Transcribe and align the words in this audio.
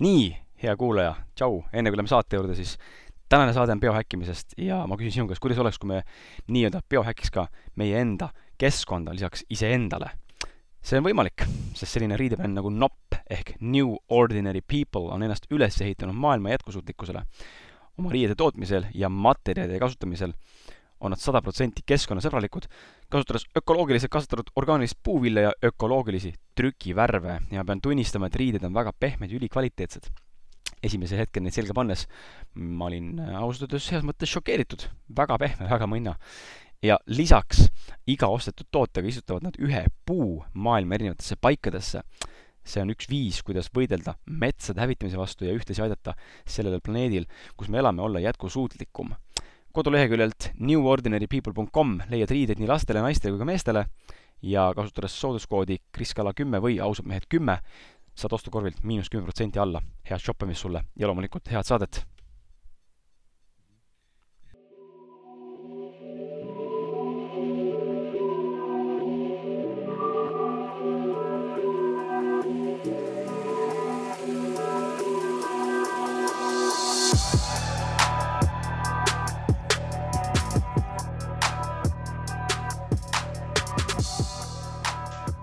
nii, 0.00 0.30
hea 0.62 0.74
kuulaja, 0.80 1.14
tšau, 1.36 1.60
enne 1.72 1.90
kui 1.90 1.98
läheme 2.00 2.10
saate 2.10 2.38
juurde, 2.38 2.56
siis 2.56 2.76
tänane 3.30 3.52
saade 3.52 3.74
on 3.76 3.80
biohäkkimisest 3.80 4.56
ja 4.58 4.82
ma 4.88 4.96
küsin 5.00 5.18
sinu 5.18 5.28
käest, 5.30 5.42
kuidas 5.44 5.60
oleks, 5.62 5.78
kui 5.78 5.92
me 5.92 6.00
nii-öelda 6.48 6.80
biohäkiks 6.88 7.32
ka 7.34 7.46
meie 7.80 8.00
enda 8.00 8.30
keskkonda 8.60 9.14
lisaks 9.16 9.44
iseendale. 9.50 10.10
see 10.80 10.96
on 10.96 11.04
võimalik, 11.04 11.44
sest 11.76 11.92
selline 11.92 12.16
riidebänd 12.16 12.56
nagu 12.56 12.70
NOP 12.72 13.18
ehk 13.28 13.52
New 13.60 13.92
Ordinary 14.08 14.62
People 14.64 15.12
on 15.12 15.22
ennast 15.22 15.44
üles 15.52 15.76
ehitanud 15.84 16.16
maailma 16.16 16.54
jätkusuutlikkusele. 16.56 17.22
oma 17.98 18.10
riiede 18.10 18.34
tootmisel 18.34 18.86
ja 18.94 19.08
materjalide 19.08 19.78
kasutamisel 19.78 20.32
on 21.00 21.14
nad 21.14 21.20
sada 21.20 21.40
protsenti 21.44 21.82
keskkonnasõbralikud, 21.88 22.66
kasutades 23.12 23.46
ökoloogiliselt 23.56 24.12
kasvatatud 24.12 24.52
orgaanilist 24.60 24.98
puuvilja 25.02 25.48
ja 25.48 25.52
ökoloogilisi 25.70 26.32
trükivärve 26.56 27.38
ja 27.50 27.64
pean 27.64 27.80
tunnistama, 27.80 28.28
et 28.28 28.36
riided 28.36 28.64
on 28.68 28.74
väga 28.74 28.92
pehmed 28.92 29.30
ja 29.30 29.40
ülikvaliteetsed. 29.40 30.10
esimesel 30.82 31.18
hetkel 31.20 31.42
neid 31.44 31.52
selga 31.52 31.74
pannes 31.76 32.06
ma 32.54 32.86
olin 32.86 33.18
ausalt 33.20 33.68
öeldes 33.68 33.90
heas 33.92 34.04
mõttes 34.04 34.30
šokeeritud, 34.32 34.86
väga 35.16 35.36
pehme, 35.38 35.68
väga 35.68 35.86
mõnna. 35.86 36.14
ja 36.82 36.98
lisaks 37.06 37.68
iga 38.06 38.28
ostetud 38.28 38.66
tootega 38.70 39.08
istutavad 39.08 39.42
nad 39.42 39.56
ühe 39.60 39.86
puu 40.06 40.44
maailma 40.54 40.94
erinevatesse 40.94 41.36
paikadesse 41.36 42.02
see 42.64 42.82
on 42.82 42.92
üks 42.92 43.08
viis, 43.10 43.42
kuidas 43.42 43.70
võidelda 43.74 44.14
metsade 44.26 44.80
hävitamise 44.80 45.18
vastu 45.18 45.46
ja 45.46 45.54
ühtlasi 45.56 45.82
aidata 45.82 46.14
sellel 46.44 46.80
planeedil, 46.84 47.26
kus 47.56 47.68
me 47.68 47.80
elame, 47.80 48.02
olla 48.02 48.20
jätkusuutlikum 48.20 49.14
koduleheküljelt 49.72 50.50
newordinarypeople.com 50.58 51.98
leiad 52.10 52.30
riideid 52.34 52.60
nii 52.60 52.70
lastele, 52.70 53.02
naistele 53.04 53.34
kui 53.34 53.42
ka 53.42 53.48
meestele 53.48 53.84
ja 54.42 54.70
kasutades 54.76 55.14
sooduskoodi 55.20 55.78
kriskala 55.94 56.34
kümme 56.36 56.60
või 56.62 56.80
ausad 56.82 57.06
mehed 57.06 57.28
kümme, 57.30 57.60
saad 58.14 58.34
ostukorvilt 58.36 58.82
miinus 58.82 59.10
kümme 59.10 59.28
protsenti 59.28 59.62
alla. 59.62 59.82
head 60.10 60.20
shoppamist 60.20 60.60
sulle 60.60 60.82
ja 60.96 61.06
loomulikult 61.06 61.50
head 61.52 61.66
saadet! 61.66 62.04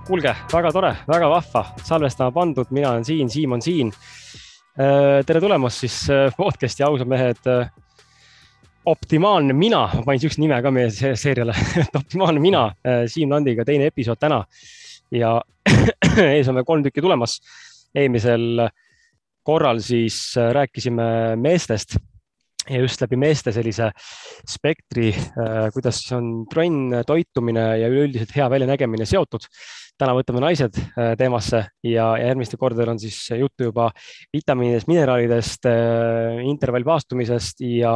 Kuulge, 0.08 0.32
väga 0.48 0.70
tore, 0.72 0.90
väga 1.10 1.28
vahva, 1.28 1.64
salvestama 1.84 2.32
pandud, 2.32 2.70
mina 2.72 2.94
olen 2.94 3.04
siin, 3.04 3.28
Siim 3.30 3.58
on 3.58 3.62
siin. 3.64 3.90
Äh, 4.80 5.20
tere 5.28 5.42
tulemast 5.44 5.84
siis 5.84 5.98
äh, 6.14 6.30
podcast'i 6.38 6.86
ausad 6.88 7.10
mehed. 7.12 7.42
Äh, 7.52 7.68
optimaalne 8.88 9.52
mina, 9.52 9.82
ma 9.92 10.06
panin 10.06 10.22
siukse 10.24 10.40
nime 10.40 10.62
ka 10.64 10.72
meie 10.72 10.88
seeriale 10.96 11.52
optimaalne 12.00 12.40
mina, 12.40 12.62
Siim 13.12 13.34
Landiga 13.36 13.66
teine 13.68 13.90
episood 13.92 14.20
täna 14.22 14.38
ja 15.12 15.34
ees 16.24 16.48
on 16.48 16.56
veel 16.56 16.68
kolm 16.70 16.86
tükki 16.86 17.04
tulemas. 17.04 17.42
eelmisel 17.98 18.64
korral 19.44 19.82
siis 19.84 20.38
rääkisime 20.38 21.36
meestest 21.36 21.98
ja 22.70 22.80
just 22.80 23.04
läbi 23.04 23.20
meeste 23.20 23.52
sellise 23.56 23.90
spektri, 24.48 25.12
kuidas 25.74 26.00
on 26.16 26.46
trenn, 26.52 26.96
toitumine 27.08 27.66
ja 27.82 27.92
üleüldiselt 27.92 28.32
hea 28.36 28.48
väljanägemine 28.52 29.08
seotud 29.08 29.48
täna 29.98 30.14
võtame 30.18 30.42
naised 30.44 30.78
äh, 30.78 31.14
teemasse 31.18 31.64
ja 31.86 32.12
järgmistel 32.22 32.60
kordadel 32.62 32.94
on 32.94 33.02
siis 33.02 33.18
juttu 33.38 33.68
juba 33.70 33.90
vitamiinidest, 34.34 34.90
mineraalidest, 34.90 35.68
äh, 35.70 36.38
intervallpaastumisest 36.46 37.64
ja 37.66 37.94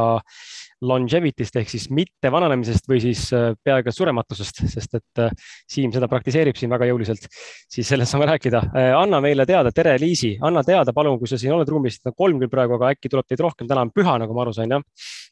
longevity'st 0.82 1.60
ehk 1.60 1.70
siis 1.70 1.86
mitte 1.94 2.32
vananemisest 2.34 2.88
või 2.90 2.98
siis 3.04 3.24
äh, 3.36 3.52
peaaegu 3.62 3.94
surematusest, 3.94 4.64
sest 4.72 4.98
et 4.98 5.24
Siim 5.72 5.92
seda 5.94 6.08
praktiseerib 6.10 6.58
siin 6.58 6.72
väga 6.72 6.88
jõuliselt, 6.90 7.28
siis 7.70 7.86
sellest 7.88 8.12
saame 8.12 8.26
rääkida. 8.28 8.62
anna 8.98 9.20
meile 9.22 9.44
teada, 9.46 9.70
tere, 9.72 9.94
Liisi, 10.00 10.34
anna 10.42 10.62
teada, 10.66 10.92
palun, 10.92 11.18
kui 11.20 11.30
sa 11.30 11.38
siin 11.38 11.54
oled 11.54 11.68
ruumis, 11.68 12.00
kolm 12.16 12.40
küll 12.40 12.50
praegu, 12.50 12.76
aga 12.76 12.92
äkki 12.96 13.10
tuleb 13.12 13.28
teid 13.28 13.40
rohkem, 13.44 13.68
täna 13.70 13.84
on 13.86 13.92
püha, 13.94 14.16
nagu 14.20 14.34
ma 14.34 14.42
aru 14.44 14.54
sain, 14.56 14.72
jah. 14.72 14.82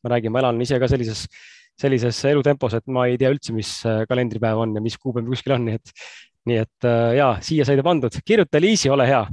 ma 0.05 0.13
räägin, 0.15 0.33
ma 0.33 0.45
elan 0.45 0.61
ise 0.63 0.79
ka 0.81 0.89
sellises 0.89 1.27
sellises 1.81 2.19
elutempos, 2.29 2.75
et 2.77 2.85
ma 2.93 3.07
ei 3.09 3.17
tea 3.17 3.31
üldse, 3.33 3.55
mis 3.57 3.71
kalendripäev 4.09 4.59
on 4.61 4.75
ja 4.77 4.83
mis 4.85 4.99
kuupäev 5.01 5.31
kuskil 5.31 5.55
on, 5.57 5.65
nii 5.65 5.79
et 5.79 5.95
nii 6.49 6.61
et 6.63 6.89
äh, 6.89 7.15
ja 7.19 7.33
siia 7.45 7.67
sai 7.69 7.77
ta 7.79 7.85
pandud, 7.87 8.15
kirjuta 8.25 8.61
Liisi, 8.63 8.91
ole 8.91 9.09
hea 9.09 9.25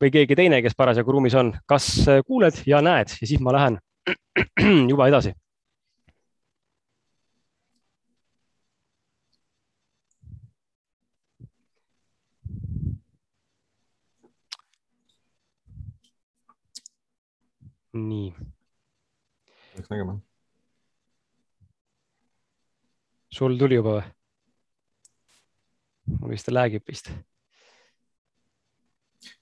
või 0.00 0.10
keegi 0.14 0.36
teine, 0.38 0.60
kes 0.62 0.76
parasjagu 0.78 1.14
ruumis 1.14 1.34
on, 1.38 1.54
kas 1.70 1.88
äh, 2.08 2.20
kuuled 2.26 2.62
ja 2.68 2.82
näed 2.84 3.16
ja 3.20 3.26
siis 3.26 3.40
ma 3.40 3.54
lähen 3.56 3.80
juba 4.92 5.08
edasi. 5.08 5.34
nii. 17.94 18.34
peaks 19.74 19.90
nägema. 19.90 20.18
sul 23.30 23.58
tuli 23.58 23.78
juba 23.78 23.98
või? 23.98 24.23
Vist 26.30 26.50
lag 26.52 26.74
ib 26.74 26.84
vist. 26.88 27.10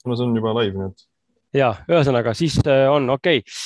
no 0.06 0.16
see 0.16 0.26
on 0.26 0.36
juba 0.36 0.54
live, 0.60 0.78
nii 0.78 0.90
et. 0.90 1.06
ja 1.58 1.70
ühesõnaga 1.90 2.34
siis 2.38 2.58
äh, 2.64 2.86
on 2.90 3.10
okei 3.14 3.42
okay., 3.42 3.56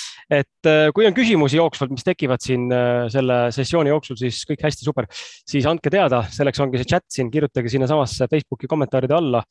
et 0.40 0.68
äh, 0.70 0.88
kui 0.94 1.06
on 1.06 1.14
küsimusi 1.14 1.60
jooksvalt, 1.60 1.92
mis 1.94 2.06
tekivad 2.06 2.42
siin 2.42 2.66
äh, 2.74 3.06
selle 3.12 3.46
sessiooni 3.54 3.92
jooksul, 3.92 4.18
siis 4.18 4.42
kõik 4.48 4.64
hästi 4.66 4.86
super, 4.88 5.06
siis 5.12 5.68
andke 5.70 5.92
teada, 5.92 6.24
selleks 6.34 6.62
ongi 6.64 6.80
see 6.82 6.90
chat 6.94 7.06
siin, 7.12 7.30
kirjutage 7.32 7.70
sinnasamasse 7.72 8.30
Facebooki 8.32 8.70
kommentaaride 8.70 9.16
alla 9.16 9.44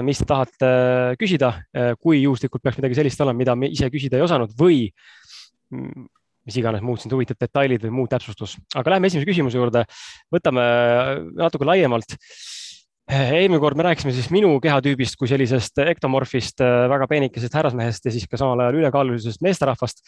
mis 0.00 0.16
te 0.16 0.24
tahate 0.24 0.68
küsida, 1.20 1.50
kui 2.00 2.22
juhuslikult 2.22 2.62
peaks 2.64 2.78
midagi 2.80 2.96
sellist 2.96 3.20
olema, 3.20 3.36
mida 3.36 3.52
me 3.52 3.68
ise 3.68 3.90
küsida 3.92 4.16
ei 4.16 4.24
osanud 4.24 4.54
või 4.56 4.78
mm, 5.68 6.06
mis 6.46 6.58
iganes 6.60 6.84
muud 6.84 7.02
sind 7.02 7.14
huvitab, 7.14 7.38
detailid 7.42 7.82
või 7.86 7.94
muu 8.00 8.10
täpsustus. 8.10 8.56
aga 8.74 8.94
lähme 8.94 9.10
esimese 9.10 9.28
küsimuse 9.28 9.58
juurde, 9.58 9.84
võtame 10.32 10.64
natuke 11.36 11.68
laiemalt. 11.68 12.16
eelmine 13.06 13.60
kord 13.62 13.78
me 13.78 13.86
rääkisime 13.86 14.12
siis 14.14 14.30
minu 14.34 14.56
kehatüübist 14.62 15.18
kui 15.18 15.28
sellisest 15.30 15.78
ektomorfist, 15.78 16.62
väga 16.62 17.06
peenikesest 17.06 17.54
härrasmehest 17.54 18.08
ja 18.08 18.14
siis 18.14 18.26
ka 18.26 18.38
samal 18.40 18.64
ajal 18.64 18.80
ülekaalulisest 18.82 19.42
meesterahvast. 19.42 20.02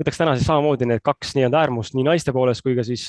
võtaks 0.00 0.18
täna 0.18 0.36
siis 0.36 0.46
samamoodi 0.48 0.88
need 0.90 1.04
kaks 1.04 1.36
nii-öelda 1.36 1.60
äärmust 1.64 1.94
nii 1.94 2.04
naiste 2.04 2.32
poolest 2.32 2.64
kui 2.64 2.74
ka 2.76 2.84
siis 2.84 3.08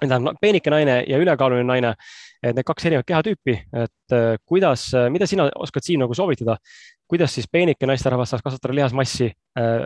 tähendab 0.00 0.38
peenike 0.40 0.70
naine 0.70 1.02
ja 1.08 1.18
ülekaaluline 1.22 1.66
naine, 1.66 1.94
et 2.42 2.56
need 2.56 2.66
kaks 2.66 2.88
erinevat 2.88 3.06
kehatüüpi, 3.06 3.54
et 3.84 4.14
kuidas, 4.48 4.88
mida 5.14 5.28
sina 5.30 5.46
oskad 5.62 5.86
siin 5.86 6.02
nagu 6.02 6.14
soovitada, 6.16 6.56
kuidas 7.12 7.34
siis 7.36 7.48
peenike 7.52 7.86
naisterahvas 7.88 8.30
saaks 8.32 8.44
kasvatada 8.46 8.74
lihasmassi 8.78 9.26
äh,, 9.28 9.82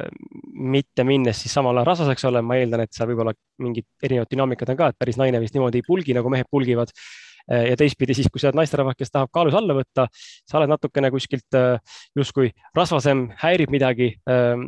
mitte 0.77 1.05
minnes 1.05 1.41
siis 1.43 1.55
samal 1.57 1.75
ajal 1.75 1.89
rasvaseks 1.91 2.27
olema, 2.31 2.53
ma 2.53 2.59
eeldan, 2.61 2.85
et 2.87 2.95
seal 2.95 3.11
võib 3.11 3.25
olla 3.25 3.35
mingid 3.65 3.87
erinevad 4.07 4.31
dünaamikad 4.31 4.71
on 4.71 4.79
ka, 4.79 4.91
et 4.93 4.99
päris 5.03 5.19
naine 5.19 5.41
vist 5.43 5.57
niimoodi 5.57 5.83
ei 5.83 5.87
pulgi, 5.87 6.15
nagu 6.15 6.31
mehed 6.31 6.47
pulgivad 6.53 6.93
äh,. 6.95 7.73
ja 7.73 7.77
teistpidi 7.81 8.15
siis, 8.15 8.31
kui 8.31 8.43
sa 8.43 8.53
oled 8.53 8.61
naisterahvas, 8.61 8.99
kes 9.01 9.11
tahab 9.11 9.33
kaalus 9.35 9.59
alla 9.59 9.75
võtta, 9.75 10.07
sa 10.47 10.61
oled 10.61 10.71
natukene 10.71 11.11
kuskilt 11.15 11.59
äh, 11.59 11.99
justkui 12.17 12.53
rasvasem, 12.79 13.27
häirib 13.43 13.75
midagi 13.75 14.13
äh,. 14.31 14.63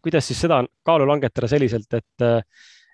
kuidas 0.00 0.30
siis 0.30 0.40
seda 0.46 0.62
kaalu 0.88 1.08
langetada 1.12 1.52
selliselt, 1.52 2.00
et 2.00 2.24
äh, 2.24 2.40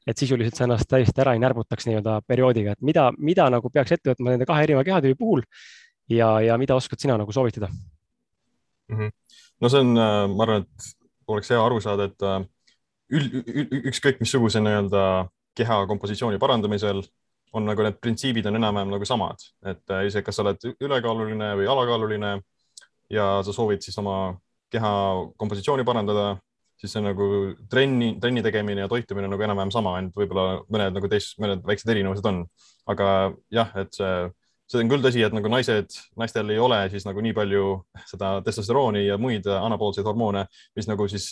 et 0.06 0.18
sisuliselt 0.18 0.54
sa 0.54 0.64
ennast 0.66 0.88
täiesti 0.88 1.22
ära 1.22 1.34
ei 1.34 1.42
närvutaks 1.42 1.88
nii-öelda 1.88 2.20
perioodiga, 2.26 2.76
et 2.76 2.82
mida, 2.86 3.08
mida 3.18 3.48
nagu 3.50 3.70
peaks 3.70 3.96
ette 3.96 4.12
võtma 4.12 4.34
nende 4.34 4.46
kahe 4.48 4.66
erineva 4.66 4.84
kehatüübi 4.86 5.18
puhul 5.18 5.42
ja, 6.12 6.36
ja 6.44 6.58
mida 6.58 6.76
oskad 6.78 7.02
sina 7.02 7.18
nagu 7.18 7.32
soovitada? 7.32 7.70
mm. 8.88 8.98
-hmm. 8.98 9.10
no 9.60 9.68
see 9.68 9.80
on, 9.80 9.96
äh, 9.98 10.28
ma 10.36 10.42
arvan, 10.46 10.62
et 10.62 10.90
oleks 11.26 11.50
hea 11.50 11.62
aru 11.64 11.80
saada, 11.80 12.04
et 12.10 12.22
äh, 12.22 12.40
üld, 13.10 13.34
ükskõik 13.90 14.20
missuguse 14.20 14.60
nii-öelda 14.60 15.28
keha 15.56 15.86
kompositsiooni 15.86 16.38
parandamisel 16.38 17.02
on 17.56 17.64
nagu 17.64 17.82
need 17.82 18.00
printsiibid 18.02 18.46
on 18.46 18.58
enam-vähem 18.58 18.90
nagu 18.92 19.06
samad, 19.08 19.42
et 19.64 19.94
äh, 19.94 20.06
isegi 20.06 20.26
kas 20.26 20.38
sa 20.38 20.44
oled 20.44 20.66
ülekaaluline 20.80 21.54
või 21.60 21.70
alakaaluline 21.72 22.32
ja 23.10 23.26
sa 23.46 23.54
soovid 23.54 23.84
siis 23.84 23.96
oma 24.02 24.36
keha 24.70 24.92
kompositsiooni 25.38 25.84
parandada, 25.86 26.36
siis 26.80 26.92
see 26.92 27.04
nagu 27.04 27.26
trenni, 27.72 28.14
trenni 28.22 28.42
tegemine 28.44 28.84
ja 28.84 28.90
toitumine 28.90 29.30
nagu 29.32 29.46
enam-vähem 29.46 29.72
sama, 29.74 29.96
ainult 29.98 30.16
võib-olla 30.18 30.62
mõned 30.72 30.98
nagu 30.98 31.10
teist, 31.12 31.38
mõned 31.42 31.64
väiksed 31.66 31.92
erinevused 31.92 32.28
on. 32.28 32.44
aga 32.86 33.06
jah, 33.50 33.72
et 33.80 33.96
see 33.96 34.10
see 34.66 34.82
on 34.82 34.90
küll 34.90 35.04
tõsi, 35.04 35.22
et 35.22 35.34
nagu 35.34 35.50
naised, 35.50 35.94
naistel 36.18 36.50
ei 36.50 36.58
ole 36.58 36.78
siis 36.90 37.06
nagu 37.06 37.22
nii 37.22 37.34
palju 37.36 37.66
seda 38.10 38.36
testosterooni 38.46 39.04
ja 39.06 39.18
muid 39.20 39.46
anaboolseid 39.46 40.06
hormoone, 40.08 40.46
mis 40.78 40.88
nagu 40.90 41.06
siis 41.10 41.30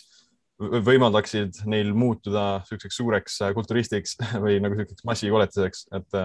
võimaldaksid 0.58 1.64
neil 1.66 1.90
muutuda 1.98 2.60
niisuguseks 2.60 2.98
suureks 3.00 3.40
kulturistiks 3.56 4.14
või 4.44 4.60
nagu 4.62 4.78
niisuguseks 4.78 5.06
massikoletiseks, 5.08 5.86
et, 5.98 6.20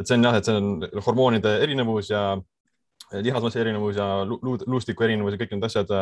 et 0.00 0.08
see 0.08 0.16
on 0.16 0.24
jah, 0.24 0.38
et 0.38 0.48
see 0.48 0.56
on 0.56 1.04
hormoonide 1.04 1.58
erinevus 1.66 2.08
ja 2.12 2.30
lihasmassi 3.22 3.60
erinevus 3.62 4.00
ja 4.00 4.08
luustiku 4.26 5.06
erinevus 5.06 5.36
ja 5.36 5.40
kõik 5.42 5.54
need 5.54 5.68
asjad 5.68 5.94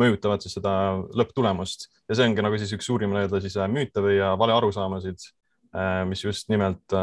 mõjutavad 0.00 0.44
siis 0.44 0.56
seda 0.58 0.72
lõpptulemust 1.16 1.88
ja 2.08 2.16
see 2.16 2.28
ongi 2.28 2.44
nagu 2.46 2.60
siis 2.60 2.72
üks 2.76 2.88
suurim 2.90 3.14
nii-öelda 3.14 3.42
siis 3.42 3.58
müüte 3.72 4.04
või 4.04 4.20
valearusaamasid, 4.40 5.28
mis 6.10 6.24
just 6.24 6.50
nimelt 6.52 6.98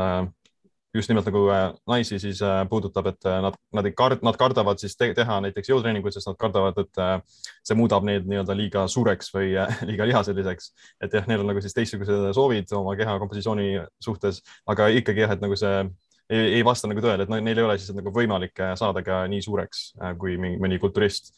just 0.98 1.12
nimelt 1.12 1.28
nagu 1.30 1.42
äh, 1.52 1.74
naisi 1.90 2.20
siis 2.20 2.42
äh, 2.42 2.62
puudutab, 2.70 3.10
et 3.12 3.26
äh, 3.28 3.40
nad, 3.44 3.58
nad 3.76 3.88
ei 3.88 3.94
kard-, 3.98 4.24
nad 4.26 4.38
kardavad 4.40 4.80
siis 4.82 4.96
te 4.98 5.10
teha 5.16 5.40
näiteks 5.46 5.72
jõutreeninguid, 5.72 6.16
sest 6.16 6.30
nad 6.30 6.40
kardavad, 6.40 6.80
et 6.82 7.28
see 7.68 7.78
muudab 7.78 8.06
neid 8.08 8.28
nii-öelda 8.30 8.56
liiga 8.58 8.88
suureks 8.92 9.32
või 9.36 9.54
liiga 9.90 10.08
lihaseliseks. 10.10 10.72
et 11.04 11.18
jah, 11.20 11.28
neil 11.30 11.44
on 11.44 11.52
nagu 11.52 11.64
siis 11.64 11.76
teistsugused 11.78 12.32
soovid 12.38 12.74
oma 12.78 12.96
keha 13.00 13.18
kompositsiooni 13.22 13.70
suhtes, 14.04 14.42
aga 14.68 14.90
ikkagi 15.02 15.26
jah, 15.26 15.36
et 15.36 15.44
nagu 15.44 15.58
see 15.60 15.88
ei, 16.30 16.58
ei 16.60 16.64
vasta 16.66 16.90
nagu 16.90 17.04
tõele, 17.04 17.24
et 17.26 17.34
neil 17.34 17.58
ei 17.58 17.66
ole 17.66 17.78
siis 17.80 17.96
nagu 17.96 18.14
võimalik 18.14 18.60
saada 18.80 19.04
ka 19.06 19.26
nii 19.32 19.44
suureks 19.46 19.92
kui 20.20 20.38
mingi, 20.42 20.60
mõni 20.62 20.80
kulturist. 20.80 21.34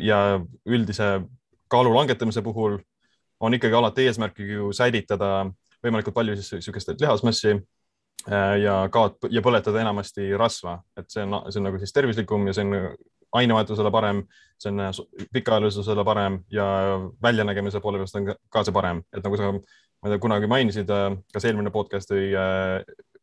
ja 0.00 0.40
üldise 0.66 1.08
kaalu 1.68 1.92
langetamise 1.94 2.42
puhul 2.42 2.78
on 3.40 3.54
ikkagi 3.54 3.76
alati 3.76 4.06
eesmärk 4.08 4.38
ju 4.40 4.72
säilitada 4.72 5.50
võimalikult 5.84 6.14
palju 6.14 6.36
siis 6.36 6.52
niisugust 6.58 6.94
lihasmassi 7.00 7.58
Äh, 8.28 8.58
ja 8.60 8.88
kaot- 8.92 9.30
ja 9.32 9.40
põletada 9.40 9.80
enamasti 9.80 10.34
rasva, 10.36 10.80
et 10.98 11.08
see 11.08 11.22
on, 11.24 11.38
see 11.48 11.60
on 11.60 11.70
nagu 11.70 11.78
siis 11.80 11.92
tervislikum 11.96 12.44
ja 12.46 12.52
see 12.52 12.66
on 12.66 12.90
ainevahetusele 13.40 13.90
parem, 13.94 14.20
see 14.60 14.68
on 14.68 14.82
äh, 14.84 14.98
pikaajalisusele 15.32 16.04
parem 16.04 16.36
ja 16.52 16.66
väljanägemise 17.22 17.80
poole 17.80 18.02
pealt 18.02 18.18
on 18.20 18.28
ka 18.52 18.64
see 18.66 18.76
parem, 18.76 19.00
et 19.16 19.24
nagu 19.24 19.40
sa, 19.40 19.54
ma 19.54 20.10
ei 20.10 20.12
tea, 20.12 20.20
kunagi 20.20 20.50
mainisid, 20.52 20.92
äh, 20.92 21.16
kas 21.32 21.48
eelmine 21.48 21.72
podcast 21.72 22.12
või 22.12 22.28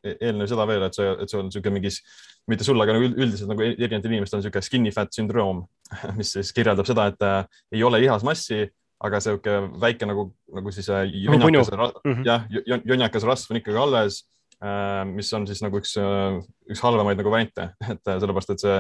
eelnev 0.04 0.50
seda 0.52 0.68
veel, 0.70 0.88
et 0.88 0.98
see, 0.98 1.10
et 1.24 1.32
see 1.32 1.40
on 1.40 1.50
niisugune 1.50 1.80
mingis, 1.80 2.02
mitte 2.48 2.68
sul, 2.68 2.80
aga 2.84 2.96
nagu 2.96 3.10
üldiselt 3.10 3.52
nagu 3.52 3.66
erinevatel 3.66 4.14
inimestel 4.14 4.40
on 4.40 4.44
niisugune 4.46 4.70
skinny 4.70 4.94
fat 4.96 5.14
sündroom, 5.16 5.66
mis 6.20 6.36
siis 6.38 6.54
kirjeldab 6.56 6.90
seda, 6.90 7.10
et 7.14 7.28
äh, 7.28 7.62
ei 7.76 7.84
ole 7.88 8.02
lihasmassi, 8.06 8.66
aga 9.08 9.20
sihuke 9.22 9.60
väike 9.82 10.08
nagu, 10.10 10.32
nagu 10.58 10.74
siis 10.74 10.90
äh, 10.90 11.06
jonnakas, 11.12 11.70
mm 11.70 12.14
-hmm. 12.14 12.26
jah, 12.26 12.82
jonnakas 12.86 13.28
rasv 13.28 13.54
on 13.54 13.62
ikkagi 13.62 13.78
alles 13.78 14.24
Äh, 14.64 15.06
mis 15.06 15.30
on 15.38 15.44
siis 15.46 15.60
nagu 15.62 15.78
üks, 15.78 15.92
äh, 16.02 16.40
üks 16.72 16.80
halvemaid 16.82 17.20
nagu 17.20 17.30
variante, 17.30 17.70
et 17.94 18.10
äh, 18.10 18.18
sellepärast, 18.18 18.56
et 18.56 18.64
see 18.64 18.80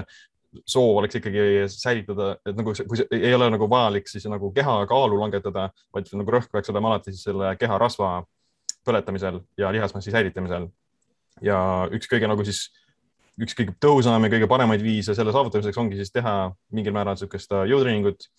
soov 0.65 1.03
oleks 1.03 1.19
ikkagi 1.19 1.43
säilitada, 1.69 2.31
et 2.47 2.57
nagu, 2.57 2.73
kui 2.73 2.97
see 2.97 3.19
ei 3.19 3.35
ole 3.35 3.51
nagu 3.53 3.67
vajalik, 3.69 4.09
siis 4.09 4.25
nagu 4.31 4.49
keha 4.55 4.79
kaalu 4.89 5.19
langetada, 5.21 5.67
vaid 5.93 6.09
nagu 6.17 6.33
rõhk 6.33 6.49
peaks 6.49 6.73
olema 6.73 6.95
alati 6.95 7.13
siis 7.13 7.27
selle 7.27 7.51
keha 7.61 7.77
rasva 7.77 8.23
põletamisel 8.87 9.43
ja 9.59 9.69
lihasmassi 9.75 10.15
säilitamisel. 10.15 10.65
Ja 11.45 11.59
üks 11.93 12.09
kõige 12.11 12.29
nagu 12.29 12.45
siis, 12.47 12.67
üks 13.41 13.57
kõige 13.57 13.75
tõhusam 13.83 14.23
ja 14.23 14.31
kõige 14.33 14.49
paremaid 14.49 14.81
viise 14.85 15.15
selle 15.17 15.35
saavutamiseks 15.35 15.77
ongi 15.77 15.99
siis 15.99 16.13
teha 16.13 16.51
mingil 16.73 16.95
määral 16.95 17.17
niisugust 17.17 17.53
jõutreeningut 17.69 18.29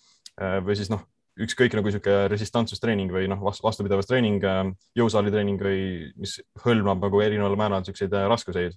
või 0.65 0.75
siis 0.79 0.91
noh, 0.91 1.03
ükskõik 1.39 1.75
nagu 1.77 1.87
niisugune 1.87 2.27
resistantsusttreening 2.31 3.11
või 3.13 3.27
noh, 3.31 3.41
vastupidavustreening, 3.63 4.43
äh, 4.43 4.71
jõusaalitreening 4.99 5.61
või 5.63 5.81
mis 6.19 6.39
hõlmab 6.65 7.03
nagu 7.05 7.21
erineval 7.23 7.55
määral 7.59 7.83
niisuguseid 7.83 8.15
äh, 8.15 8.27
raskuseid. 8.31 8.75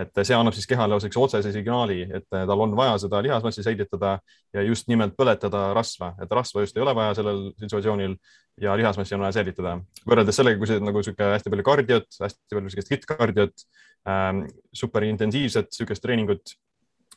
Et 0.00 0.22
see 0.26 0.34
annab 0.34 0.56
siis 0.56 0.66
kehale 0.66 0.96
niisuguse 0.96 1.20
otsese 1.22 1.52
signaali, 1.54 2.00
et 2.02 2.26
äh, 2.34 2.44
tal 2.48 2.62
on 2.64 2.74
vaja 2.76 2.96
seda 3.04 3.20
lihasmassi 3.22 3.62
säilitada 3.62 4.16
ja 4.54 4.64
just 4.66 4.88
nimelt 4.90 5.14
põletada 5.18 5.68
rasva, 5.76 6.12
et 6.22 6.32
rasva 6.34 6.64
just 6.64 6.76
ei 6.76 6.82
ole 6.82 6.94
vaja 6.98 7.14
sellel 7.20 7.44
situatsioonil 7.62 8.16
ja 8.64 8.74
lihasmassi 8.78 9.14
on 9.14 9.24
vaja 9.26 9.38
säilitada. 9.38 9.78
võrreldes 10.10 10.40
sellega, 10.40 10.58
kui 10.58 10.70
sa 10.70 10.80
nagu 10.82 11.02
niisugune 11.02 11.30
hästi 11.36 11.54
palju 11.54 11.66
kardiot, 11.70 12.10
hästi 12.20 12.56
palju 12.56 12.66
niisugust 12.68 12.94
hit-kardiot 12.94 13.66
ähm,, 14.10 14.44
superintensiivset 14.74 15.70
niisugust 15.70 16.02
treeningut, 16.02 16.56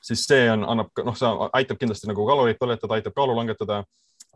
siis 0.02 0.28
see 0.30 0.46
on, 0.52 0.66
annab, 0.70 0.94
noh, 1.06 1.18
see 1.18 1.50
aitab 1.58 1.82
kindlasti 1.82 2.10
nagu 2.10 2.30
kaloreid 2.30 2.62
põletada, 2.62 3.00
aitab 3.00 3.18
kaalu 3.18 3.38
langetada 3.42 3.84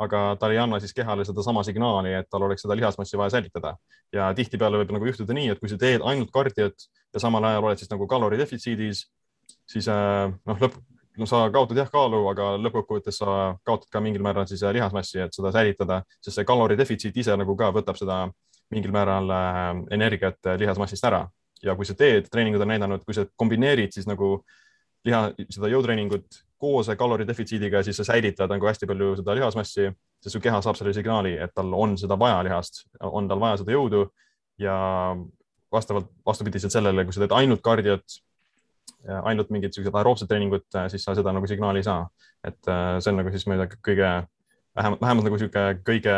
aga 0.01 0.36
ta 0.39 0.50
ei 0.51 0.57
anna 0.57 0.80
siis 0.81 0.94
kehale 0.98 1.25
sedasama 1.25 1.63
signaali, 1.63 2.13
et 2.18 2.30
tal 2.30 2.45
oleks 2.48 2.63
seda 2.66 2.75
lihasmassi 2.78 3.18
vaja 3.18 3.36
säilitada. 3.38 3.75
ja 4.13 4.33
tihtipeale 4.36 4.81
võib 4.81 4.92
nagu 4.92 5.06
juhtuda 5.07 5.33
nii, 5.33 5.50
et 5.54 5.60
kui 5.60 5.69
sa 5.72 5.78
teed 5.80 6.01
ainult 6.04 6.31
kardiot 6.36 6.88
ja 7.13 7.19
samal 7.19 7.45
ajal 7.48 7.63
oled 7.63 7.80
siis 7.80 7.92
nagu 7.92 8.07
kaloridefitsiidis, 8.07 9.06
siis 9.72 9.88
äh, 9.88 10.31
noh, 10.45 10.63
lõpp, 10.63 10.80
no 11.18 11.28
sa 11.30 11.45
kaotad 11.54 11.80
jah 11.80 11.92
kaalu, 11.92 12.24
aga 12.31 12.56
lõppkokkuvõttes 12.60 13.22
sa 13.22 13.36
kaotad 13.68 13.88
ka 13.92 14.01
mingil 14.04 14.24
määral 14.25 14.48
siis 14.50 14.63
äh, 14.63 14.74
lihasmassi, 14.75 15.22
et 15.24 15.38
seda 15.38 15.54
säilitada, 15.56 16.01
sest 16.19 16.39
see 16.39 16.50
kaloridefitsiit 16.50 17.22
ise 17.24 17.38
nagu 17.39 17.56
ka 17.56 17.72
võtab 17.75 18.00
seda 18.00 18.25
mingil 18.72 18.92
määral 18.95 19.31
äh, 19.31 19.69
energiat 20.00 20.51
lihasmassist 20.60 21.07
ära 21.07 21.28
ja 21.63 21.75
kui 21.78 21.88
sa 21.88 21.95
teed, 21.98 22.28
treeningud 22.31 22.63
on 22.63 22.72
näidanud, 22.74 23.06
kui 23.06 23.16
sa 23.16 23.25
kombineerid 23.38 23.94
siis 23.95 24.07
nagu 24.10 24.39
liha, 25.07 25.21
seda 25.50 25.69
jõutreeningut 25.71 26.42
koos 26.62 26.92
kaloridefitsiidiga, 26.98 27.81
siis 27.83 27.98
sa 27.98 28.06
säilitad 28.06 28.51
nagu 28.51 28.68
hästi 28.69 28.89
palju 28.89 29.15
seda 29.21 29.36
lihasmassi, 29.38 29.88
sest 30.21 30.36
su 30.36 30.42
keha 30.44 30.59
saab 30.62 30.77
selle 30.77 30.94
signaali, 30.94 31.33
et 31.42 31.53
tal 31.57 31.74
on 31.74 31.95
seda 31.98 32.18
vaja 32.21 32.44
lihast, 32.45 32.83
on 33.01 33.30
tal 33.30 33.42
vaja 33.42 33.62
seda 33.62 33.74
jõudu 33.74 34.03
ja 34.62 34.75
vastavalt 35.74 36.12
vastupidiselt 36.25 36.74
sellele, 36.74 37.06
kui 37.07 37.15
sa 37.15 37.24
teed 37.24 37.33
ainult 37.33 37.63
kardiot, 37.65 38.19
ainult 39.24 39.50
mingit 39.50 39.74
siukest 39.74 39.95
aeroobset 39.98 40.30
treeningut, 40.30 40.68
siis 40.94 41.06
sa 41.07 41.15
seda 41.18 41.33
nagu 41.33 41.50
signaali 41.50 41.81
ei 41.81 41.88
saa. 41.88 42.06
et 42.44 42.68
äh, 42.69 42.97
see 43.00 43.12
on 43.12 43.19
nagu 43.21 43.30
siis 43.30 43.45
ma 43.45 43.54
ei 43.54 43.59
tea, 43.62 43.77
kõige 43.86 44.07
vähemalt, 44.75 45.01
vähemalt 45.01 45.27
nagu 45.27 45.38
sihuke 45.38 45.65
kõige, 45.86 46.15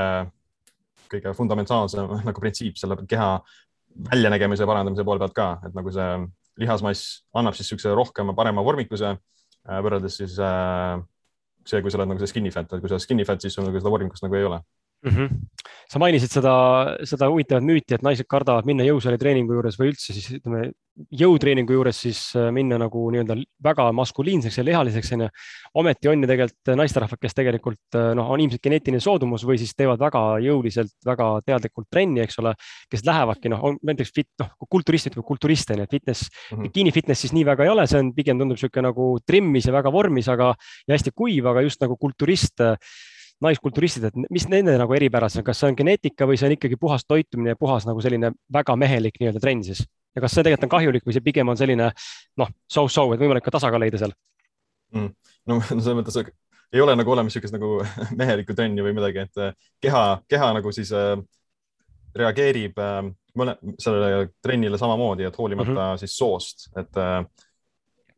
kõige 1.12 1.34
fundamentaalsem 1.36 2.14
nagu 2.30 2.44
printsiip 2.44 2.80
selle 2.80 2.98
keha 3.08 3.30
väljanägemise 4.12 4.66
parandamise 4.66 5.04
poole 5.04 5.20
pealt 5.20 5.36
ka, 5.38 5.50
et 5.68 5.76
nagu 5.76 5.92
see 5.94 6.08
lihasmass 6.62 7.24
annab 7.34 7.56
siis 7.58 7.68
niisuguse 7.68 7.96
rohkem 7.98 8.34
parema 8.38 8.64
vormikuse 8.66 9.16
Äh, 9.64 9.80
võrreldes 9.80 10.18
siis 10.20 10.36
äh, 10.44 10.98
see, 11.64 11.80
kui 11.80 11.92
sa 11.92 12.00
oled 12.00 12.12
nagu 12.12 12.20
see 12.20 12.34
skinny 12.34 12.52
fat, 12.52 12.68
et 12.68 12.84
kui 12.84 12.92
sa 12.92 13.00
skinny 13.00 13.24
fat, 13.28 13.40
siis 13.40 13.56
sul 13.56 13.64
nagu 13.64 13.80
seda 13.80 13.94
vormikust 13.94 14.26
nagu 14.26 14.36
ei 14.36 14.48
ole 14.48 14.60
mm. 15.04 15.16
-hmm. 15.16 15.30
sa 15.90 16.00
mainisid 16.00 16.32
seda, 16.32 16.56
seda 17.04 17.30
huvitavat 17.30 17.64
müüti, 17.64 17.96
et 17.96 18.06
naised 18.06 18.28
kardavad 18.30 18.66
minna 18.66 18.86
jõusaalitreeningu 18.88 19.60
juures 19.60 19.80
või 19.80 19.94
üldse 19.94 20.14
siis 20.14 20.32
ütleme 20.40 20.72
jõutreeningu 20.94 21.74
juures 21.74 21.98
siis 22.06 22.20
äh, 22.38 22.52
minna 22.54 22.78
nagu 22.78 23.04
nii-öelda 23.14 23.38
väga 23.66 23.88
maskuliinseks 23.98 24.60
ja 24.60 24.66
lihaliseks 24.66 25.12
onju. 25.16 25.30
ometi 25.82 26.10
on 26.10 26.22
ju 26.22 26.30
tegelikult 26.30 26.74
naisterahvad, 26.78 27.20
kes 27.22 27.34
tegelikult 27.34 27.98
äh, 27.98 28.12
noh, 28.18 28.30
on 28.30 28.44
ilmselt 28.44 28.62
geneetiline 28.62 29.02
soodumus 29.02 29.46
või 29.48 29.58
siis 29.62 29.74
teevad 29.76 30.00
väga 30.02 30.22
jõuliselt, 30.46 30.94
väga 31.06 31.30
teadlikult 31.46 31.90
trenni, 31.90 32.22
eks 32.22 32.38
ole, 32.44 32.54
kes 32.92 33.06
lähevadki 33.08 33.50
noh, 33.50 33.66
näiteks 33.82 34.14
fit, 34.14 34.30
noh 34.42 34.54
kulturistid 34.70 35.18
või 35.18 35.26
kulturist 35.34 35.74
onju, 35.74 35.88
et 35.88 35.98
fitness 35.98 36.30
mm, 36.30 36.44
-hmm. 36.52 36.68
bikini 36.68 36.94
fitness 36.94 37.26
siis 37.26 37.34
nii 37.34 37.46
väga 37.46 37.66
ei 37.66 37.74
ole, 37.74 37.88
see 37.90 38.04
on 38.04 38.14
pigem 38.14 38.38
tundub 38.38 38.58
niisugune 38.58 38.92
nagu 38.92 39.10
trimmis 39.26 39.66
ja 39.66 39.74
väga 39.74 39.92
vormis, 39.92 40.30
aga 40.30 40.54
ja 40.88 40.94
hästi 40.94 41.16
kuiv, 41.16 41.50
aga 41.50 41.66
just 41.66 41.82
nagu 41.82 41.98
kulturist 41.98 42.62
naiskulturistid, 43.44 44.08
et 44.10 44.22
mis 44.34 44.48
nende 44.52 44.76
nagu 44.80 44.96
eripärad 44.96 45.40
on, 45.40 45.46
kas 45.48 45.60
see 45.62 45.72
on 45.72 45.78
geneetika 45.80 46.28
või 46.30 46.40
see 46.40 46.50
on 46.50 46.56
ikkagi 46.58 46.80
puhas 46.80 47.06
toitumine 47.08 47.54
ja 47.54 47.60
puhas 47.60 47.88
nagu 47.90 48.02
selline 48.04 48.34
väga 48.54 48.76
mehelik 48.80 49.20
nii-öelda 49.20 49.44
trenn 49.44 49.66
siis? 49.68 49.84
ja 50.16 50.22
kas 50.22 50.36
see 50.36 50.46
tegelikult 50.46 50.68
on 50.68 50.76
kahjulik 50.76 51.06
või 51.08 51.16
see 51.16 51.26
pigem 51.26 51.50
on 51.50 51.60
selline 51.60 51.90
noh, 52.38 52.54
so-so, 52.70 53.08
et 53.14 53.22
võimalik 53.22 53.46
ka 53.46 53.56
tasakaal 53.56 53.82
leida 53.82 54.02
seal 54.02 54.14
mm.? 54.94 55.10
no 55.50 55.60
selles 55.68 55.98
mõttes 55.98 56.20
ei 56.74 56.82
ole 56.82 56.96
nagu 56.98 57.14
olemas 57.14 57.34
niisugust 57.34 57.56
nagu 57.56 57.76
mehelikku 58.22 58.56
trenni 58.58 58.86
või 58.86 58.96
midagi, 58.98 59.28
et 59.28 59.42
äh, 59.42 59.56
keha, 59.84 60.04
keha 60.30 60.52
nagu 60.58 60.74
siis 60.76 60.94
äh, 60.98 61.16
reageerib 62.18 62.80
äh, 62.82 63.00
mõne, 63.40 63.58
sellele 63.82 64.28
trennile 64.44 64.80
samamoodi, 64.82 65.28
et 65.28 65.38
hoolimata 65.38 65.72
mm 65.72 65.78
-hmm. 65.78 66.02
siis 66.02 66.18
soost, 66.18 66.70
et 66.78 66.98
äh, 66.98 67.26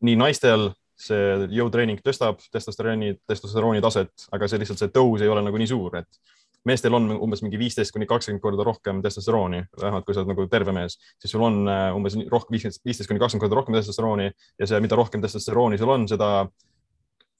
nii 0.00 0.16
naistel 0.16 0.70
see 0.96 1.48
jõutreening 1.52 2.00
tõstab 2.04 2.40
testosterooni, 2.52 3.18
testosterooni 3.28 3.82
taset, 3.84 4.26
aga 4.32 4.48
see 4.48 4.60
lihtsalt 4.62 4.80
see 4.80 4.92
tõus 4.94 5.24
ei 5.24 5.30
ole 5.30 5.42
nagu 5.44 5.60
nii 5.60 5.68
suur, 5.68 5.98
et 6.00 6.20
meestel 6.66 6.96
on 6.96 7.10
umbes 7.22 7.42
mingi 7.44 7.58
viisteist 7.60 7.94
kuni 7.94 8.08
kakskümmend 8.10 8.42
korda 8.42 8.64
rohkem 8.66 9.02
testosterooni, 9.04 9.62
vähemalt 9.80 10.06
kui 10.06 10.16
sa 10.16 10.22
oled 10.22 10.32
nagu 10.32 10.46
terve 10.50 10.74
mees, 10.74 10.96
siis 11.22 11.34
sul 11.34 11.44
on 11.46 11.60
äh, 11.70 11.90
umbes 11.94 12.16
rohkem, 12.32 12.56
viisteist 12.56 13.10
kuni 13.10 13.22
kakskümmend 13.22 13.44
korda 13.44 13.60
rohkem 13.60 13.76
testosterooni 13.76 14.30
ja 14.30 14.70
see, 14.70 14.80
mida 14.82 14.98
rohkem 14.98 15.22
testosterooni 15.22 15.78
sul 15.78 15.92
on, 15.94 16.08
seda, 16.10 16.30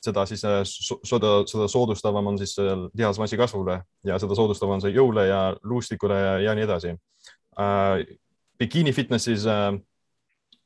seda 0.04 0.26
siis 0.30 0.44
äh, 0.46 0.60
seda, 0.68 1.32
seda 1.48 1.66
soodustavam 1.72 2.30
on 2.34 2.38
siis 2.42 2.54
lihasmassi 2.92 3.40
kasvule 3.40 3.80
ja 4.06 4.20
seda 4.22 4.38
soodustavam 4.38 4.76
on 4.76 4.86
see 4.86 4.94
jõule 4.94 5.26
ja 5.30 5.42
luustikule 5.64 6.20
ja, 6.20 6.38
ja 6.50 6.56
nii 6.58 6.68
edasi. 6.68 6.94
Bikini 8.60 8.92
fitnessis 8.92 9.44
uh, 9.48 9.74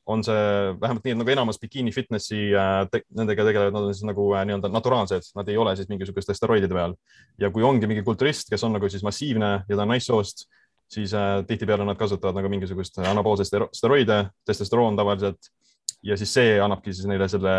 on 0.09 0.23
see 0.25 0.45
vähemalt 0.81 1.05
nii, 1.05 1.13
et 1.13 1.19
nagu 1.19 1.33
enamus 1.33 1.59
bikiini 1.61 1.93
fitnessi 1.93 2.39
äh, 2.57 2.71
te, 2.91 3.03
nendega 3.17 3.45
tegelevad, 3.45 3.75
nad 3.75 3.85
on 3.87 3.93
siis 3.93 4.07
nagu 4.07 4.25
äh, 4.33 4.45
nii-öelda 4.49 4.71
naturaalsed, 4.73 5.29
nad 5.37 5.49
ei 5.51 5.59
ole 5.61 5.75
siis 5.77 5.89
mingisuguste 5.91 6.33
steroidide 6.37 6.73
peal. 6.73 6.95
ja 7.41 7.51
kui 7.53 7.63
ongi 7.63 7.89
mingi 7.89 8.03
kulturist, 8.07 8.49
kes 8.49 8.65
on 8.65 8.75
nagu 8.77 8.89
siis 8.89 9.05
massiivne 9.05 9.51
ja 9.67 9.77
ta 9.77 9.85
on 9.85 9.93
naissoost, 9.93 10.47
siis 10.91 11.13
äh, 11.13 11.41
tihtipeale 11.47 11.85
nad 11.85 11.99
kasutavad 11.99 12.35
nagu 12.39 12.49
mingisugust 12.51 12.97
anaboolseid 12.99 13.69
steroide, 13.77 14.23
testosteroon 14.45 14.97
tavaliselt. 14.99 15.51
Ja 16.03 16.15
siis 16.17 16.31
see 16.33 16.55
annabki 16.57 16.95
siis 16.95 17.05
neile 17.05 17.27
selle 17.29 17.53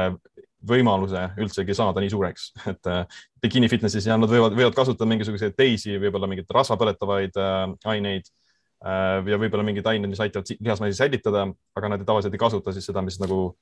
võimaluse 0.66 1.28
üldsegi 1.42 1.74
saada 1.78 2.02
nii 2.02 2.10
suureks, 2.10 2.50
et 2.72 2.90
äh, 2.90 3.20
bikiini 3.42 3.70
fitnessis 3.70 4.06
ja 4.06 4.18
nad 4.18 4.30
võivad, 4.30 4.56
võivad 4.58 4.76
kasutada 4.76 5.08
mingisuguseid 5.10 5.54
teisi, 5.58 5.94
võib-olla 6.02 6.30
mingeid 6.30 6.50
rasva 6.54 6.78
põletavaid 6.80 7.38
äh, 7.38 7.66
aineid 7.94 8.30
ja 8.82 9.38
võib-olla 9.38 9.62
mingid 9.66 9.86
ained, 9.86 10.10
mis 10.10 10.20
aitavad 10.20 10.48
lihasmassi 10.58 10.98
säilitada, 10.98 11.46
aga 11.78 11.92
nad 11.92 12.02
tavaliselt 12.06 12.34
ei 12.34 12.40
kasuta 12.42 12.72
siis 12.74 12.88
seda, 12.90 13.02
mis 13.02 13.20
nagu 13.22 13.54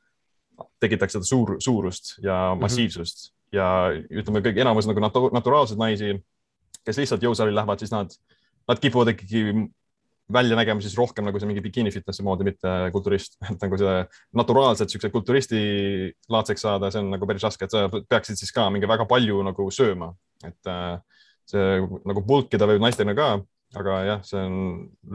tekitaks 0.80 1.16
seda 1.16 1.28
suur, 1.28 1.56
suurust 1.60 2.14
ja 2.24 2.54
Mhm. 2.54 2.60
massiivsust 2.60 3.30
mm 3.30 3.32
-hmm. 3.32 3.56
ja 3.56 3.66
ütleme, 4.22 4.40
kõik 4.40 4.60
enamus 4.60 4.86
nagu 4.86 5.00
natu, 5.00 5.28
naturaalseid 5.32 5.78
naisi, 5.78 6.22
kes 6.84 6.96
lihtsalt 6.96 7.22
jõusaali 7.22 7.54
lähevad, 7.54 7.78
siis 7.78 7.92
nad, 7.92 8.10
nad 8.68 8.78
kipuvad 8.78 9.08
ikkagi 9.08 9.70
välja 10.32 10.56
nägema 10.56 10.80
siis 10.80 10.96
rohkem 10.96 11.24
nagu 11.24 11.40
see 11.40 11.46
mingi 11.46 11.60
bikiini 11.60 11.90
fitnessi 11.90 12.22
moodi, 12.22 12.44
mitte 12.44 12.68
kulturist, 12.92 13.36
et 13.50 13.62
nagu 13.62 13.78
see 13.78 14.06
naturaalselt 14.32 14.90
siukse 14.90 15.10
kulturisti 15.10 15.60
laadseks 16.28 16.60
saada, 16.60 16.90
see 16.90 17.02
on 17.02 17.10
nagu 17.10 17.26
päris 17.26 17.42
raske, 17.42 17.64
et 17.64 17.70
sa 17.70 17.88
peaksid 17.88 18.36
siis 18.36 18.52
ka 18.52 18.70
mingi 18.70 18.88
väga 18.88 19.06
palju 19.10 19.42
nagu 19.42 19.70
sööma, 19.70 20.14
et 20.44 20.66
äh, 20.66 21.00
see 21.50 21.80
nagu 22.06 22.22
bulkida 22.22 22.68
võib 22.70 22.80
naistena 22.80 23.14
ka, 23.14 23.40
aga 23.78 24.00
jah, 24.06 24.24
see 24.26 24.40
on 24.42 24.56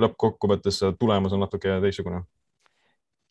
lõppkokkuvõttes 0.06 0.82
tulemus 1.00 1.36
on 1.36 1.44
natuke 1.44 1.80
teistsugune. 1.84 2.24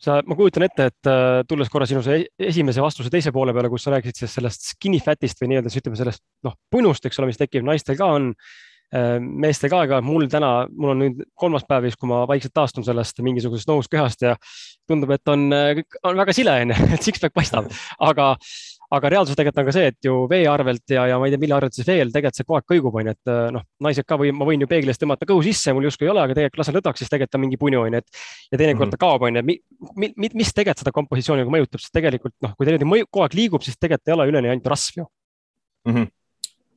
Sa, 0.04 0.18
ma 0.26 0.36
kujutan 0.36 0.66
ette, 0.66 0.88
et 0.90 1.08
äh, 1.08 1.40
tulles 1.48 1.70
korra 1.72 1.86
sinu 1.88 2.02
see 2.04 2.26
esimese 2.50 2.82
vastuse 2.82 3.12
teise 3.12 3.32
poole 3.32 3.54
peale, 3.56 3.70
kus 3.72 3.86
sa 3.86 3.94
rääkisid 3.94 4.18
siis 4.24 4.36
sellest 4.36 4.66
skinny 4.74 4.98
fat'ist 5.00 5.40
või 5.40 5.52
nii-öelda 5.52 5.70
siis 5.72 5.84
ütleme 5.84 6.00
sellest 6.00 6.24
noh, 6.44 6.56
punust, 6.72 7.06
eks 7.06 7.20
ole, 7.22 7.30
mis 7.30 7.40
tekib, 7.40 7.64
naistel 7.64 7.96
ka 7.96 8.10
on 8.16 8.32
äh, 8.34 9.16
meestel 9.22 9.70
ka, 9.72 9.84
aga 9.86 10.02
mul 10.04 10.26
täna, 10.32 10.50
mul 10.74 10.92
on 10.92 11.00
nüüd 11.06 11.22
kolmas 11.40 11.64
päev 11.68 11.86
vist, 11.86 12.00
kui 12.02 12.10
ma 12.10 12.24
vaikselt 12.28 12.52
taastun 12.58 12.84
sellest 12.84 13.22
mingisugusest 13.24 13.70
nõus 13.70 13.88
kehast 13.92 14.26
ja 14.26 14.34
tundub, 14.90 15.14
et 15.14 15.32
on, 15.32 15.46
on 15.54 16.20
väga 16.20 16.36
sile 16.36 16.58
onju, 16.66 16.76
et 16.98 17.08
six-pack 17.08 17.36
paistab, 17.38 17.70
aga, 18.10 18.34
aga 18.94 19.10
reaalsus 19.12 19.36
tegelikult 19.38 19.60
on 19.62 19.68
ka 19.68 19.74
see, 19.76 19.90
et 19.92 20.06
ju 20.06 20.14
vee 20.30 20.44
arvelt 20.50 20.94
ja, 20.94 21.06
ja 21.10 21.18
ma 21.20 21.28
ei 21.28 21.34
tea, 21.34 21.42
mille 21.42 21.56
arvelt 21.56 21.76
siis 21.76 21.86
veel 21.88 22.12
tegelikult 22.14 22.38
see 22.38 22.46
kogu 22.46 22.58
aeg 22.58 22.66
kõigub 22.72 22.98
onju, 23.00 23.14
et 23.14 23.32
noh, 23.56 23.64
naised 23.86 24.06
ka 24.08 24.18
või 24.20 24.32
ma 24.36 24.48
võin 24.48 24.64
ju 24.64 24.68
peegli 24.70 24.92
ees 24.92 25.00
tõmmata 25.00 25.28
kõhu 25.28 25.44
sisse, 25.46 25.74
mul 25.76 25.88
justkui 25.88 26.08
ei 26.08 26.12
ole, 26.12 26.24
aga 26.24 26.36
tegelikult 26.36 26.62
lasen 26.62 26.78
lõdvaks, 26.78 27.02
siis 27.02 27.12
tegelikult 27.12 27.38
on 27.38 27.44
mingi 27.44 27.60
punju 27.60 27.82
onju, 27.84 28.02
et 28.02 28.54
ja 28.54 28.60
teinekord 28.60 28.94
ta 28.94 29.00
kaob 29.00 29.26
onju, 29.28 29.44
mi, 29.46 29.58
mi, 30.00 30.30
mis 30.32 30.54
tegelikult 30.54 30.84
seda 30.84 30.94
kompositsiooni 30.96 31.44
nagu 31.44 31.54
mõjutab, 31.54 31.82
sest 31.82 31.94
tegelikult 31.96 32.36
noh, 32.44 32.54
kui 32.56 32.68
ta 32.68 32.74
niimoodi 32.76 33.08
kogu 33.10 33.26
aeg 33.26 33.38
liigub, 33.38 33.66
siis 33.66 33.80
tegelikult 33.80 34.12
ei 34.12 34.16
ole 34.16 34.28
üleni 34.32 34.52
ainult 34.52 34.70
rasv 34.72 35.02
ju 35.02 35.06
mm. 35.06 35.94
-hmm. 35.94 36.08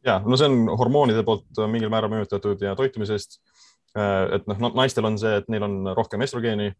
ja 0.09 0.19
no 0.25 0.37
see 0.37 0.49
on 0.49 0.67
hormoonide 0.79 1.23
poolt 1.27 1.63
mingil 1.71 1.93
määral 1.93 2.11
mõjutatud 2.13 2.61
ja 2.61 2.75
toitumisest. 2.75 3.39
et 4.35 4.45
noh, 4.47 4.73
naistel 4.75 5.05
on 5.05 5.17
see, 5.17 5.37
et 5.41 5.47
neil 5.49 5.63
on 5.63 5.93
rohkem 5.97 6.21
estrogeeni 6.21 6.73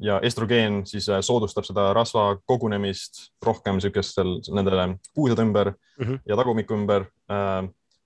ja 0.00 0.18
estrogeen 0.22 0.82
siis 0.86 1.06
soodustab 1.26 1.66
seda 1.66 1.92
rasva 1.96 2.36
kogunemist 2.46 3.28
rohkem 3.44 3.78
niisugustel 3.78 4.38
nendele 4.54 4.98
puusade 5.14 5.42
ümber 5.42 5.72
mm 5.72 6.06
-hmm. 6.06 6.20
ja 6.26 6.36
tagumiku 6.36 6.74
ümber 6.74 7.06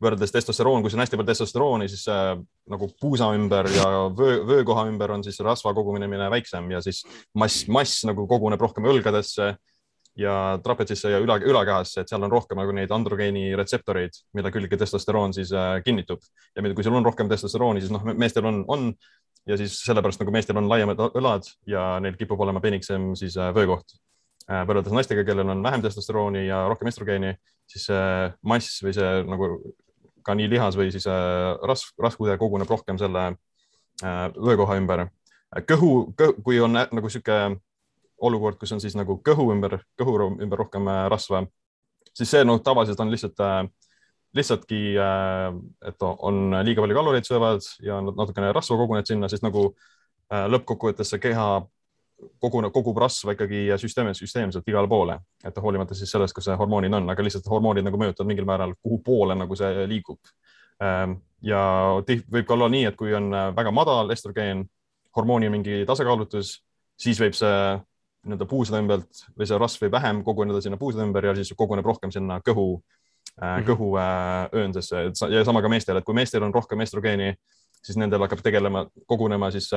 võrreldes 0.03 0.33
testosteroon, 0.35 0.83
kui 0.83 0.93
sul 0.93 1.01
on 1.01 1.05
hästi 1.05 1.19
palju 1.19 1.31
testosterooni, 1.33 1.89
siis 1.91 2.05
äh, 2.13 2.35
nagu 2.71 2.89
puusa 3.01 3.33
ümber 3.35 3.69
ja 3.75 3.89
vöö, 4.15 4.41
vöökoha 4.47 4.87
ümber 4.91 5.13
on 5.15 5.25
siis 5.27 5.41
rasva 5.45 5.75
kogunemine 5.75 6.31
väiksem 6.31 6.71
ja 6.71 6.83
siis 6.85 7.03
mass, 7.35 7.67
mass 7.69 8.05
nagu 8.07 8.27
koguneb 8.31 8.63
rohkem 8.63 8.87
õlgadesse 8.89 9.51
ja 10.19 10.35
trapetsisse 10.63 11.13
ja 11.13 11.21
üla, 11.23 11.39
ülakehasse, 11.43 12.03
et 12.03 12.11
seal 12.11 12.25
on 12.27 12.33
rohkem 12.33 12.59
nagu 12.59 12.75
neid 12.75 12.91
androgeeni 12.95 13.51
retseptoreid, 13.59 14.23
mille 14.35 14.51
külge 14.55 14.79
testosteroon 14.79 15.35
siis 15.35 15.53
äh, 15.55 15.79
kinnitub 15.87 16.23
ja 16.55 16.63
kui 16.71 16.87
sul 16.87 16.99
on 16.99 17.07
rohkem 17.07 17.31
testosterooni, 17.31 17.83
siis 17.83 17.95
noh, 17.95 18.07
meestel 18.15 18.47
on, 18.51 18.63
on 18.71 18.93
ja 19.49 19.57
siis 19.57 19.79
sellepärast 19.85 20.21
nagu 20.23 20.33
meestel 20.35 20.59
on 20.61 20.69
laiemad 20.71 21.01
õlad 21.09 21.49
ja 21.69 21.97
neil 22.05 22.17
kipub 22.21 22.41
olema 22.45 22.61
peniksem 22.65 23.11
siis 23.19 23.37
äh, 23.41 23.51
vöökoht 23.57 23.97
äh, 24.51 24.65
võrreldes 24.69 24.95
naistega, 24.95 25.25
kellel 25.27 25.55
on 25.55 25.63
vähem 25.65 25.85
testosterooni 25.85 26.47
ja 26.47 26.65
rohkem 26.69 26.91
estrogeeni, 26.93 27.35
siis 27.69 27.89
see 27.91 28.09
mass 28.49 28.83
või 28.85 28.97
see 28.97 29.13
nagu 29.29 29.53
ka 30.27 30.37
nii 30.37 30.51
lihas 30.53 30.77
või 30.77 30.91
siis 30.93 31.07
rasv, 31.09 31.95
rasvkude 32.05 32.37
koguneb 32.41 32.69
rohkem 32.69 32.99
selle 33.01 33.31
vöökoha 34.03 34.77
ümber. 34.77 35.07
kõhu, 35.71 36.13
kõhu, 36.19 36.35
kui 36.45 36.59
on 36.61 36.77
nagu 36.77 37.07
niisugune 37.09 37.57
olukord, 38.21 38.59
kus 38.61 38.75
on 38.75 38.83
siis 38.83 38.97
nagu 38.99 39.17
kõhu 39.25 39.47
ümber, 39.55 39.79
kõhu 39.97 40.19
ümber 40.43 40.61
rohkem 40.61 40.91
rasva, 41.09 41.47
siis 42.13 42.35
see 42.35 42.45
noh, 42.45 42.61
tavaliselt 42.61 43.01
on 43.01 43.11
lihtsalt, 43.15 43.41
lihtsaltki, 44.37 44.81
et 45.89 46.05
on 46.05 46.53
liiga 46.67 46.85
palju 46.85 46.97
kaloreid 46.99 47.27
söövad 47.29 47.65
ja 47.85 48.01
natukene 48.05 48.53
rasva 48.53 48.77
koguneb 48.77 49.09
sinna, 49.09 49.31
sest 49.31 49.47
nagu 49.47 49.71
lõppkokkuvõttes 50.29 51.15
see 51.15 51.23
keha 51.23 51.49
koguneb, 52.43 52.73
kogub 52.75 52.99
rasva 53.01 53.35
ikkagi 53.35 53.67
süsteem, 53.81 54.11
süsteemselt 54.17 54.69
igale 54.69 54.91
poole, 54.91 55.19
et 55.47 55.59
hoolimata 55.63 55.97
siis 55.97 56.11
sellest, 56.13 56.35
kus 56.37 56.49
see 56.49 56.57
hormoonid 56.59 56.95
on, 56.99 57.11
aga 57.13 57.25
lihtsalt 57.25 57.47
hormoonid 57.51 57.87
nagu 57.87 58.01
mõjutavad 58.01 58.31
mingil 58.31 58.49
määral, 58.49 58.75
kuhu 58.83 59.01
poole 59.07 59.37
nagu 59.39 59.59
see 59.59 59.87
liigub. 59.91 60.21
ja 61.43 61.61
võib 62.05 62.47
ka 62.47 62.55
olla 62.55 62.69
nii, 62.71 62.85
et 62.91 62.97
kui 62.99 63.15
on 63.15 63.31
väga 63.57 63.71
madal 63.75 64.11
estrogeen, 64.15 64.65
hormooni 65.17 65.51
mingi 65.51 65.85
tasakaalutus, 65.87 66.59
siis 66.99 67.19
võib 67.23 67.35
see 67.39 67.79
nii-öelda 68.29 68.47
puusade 68.51 68.83
ümbert 68.83 69.23
või 69.39 69.47
see 69.47 69.59
rasv 69.59 69.85
võib 69.85 69.95
vähem 69.95 70.23
koguneda 70.27 70.61
sinna 70.63 70.79
puusade 70.79 71.07
ümber 71.07 71.31
ja 71.31 71.35
siis 71.39 71.55
koguneb 71.57 71.87
rohkem 71.87 72.13
sinna 72.15 72.41
kõhu 72.45 72.81
mm, 73.41 73.47
-hmm. 73.47 73.67
kõhu 73.69 73.93
ööndesse 74.55 75.05
ja 75.31 75.45
sama 75.45 75.63
ka 75.63 75.69
meestel, 75.69 75.97
et 75.97 76.05
kui 76.05 76.15
meestel 76.15 76.43
on 76.43 76.55
rohkem 76.55 76.81
estrogeeni, 76.81 77.35
siis 77.83 77.97
nendel 77.97 78.21
hakkab 78.21 78.43
tegelema, 78.43 78.87
kogunema 79.07 79.51
siis 79.51 79.71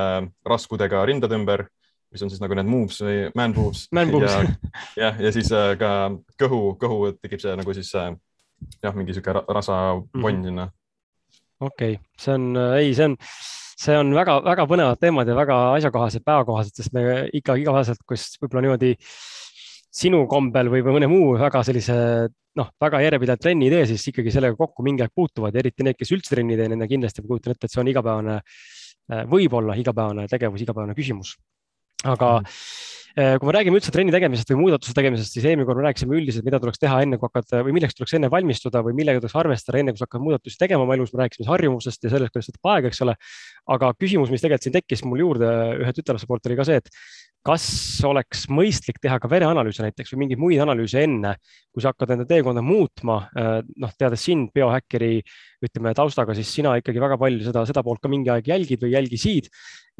rasvkudega 0.45 1.05
rindade 1.05 1.35
ümber 1.35 1.67
mis 2.11 2.23
on 2.25 2.31
siis 2.31 2.41
nagu 2.43 2.55
need 2.57 2.67
moves 2.67 2.99
või 3.03 3.23
man 3.35 3.55
boobs. 3.55 3.87
ja, 3.93 4.43
jah, 5.05 5.23
ja 5.27 5.31
siis 5.33 5.51
äh, 5.55 5.71
ka 5.79 6.11
kõhu, 6.41 6.75
kõhu 6.81 7.13
tekib 7.21 7.43
see 7.43 7.55
nagu 7.57 7.75
siis 7.77 7.91
äh, 7.95 8.11
jah, 8.83 8.95
mingi 8.97 9.15
sihuke 9.15 9.35
rasvaponn 9.47 10.11
mm 10.11 10.25
-hmm. 10.25 10.45
sinna. 10.49 10.67
okei 11.59 11.95
okay., 11.95 12.05
see 12.19 12.35
on, 12.35 12.47
ei, 12.75 12.93
see 12.97 13.07
on, 13.07 13.17
see 13.85 13.97
on 13.97 14.13
väga-väga 14.15 14.67
põnevad 14.67 14.99
teemad 14.99 15.27
ja 15.27 15.35
väga 15.35 15.61
asjakohased, 15.77 16.25
päevakohased, 16.25 16.75
sest 16.75 16.93
me 16.93 17.29
ikka 17.33 17.55
igapäevaselt, 17.55 18.03
kus 18.07 18.35
võib-olla 18.41 18.67
niimoodi 18.67 18.95
sinu 19.91 20.23
kombel 20.31 20.71
või 20.71 20.83
mõne 20.87 21.09
muu 21.11 21.33
väga 21.39 21.63
sellise 21.67 21.95
noh, 22.57 22.69
väga 22.79 23.01
järjepidevalt 23.03 23.43
trenni 23.43 23.69
tee, 23.71 23.85
siis 23.91 24.07
ikkagi 24.11 24.31
sellega 24.33 24.57
kokku 24.59 24.83
mingi 24.83 25.03
aeg 25.05 25.13
puutuvad 25.15 25.55
ja 25.55 25.63
eriti 25.63 25.85
need, 25.87 25.99
kes 25.99 26.11
üldse 26.15 26.33
trenni 26.35 26.55
ei 26.55 26.63
tee, 26.63 26.71
nende 26.71 26.87
kindlasti 26.87 27.23
ma 27.23 27.31
kujutan 27.31 27.55
ette, 27.55 27.67
et 27.67 27.73
see 27.73 27.83
on 27.83 27.91
igapäevane, 27.91 28.41
võib-olla 29.31 29.75
igapäevane 29.79 30.27
tegevus, 30.31 30.63
igapäevane 30.63 30.95
küsimus 30.97 31.35
aga 32.07 32.39
mm. 32.39 32.45
Kui 33.15 33.47
me 33.47 33.53
räägime 33.55 33.79
üldse 33.79 33.91
trenni 33.93 34.13
tegemisest 34.13 34.53
või 34.53 34.59
muudatuse 34.61 34.95
tegemisest, 34.95 35.35
siis 35.35 35.47
eelmine 35.49 35.67
kord 35.67 35.81
me 35.81 35.87
rääkisime 35.89 36.15
üldiselt, 36.15 36.45
mida 36.47 36.59
tuleks 36.63 36.79
teha 36.79 37.01
enne, 37.03 37.19
kui 37.19 37.27
hakkad 37.27 37.57
või 37.67 37.75
milleks 37.75 37.97
tuleks 37.97 38.15
enne 38.17 38.29
valmistuda 38.31 38.83
või 38.85 38.95
millega 38.97 39.19
tuleks 39.19 39.35
arvestada, 39.41 39.81
enne 39.81 39.95
kui 39.95 39.99
sa 39.99 40.07
hakkad 40.07 40.23
muudatusi 40.23 40.61
tegema 40.61 40.85
oma 40.85 40.95
elus, 40.95 41.11
me 41.11 41.23
rääkisime 41.25 41.49
harjumusest 41.49 42.07
ja 42.07 42.13
sellest, 42.13 42.35
kuidas 42.35 42.51
võtab 42.53 42.71
aega, 42.75 42.91
eks 42.91 43.03
ole. 43.07 43.17
aga 43.75 43.91
küsimus, 43.99 44.31
mis 44.31 44.43
tegelikult 44.43 44.67
siin 44.67 44.77
tekkis 44.77 45.03
mul 45.07 45.25
juurde 45.25 45.51
ühe 45.81 45.91
tütarlapse 45.95 46.29
poolt 46.29 46.47
oli 46.49 46.57
ka 46.59 46.67
see, 46.67 46.79
et 46.81 46.89
kas 47.45 47.65
oleks 48.05 48.45
mõistlik 48.53 48.99
teha 49.01 49.17
ka 49.21 49.29
vereanalüüse 49.29 49.83
näiteks 49.85 50.13
või 50.13 50.23
mingeid 50.23 50.41
muid 50.41 50.61
analüüse 50.61 51.01
enne, 51.07 51.33
kui 51.73 51.81
sa 51.81 51.91
hakkad 51.91 52.13
enda 52.13 52.27
teekonda 52.29 52.61
muutma, 52.65 53.17
noh, 53.33 53.93
teades 53.97 54.25
sind 54.27 54.51
biohäkkeri, 54.53 55.15
ütleme 55.65 55.95
taustaga, 55.97 56.35
siis 56.37 56.51
sina 56.53 56.75
ikkagi 56.77 57.01
väga 57.01 57.17
palju 57.21 57.47
seda, 57.47 57.65
seda 57.69 57.83
poolt 57.85 58.01
ka 58.03 58.11
mingi 58.11 58.29
aeg 58.33 58.49
jälgid 58.51 58.85
või 58.85 58.93
jälgisid, 58.93 59.49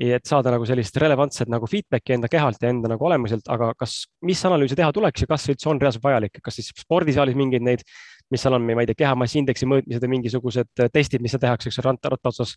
et 0.02 0.26
saada 0.30 0.54
nagu 0.54 0.66
sellist 0.70 0.96
relevantset 1.02 1.50
nagu 1.52 1.68
feedback'i 1.70 2.16
enda 2.16 2.30
kehalt 2.32 2.62
ja 2.62 2.70
enda 2.74 2.94
nagu 2.94 3.01
olemuselt, 3.08 3.48
aga 3.52 3.72
kas, 3.80 4.04
mis 4.26 4.42
analüüse 4.48 4.78
teha 4.78 4.92
tuleks 4.96 5.26
ja 5.26 5.30
kas 5.32 5.48
üldse 5.52 5.70
on 5.72 5.82
reaalselt 5.82 6.04
vajalik, 6.06 6.40
kas 6.44 6.60
siis 6.60 6.72
spordisaalis 6.84 7.38
mingeid 7.40 7.66
neid, 7.66 7.84
mis 8.32 8.44
seal 8.44 8.56
on, 8.58 8.64
ma 8.68 8.84
ei 8.84 8.90
tea, 8.90 9.02
kehamassi-indeksi 9.04 9.68
mõõtmised 9.70 10.06
või 10.06 10.14
mingisugused 10.16 10.86
testid, 10.94 11.24
mis 11.24 11.36
tehakse, 11.36 11.72
eks 11.72 11.82
ole, 11.82 11.96
ratta 11.96 12.32
otsas 12.32 12.56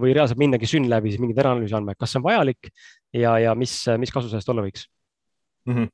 või 0.00 0.14
reaalselt 0.14 0.38
minnagi 0.40 0.68
sünn 0.70 0.88
läbi, 0.88 1.10
siis 1.12 1.20
mingeid 1.20 1.40
vereanalüüsi 1.40 1.74
andma, 1.76 1.96
kas 1.98 2.14
see 2.14 2.20
on 2.20 2.26
vajalik 2.28 2.70
ja, 3.12 3.34
ja 3.42 3.54
mis, 3.58 3.74
mis 3.98 4.12
kasu 4.14 4.30
sellest 4.30 4.48
olla 4.52 4.62
võiks 4.64 4.86
mm? 5.66 5.74
-hmm. 5.74 5.88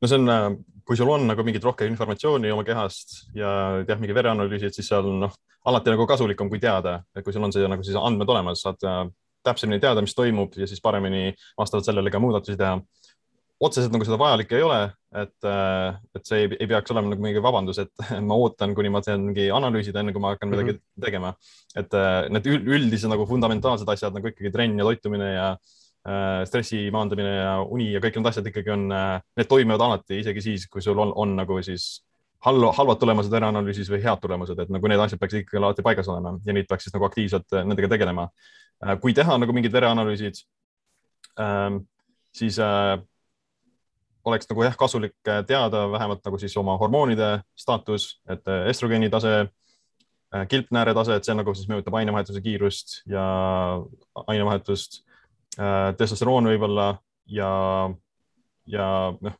no 0.00 0.10
see 0.10 0.20
on, 0.20 0.58
kui 0.86 0.96
sul 0.96 1.10
on 1.12 1.26
nagu 1.28 1.44
mingit 1.44 1.64
rohkem 1.64 1.90
informatsiooni 1.90 2.52
oma 2.54 2.64
kehast 2.64 3.34
ja 3.36 3.50
jah, 3.82 3.98
mingi 4.00 4.14
vereanalüüsid, 4.16 4.72
siis 4.72 4.88
seal 4.88 5.10
noh, 5.20 5.34
alati 5.68 5.92
nagu 5.92 6.06
kasulikum, 6.06 6.48
kui 6.48 6.60
teada, 6.62 7.02
et 7.16 7.24
kui 7.24 7.34
sul 7.34 7.44
on 7.44 7.52
see 7.52 7.68
nagu 7.68 7.84
siis 7.84 7.98
andmed 8.00 8.30
olemas, 8.30 8.62
saad 8.64 8.86
täpsemini 9.48 9.80
teada, 9.82 10.04
mis 10.04 10.16
toimub 10.16 10.56
ja 10.58 10.68
siis 10.68 10.82
paremini 10.84 11.32
vastavalt 11.58 11.88
sellele 11.88 12.12
ka 12.12 12.20
muudatusi 12.22 12.58
teha. 12.60 12.78
otseselt 13.58 13.90
nagu 13.90 14.06
seda 14.06 14.18
vajalik 14.20 14.52
ei 14.54 14.62
ole, 14.62 14.82
et, 15.18 15.46
et 16.14 16.28
see 16.28 16.44
ei, 16.44 16.50
ei 16.60 16.68
peaks 16.70 16.92
olema 16.94 17.10
nagu 17.10 17.24
mingi 17.24 17.40
vabandus, 17.42 17.80
et 17.82 18.04
ma 18.28 18.36
ootan, 18.38 18.74
kuni 18.76 18.92
ma 18.94 19.02
teen 19.02 19.24
mingi 19.30 19.48
analüüsid, 19.50 19.96
enne 19.98 20.14
kui 20.14 20.22
ma 20.22 20.34
hakkan 20.36 20.52
midagi 20.52 20.76
mm 20.76 20.78
-hmm. 20.78 21.04
tegema. 21.04 21.34
et 21.76 21.98
need 22.30 22.46
üldised 22.46 23.10
nagu 23.10 23.26
fundamentaalsed 23.26 23.88
asjad 23.88 24.14
nagu 24.14 24.30
ikkagi 24.30 24.52
trenn 24.54 24.78
ja 24.78 24.84
toitumine 24.84 25.32
ja 25.32 25.48
äh, 25.52 26.44
stressi 26.46 26.90
maandamine 26.90 27.34
ja 27.34 27.54
uni 27.62 27.92
ja 27.92 28.00
kõik 28.00 28.16
need 28.16 28.30
asjad 28.30 28.46
ikkagi 28.46 28.70
on, 28.70 28.88
need 29.36 29.48
toimivad 29.48 29.80
alati, 29.80 30.20
isegi 30.20 30.40
siis, 30.40 30.68
kui 30.68 30.82
sul 30.82 30.98
on, 30.98 31.12
on 31.16 31.36
nagu 31.36 31.62
siis 31.62 32.04
halva, 32.44 32.70
halvad 32.76 33.00
tulemused 33.00 33.34
äraanalüüsis 33.34 33.90
või 33.90 34.00
head 34.04 34.22
tulemused, 34.22 34.58
et 34.62 34.70
nagu 34.72 34.90
need 34.90 35.02
asjad 35.02 35.20
peaks 35.20 35.40
ikkagi 35.40 35.60
alati 35.60 35.84
paigas 35.86 36.08
olema 36.12 36.36
ja 36.46 36.54
neid 36.54 36.68
peaks 36.70 36.86
siis 36.86 36.94
nagu 36.94 37.08
aktiivselt 37.08 37.58
nendega 37.64 37.90
tegelema. 37.94 38.28
Kui 39.02 39.14
teha 39.16 39.38
nagu 39.40 39.54
mingid 39.54 39.74
vereanalüüsid, 39.74 40.40
siis 42.38 42.58
oleks 44.28 44.50
nagu 44.50 44.64
jah, 44.66 44.76
kasulik 44.78 45.16
teada 45.48 45.86
vähemalt 45.90 46.22
nagu 46.26 46.38
siis 46.38 46.56
oma 46.60 46.76
hormoonide 46.78 47.38
staatus, 47.58 48.20
et 48.30 48.46
estrogeeni 48.68 49.10
tase, 49.10 49.48
kilpnääre 50.50 50.94
tase, 50.94 51.16
et 51.16 51.26
see 51.26 51.36
nagu 51.38 51.54
siis 51.56 51.70
mõjutab 51.70 51.96
ainevahetuse 51.98 52.42
kiirust 52.44 53.00
ja 53.10 53.24
ainevahetust, 54.26 55.02
testosteroon 55.98 56.50
võib-olla 56.52 56.92
ja, 57.34 57.50
ja 58.68 58.88
noh, 59.18 59.38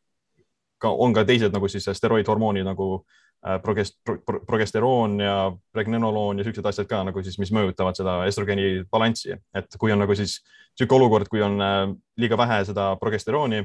ka 0.83 0.91
on 0.91 1.15
ka 1.15 1.27
teised 1.29 1.55
nagu 1.55 1.69
siis 1.71 1.87
steroidhormoonid 1.95 2.67
nagu 2.67 2.89
äh, 2.97 3.28
progest, 3.63 3.99
pro, 4.05 4.41
progesteroon 4.47 5.21
ja 5.21 5.53
pregnenoloon 5.73 6.39
ja 6.39 6.45
siuksed 6.47 6.67
asjad 6.67 6.89
ka 6.91 7.03
nagu 7.07 7.23
siis, 7.23 7.39
mis 7.39 7.53
mõjutavad 7.55 7.99
seda 7.99 8.21
estrogeeni 8.27 8.85
balanssi, 8.91 9.37
et 9.55 9.79
kui 9.79 9.93
on 9.95 10.03
nagu 10.03 10.15
siis 10.19 10.41
niisugune 10.79 11.05
olukord, 11.05 11.29
kui 11.31 11.43
on 11.43 11.59
äh, 11.63 11.83
liiga 12.19 12.39
vähe 12.39 12.63
seda 12.67 12.91
progesterooni 13.01 13.63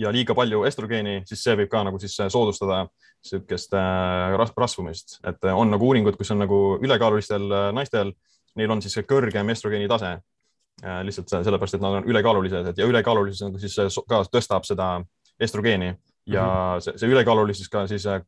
ja 0.00 0.12
liiga 0.12 0.34
palju 0.36 0.64
estrogeeni, 0.68 1.22
siis 1.28 1.44
see 1.44 1.56
võib 1.60 1.70
ka 1.72 1.84
nagu 1.88 2.00
siis 2.00 2.16
soodustada 2.20 2.82
niisugust 2.86 3.76
äh, 3.76 4.36
rasvumist, 4.56 5.20
et 5.28 5.48
on 5.52 5.72
nagu 5.72 5.88
uuringud, 5.88 6.16
kus 6.20 6.32
on 6.32 6.44
nagu 6.44 6.60
ülekaalulistel 6.80 7.72
naistel, 7.76 8.12
neil 8.56 8.76
on 8.76 8.84
siis 8.84 9.00
kõrgem 9.08 9.52
estrogeeni 9.52 9.88
tase 9.88 10.18
lihtsalt 10.80 11.28
sellepärast, 11.44 11.76
et 11.76 11.82
nad 11.84 11.98
on 11.98 12.06
ülekaalulised. 12.08 12.70
Ja 12.78 12.86
ülekaalulisus 12.88 13.42
nagu 13.44 13.58
siis 13.60 13.74
ka 14.08 14.22
tõstab 14.32 14.64
seda 14.64 14.86
estrogeeni. 15.40 15.94
Ja 16.26 16.44
mm 16.44 16.50
-hmm. 16.50 16.80
see, 16.80 16.98
see 16.98 17.08
ülekaalulisus 17.08 17.68
ka 17.68 17.86
siis 17.86 18.06
äh, 18.06 18.22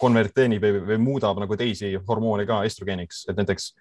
konverteenib 0.00 0.62
või, 0.62 0.80
või 0.92 0.98
muudab 1.02 1.40
nagu 1.42 1.56
teisi 1.56 1.92
hormoone 2.08 2.46
ka 2.48 2.62
estrogeeniks, 2.68 3.26
et 3.30 3.36
näiteks 3.36 3.72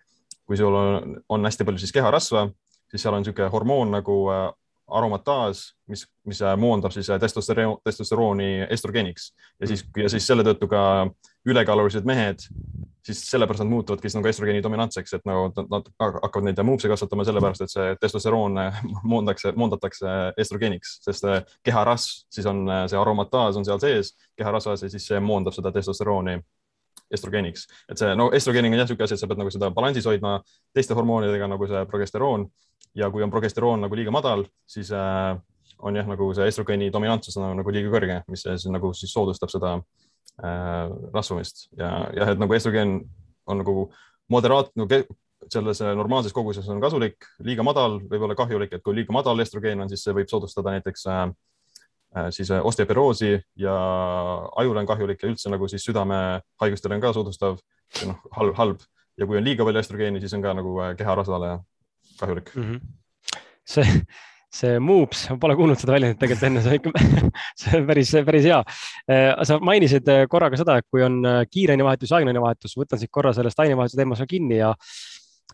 kui 0.46 0.58
sul 0.58 0.76
on, 0.76 1.16
on 1.30 1.46
hästi 1.46 1.66
palju 1.66 1.82
siis 1.82 1.94
keharasva, 1.96 2.46
siis 2.92 3.06
seal 3.06 3.16
on 3.16 3.24
niisugune 3.24 3.50
hormoon 3.54 3.94
nagu 3.96 4.18
äh, 4.34 4.44
aromataas, 4.88 5.64
mis, 5.90 6.06
mis 6.28 6.42
äh, 6.46 6.58
moondab 6.60 6.94
siis 6.94 7.10
testosterooni, 7.22 7.82
testosterooni 7.84 8.50
estrogeeniks. 8.70 9.32
Ja 9.60 9.72
siis, 9.72 9.86
ja 9.98 10.12
siis 10.14 10.28
selle 10.28 10.46
tõttu 10.46 10.70
ka 10.70 10.84
ülekaalulised 11.46 12.08
mehed 12.08 12.48
siis 13.06 13.22
sellepärast 13.32 13.62
nad 13.64 13.70
muutuvadki 13.70 14.10
nagu 14.16 14.30
estrogeeni 14.30 14.64
dominantseks, 14.66 15.14
et 15.14 15.26
nagu 15.30 15.50
nad, 15.52 15.68
nad 15.70 15.90
hakkavad 16.02 16.48
neid 16.48 16.62
muupse 16.66 16.90
kasvatama 16.90 17.26
sellepärast, 17.28 17.66
et 17.66 17.74
see 17.74 17.94
testosteroon 18.02 18.58
moondakse, 19.12 19.54
moondatakse 19.56 20.16
estrogeeniks, 20.42 20.98
sest 21.06 21.28
keharasv, 21.66 22.26
siis 22.34 22.50
on 22.50 22.66
see 22.90 23.00
aromataas 23.00 23.60
on 23.60 23.68
seal 23.68 23.82
sees 23.84 24.16
keharasvas 24.38 24.86
ja 24.86 24.92
siis 24.92 25.06
see 25.12 25.22
moondab 25.22 25.54
seda 25.56 25.74
testosterooni 25.76 26.40
estrogeeniks, 27.14 27.68
et 27.92 28.02
see 28.02 28.16
no 28.18 28.32
estrogeeniga 28.34 28.74
on 28.74 28.82
jah 28.82 28.88
niisugune 28.88 29.06
asi, 29.06 29.18
et 29.18 29.22
sa 29.22 29.30
pead 29.30 29.44
nagu 29.44 29.54
seda 29.54 29.70
balansis 29.76 30.08
hoidma 30.10 30.40
teiste 30.74 30.98
hormoonidega 30.98 31.50
nagu 31.52 31.68
see 31.70 31.84
progesteroon 31.92 32.48
ja 32.98 33.12
kui 33.14 33.22
on 33.22 33.34
progesteroon 33.34 33.86
nagu 33.86 34.00
liiga 34.00 34.14
madal, 34.16 34.48
siis 34.66 34.90
äh, 34.96 35.36
on 35.86 36.00
jah, 36.00 36.10
nagu 36.10 36.32
see 36.34 36.50
estrogeeni 36.50 36.90
dominantsus 36.90 37.38
on 37.38 37.54
nagu 37.60 37.76
liiga 37.76 37.94
kõrge, 37.94 38.24
mis 38.32 38.48
siis 38.48 38.66
nagu 38.74 38.96
siis 38.98 39.14
soodustab 39.14 39.54
seda 39.54 39.76
äh, 39.78 40.05
rasvumist 41.14 41.70
ja 41.80 42.10
jah, 42.16 42.34
et 42.34 42.40
nagu 42.42 42.54
estrogen 42.54 42.98
on 43.48 43.62
nagu 43.62 43.76
moderaat- 44.32 44.74
no,, 44.76 44.88
selles 45.52 45.82
normaalses 45.82 46.34
koguses 46.34 46.68
on 46.70 46.82
kasulik, 46.82 47.28
liiga 47.46 47.64
madal 47.64 48.00
võib 48.10 48.26
olla 48.26 48.36
kahjulik, 48.38 48.74
et 48.74 48.84
kui 48.84 48.96
liiga 48.98 49.14
madal 49.14 49.40
estrogeen 49.44 49.84
on, 49.84 49.92
siis 49.92 50.04
see 50.04 50.16
võib 50.16 50.30
soodustada 50.32 50.74
näiteks 50.76 51.06
äh, 51.12 51.22
äh 52.18 52.28
siis 52.36 52.52
äh, 52.52 52.66
osteoporoosi 52.66 53.32
ja 53.62 53.76
ajule 54.56 54.82
on 54.82 54.90
kahjulik 54.90 55.24
ja 55.24 55.30
üldse 55.30 55.54
nagu 55.54 55.68
siis 55.68 55.86
südamehaigustele 55.86 56.98
on 56.98 57.04
ka 57.04 57.14
soodustav, 57.14 57.60
noh, 58.08 58.22
halb, 58.38 58.56
halb 58.58 58.86
ja 59.18 59.28
kui 59.28 59.38
on 59.38 59.46
liiga 59.46 59.68
palju 59.68 59.84
estrogeeni, 59.84 60.22
siis 60.24 60.34
on 60.34 60.46
ka 60.46 60.54
nagu 60.58 60.78
äh, 60.82 60.96
keharasvale 60.98 61.60
kahjulik 62.20 62.56
mm. 62.56 62.64
-hmm. 62.64 62.80
see 63.66 64.06
see 64.56 64.78
Moops, 64.84 65.26
ma 65.34 65.40
pole 65.42 65.58
kuulnud 65.58 65.80
seda 65.80 65.96
väljendit 65.96 66.22
tegelikult 66.22 66.48
enne, 66.48 66.64
see 66.64 66.72
on 66.72 66.80
ikka, 66.80 66.94
see 67.62 67.76
on 67.80 67.90
päris, 67.90 68.14
päris 68.28 68.48
hea. 68.48 68.62
Äh, 69.12 69.28
sa 69.48 69.60
mainisid 69.64 70.08
äh, 70.12 70.24
korra 70.32 70.52
ka 70.52 70.60
seda, 70.62 70.80
et 70.80 70.88
kui 70.92 71.04
on 71.06 71.20
äh, 71.28 71.44
kiire 71.52 71.76
ainevahetus 71.76 72.14
ja 72.14 72.22
ainevahetus, 72.22 72.78
võtan 72.80 73.02
siit 73.02 73.12
korra 73.14 73.36
sellest 73.36 73.62
ainevahetuse 73.66 74.00
teemast 74.00 74.28
kinni 74.30 74.62
ja 74.62 74.72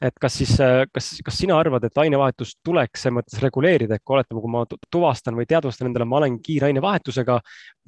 et 0.02 0.16
kas 0.18 0.34
siis, 0.34 0.56
kas, 0.90 1.08
kas 1.22 1.36
sina 1.38 1.54
arvad, 1.62 1.84
et 1.86 2.00
ainevahetust 2.02 2.56
tuleks 2.66 3.04
selles 3.04 3.20
mõttes 3.20 3.42
reguleerida, 3.44 4.00
et 4.00 4.02
kui 4.02 4.16
oletame, 4.16 4.42
kui 4.42 4.50
ma 4.50 4.64
tuvastan 4.90 5.36
või 5.38 5.46
teadvustan 5.46 5.92
endale, 5.92 6.08
ma 6.10 6.18
olen 6.18 6.40
kiire 6.42 6.72
ainevahetusega 6.72 7.36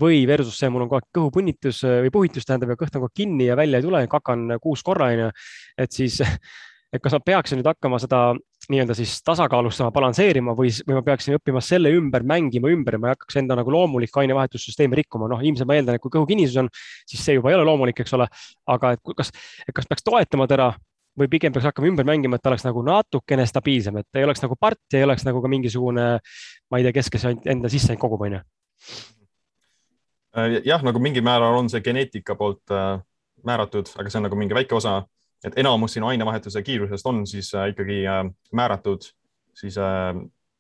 või 0.04 0.20
versus 0.30 0.60
see, 0.62 0.70
mul 0.70 0.84
on 0.84 0.92
kogu 0.92 1.00
aeg 1.00 1.08
kõhupunnitus 1.18 1.80
või 2.06 2.12
puhitus 2.14 2.46
tähendab 2.46 2.76
ja 2.76 2.78
kõht 2.78 2.94
on 2.94 3.02
kogu 3.02 3.10
aeg 3.10 3.18
kinni 3.18 3.48
ja 3.48 3.58
välja 3.58 3.82
ei 3.82 3.88
tule, 3.88 4.04
kakan 4.12 4.60
kuus 4.62 4.86
korra 4.86 5.10
onju, 5.10 5.32
et 5.82 5.98
siis 5.98 6.22
et 6.94 7.02
kas 7.02 7.16
ma 7.18 7.24
peaksin 7.26 7.60
nüüd 7.60 7.70
hakkama 7.72 7.98
seda 8.02 8.22
nii-öelda 8.72 8.96
siis 8.98 9.16
tasakaalustama, 9.26 9.92
balansseerima 9.96 10.56
või, 10.58 10.72
või 10.88 10.98
ma 10.98 11.04
peaksin 11.06 11.38
õppima 11.38 11.62
selle 11.64 11.92
ümber 11.96 12.24
mängima 12.28 12.72
ümber 12.72 12.98
ja 12.98 13.02
ma 13.02 13.10
ei 13.10 13.18
hakkaks 13.18 13.40
enda 13.42 13.58
nagu 13.60 13.74
loomulikku 13.74 14.22
ainevahetussüsteemi 14.22 15.02
rikkuma, 15.02 15.28
noh, 15.32 15.44
ilmselt 15.44 15.70
ma 15.70 15.78
eeldan, 15.78 15.98
et 15.98 16.04
kui 16.04 16.14
kõhukinnisus 16.14 16.62
on, 16.64 16.72
siis 17.10 17.24
see 17.26 17.38
juba 17.38 17.52
ei 17.52 17.58
ole 17.60 17.68
loomulik, 17.68 18.00
eks 18.04 18.16
ole. 18.18 18.28
aga 18.74 18.94
et 18.96 19.14
kas, 19.18 19.32
kas 19.76 19.90
peaks 19.90 20.06
toetama 20.08 20.48
teda 20.48 20.72
või 21.20 21.30
pigem 21.30 21.54
peaks 21.54 21.68
hakkama 21.70 21.90
ümber 21.92 22.08
mängima, 22.08 22.38
et 22.38 22.44
ta 22.44 22.52
oleks 22.52 22.66
nagu 22.66 22.84
natukene 22.86 23.46
stabiilsem, 23.50 23.98
et 24.02 24.20
ei 24.20 24.26
oleks 24.26 24.42
nagu 24.44 24.58
part 24.60 24.82
ja 24.94 25.02
ei 25.02 25.08
oleks 25.08 25.26
nagu 25.28 25.42
ka 25.42 25.52
mingisugune, 25.52 26.08
ma 26.72 26.80
ei 26.80 26.88
tea, 26.88 26.96
kes, 26.96 27.12
kes 27.14 27.28
enda 27.30 27.72
sisse 27.72 27.98
kogub, 28.02 28.24
onju. 28.26 28.42
Äh, 30.34 30.60
jah, 30.66 30.82
nagu 30.86 31.02
mingil 31.04 31.26
määral 31.26 31.60
on 31.60 31.70
see 31.70 31.84
geneetika 31.86 32.36
poolt 32.40 32.74
äh, 32.74 32.98
määratud, 33.46 33.92
aga 34.00 34.10
see 34.10 34.22
on 34.22 34.28
nagu 34.30 34.40
mingi 34.40 34.58
väike 34.58 34.76
osa 34.78 35.02
et 35.48 35.58
enamus 35.60 35.98
sinu 35.98 36.08
ainevahetuse 36.12 36.64
kiirusest 36.64 37.10
on 37.10 37.24
siis 37.28 37.52
äh, 37.56 37.70
ikkagi 37.74 38.04
äh, 38.08 38.22
määratud 38.56 39.06
siis 39.58 39.78
äh, 39.78 40.14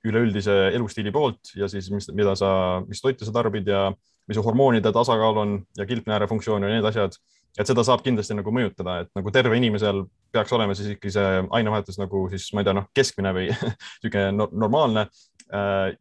üleüldise 0.03 0.55
elustiili 0.75 1.11
poolt 1.15 1.53
ja 1.55 1.69
siis, 1.71 1.87
mis, 1.91 2.09
mida 2.11 2.35
sa, 2.35 2.81
mis 2.87 3.01
toitu 3.01 3.25
sa 3.25 3.31
tarbid 3.35 3.69
ja 3.71 3.87
mis 4.27 4.35
su 4.37 4.43
hormoonide 4.43 4.91
tasakaal 4.95 5.39
on 5.39 5.55
ja 5.77 5.87
kilpnääre 5.87 6.27
funktsioon 6.27 6.63
ja 6.63 6.73
need 6.73 6.87
asjad, 6.87 7.15
et 7.59 7.69
seda 7.69 7.83
saab 7.87 8.03
kindlasti 8.03 8.35
nagu 8.35 8.51
mõjutada, 8.55 8.99
et 9.03 9.11
nagu 9.15 9.31
terve 9.35 9.55
inimesel 9.59 10.03
peaks 10.35 10.51
olema 10.55 10.75
siis 10.75 10.93
ikkagi 10.95 11.13
see 11.15 11.41
ainevahetus 11.55 11.99
nagu 12.01 12.25
siis 12.31 12.49
ma 12.55 12.63
ei 12.63 12.67
tea, 12.67 12.75
noh, 12.79 12.89
keskmine 12.95 13.33
või 13.35 13.49
niisugune 14.03 14.47
normaalne. 14.51 15.07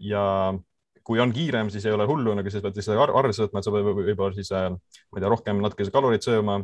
ja 0.03 0.25
kui 1.03 1.21
on 1.21 1.33
kiirem, 1.35 1.71
siis 1.71 1.87
ei 1.87 1.95
ole 1.95 2.07
hullu, 2.07 2.35
nagu 2.39 2.51
siis 2.51 2.63
pead 2.63 2.79
lihtsalt 2.79 3.11
arvesse 3.11 3.43
võtma, 3.43 3.59
et 3.59 3.67
sa 3.67 3.75
pead 3.75 3.91
võib-olla 3.91 4.35
siis, 4.39 4.51
ma 4.55 5.19
ei 5.19 5.25
tea, 5.25 5.31
rohkem 5.35 5.63
natuke 5.63 5.91
kaloreid 5.91 6.23
sööma 6.27 6.61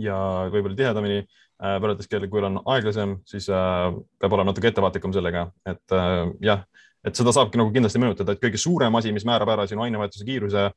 ja 0.00 0.16
võib-olla 0.52 0.76
tihedamini 0.78 1.18
äh, 1.22 1.76
võrreldes 1.82 2.08
kellega, 2.10 2.30
kui 2.32 2.44
on 2.46 2.60
aeglasem, 2.74 3.16
siis 3.28 3.48
äh, 3.52 3.88
peab 4.20 4.36
olema 4.36 4.52
natuke 4.52 4.70
ettevaatlikum 4.70 5.14
sellega, 5.14 5.46
et 5.68 5.96
äh, 5.96 6.22
jah, 6.44 6.64
et 7.04 7.18
seda 7.18 7.34
saabki 7.34 7.60
nagu 7.60 7.72
kindlasti 7.74 8.00
mõjutada, 8.02 8.34
et 8.34 8.42
kõige 8.42 8.60
suurem 8.60 8.94
asi, 8.98 9.12
mis 9.14 9.26
määrab 9.28 9.52
ära 9.56 9.66
sinu 9.70 9.84
ainevahetuse 9.84 10.26
kiiruse, 10.28 10.68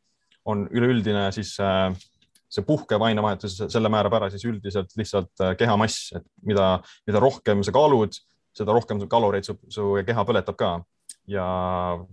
on 0.46 0.68
üleüldine 0.74 1.28
siis 1.34 1.56
see 1.58 2.66
puhkev 2.66 3.02
ainevahetus, 3.02 3.58
selle 3.74 3.90
määrab 3.90 4.14
ära 4.20 4.28
siis 4.30 4.44
üldiselt 4.46 4.92
lihtsalt 4.98 5.42
kehamass, 5.58 6.12
et 6.18 6.26
mida, 6.46 6.68
mida 7.10 7.22
rohkem 7.22 7.64
sa 7.66 7.74
kaalud, 7.74 8.14
seda 8.56 8.76
rohkem 8.76 9.02
kaloreid 9.10 9.48
su, 9.48 9.58
su 9.74 9.96
keha 10.06 10.26
põletab 10.28 10.58
ka. 10.60 10.70
Ja 11.30 11.46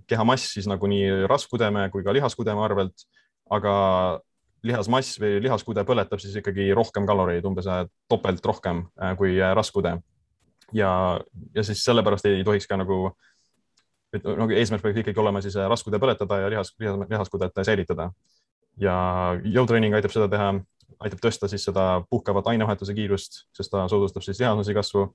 kehamass 0.08 0.54
siis 0.54 0.64
nagu 0.70 0.88
nii 0.88 1.26
rasvkudeme 1.28 1.84
kui 1.92 2.04
ka 2.04 2.14
lihaskudeme 2.16 2.64
arvelt, 2.64 3.04
aga 3.52 3.74
lihasmass 4.66 5.18
või 5.20 5.40
lihaskude 5.42 5.84
põletab 5.86 6.22
siis 6.22 6.36
ikkagi 6.38 6.68
rohkem 6.76 7.06
kaloreid, 7.08 7.44
umbes 7.48 7.66
äh, 7.70 7.84
topelt 8.10 8.44
rohkem 8.46 8.84
äh, 9.00 9.14
kui 9.18 9.34
äh, 9.40 9.54
raskude. 9.58 9.98
ja, 10.72 11.20
ja 11.54 11.62
siis 11.62 11.84
sellepärast 11.84 12.26
ei 12.30 12.44
tohiks 12.44 12.66
ka 12.66 12.78
nagu, 12.80 13.12
et 14.14 14.24
nagu 14.24 14.54
eesmärk 14.54 14.82
peaks 14.82 15.02
ikkagi 15.02 15.20
olema 15.20 15.42
siis 15.42 15.56
raskude 15.56 15.98
põletada 15.98 16.38
ja 16.44 16.50
lihas, 16.54 16.74
lihas, 16.80 16.98
lihaskudet 17.10 17.62
säilitada. 17.62 18.10
ja 18.80 18.94
jõutreening 19.44 19.94
aitab 19.94 20.14
seda 20.14 20.28
teha, 20.28 20.54
aitab 21.00 21.20
tõsta 21.20 21.48
siis 21.50 21.64
seda 21.64 22.04
puhkavat 22.10 22.46
ainevahetuse 22.46 22.94
kiirust, 22.94 23.46
sest 23.56 23.70
ta 23.70 23.88
soodustab 23.88 24.22
siis 24.22 24.40
lihasmassi 24.40 24.74
kasvu. 24.74 25.14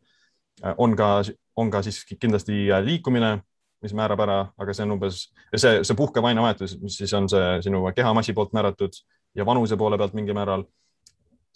on 0.78 0.96
ka, 0.96 1.22
on 1.56 1.72
ka 1.72 1.82
siis 1.82 2.04
kindlasti 2.20 2.68
liikumine 2.84 3.40
mis 3.82 3.94
määrab 3.94 4.22
ära, 4.26 4.38
aga 4.58 4.74
see 4.74 4.86
on 4.88 4.96
umbes 4.96 5.20
see, 5.54 5.84
see 5.86 5.98
puhkev 5.98 6.26
ainevahetus, 6.26 6.80
mis 6.82 6.98
siis 6.98 7.14
on 7.14 7.30
see 7.30 7.62
sinu 7.62 7.84
kehamassi 7.96 8.34
poolt 8.34 8.54
määratud 8.58 8.98
ja 9.38 9.46
vanuse 9.46 9.78
poole 9.78 9.98
pealt 9.98 10.16
mingil 10.18 10.36
määral. 10.38 10.66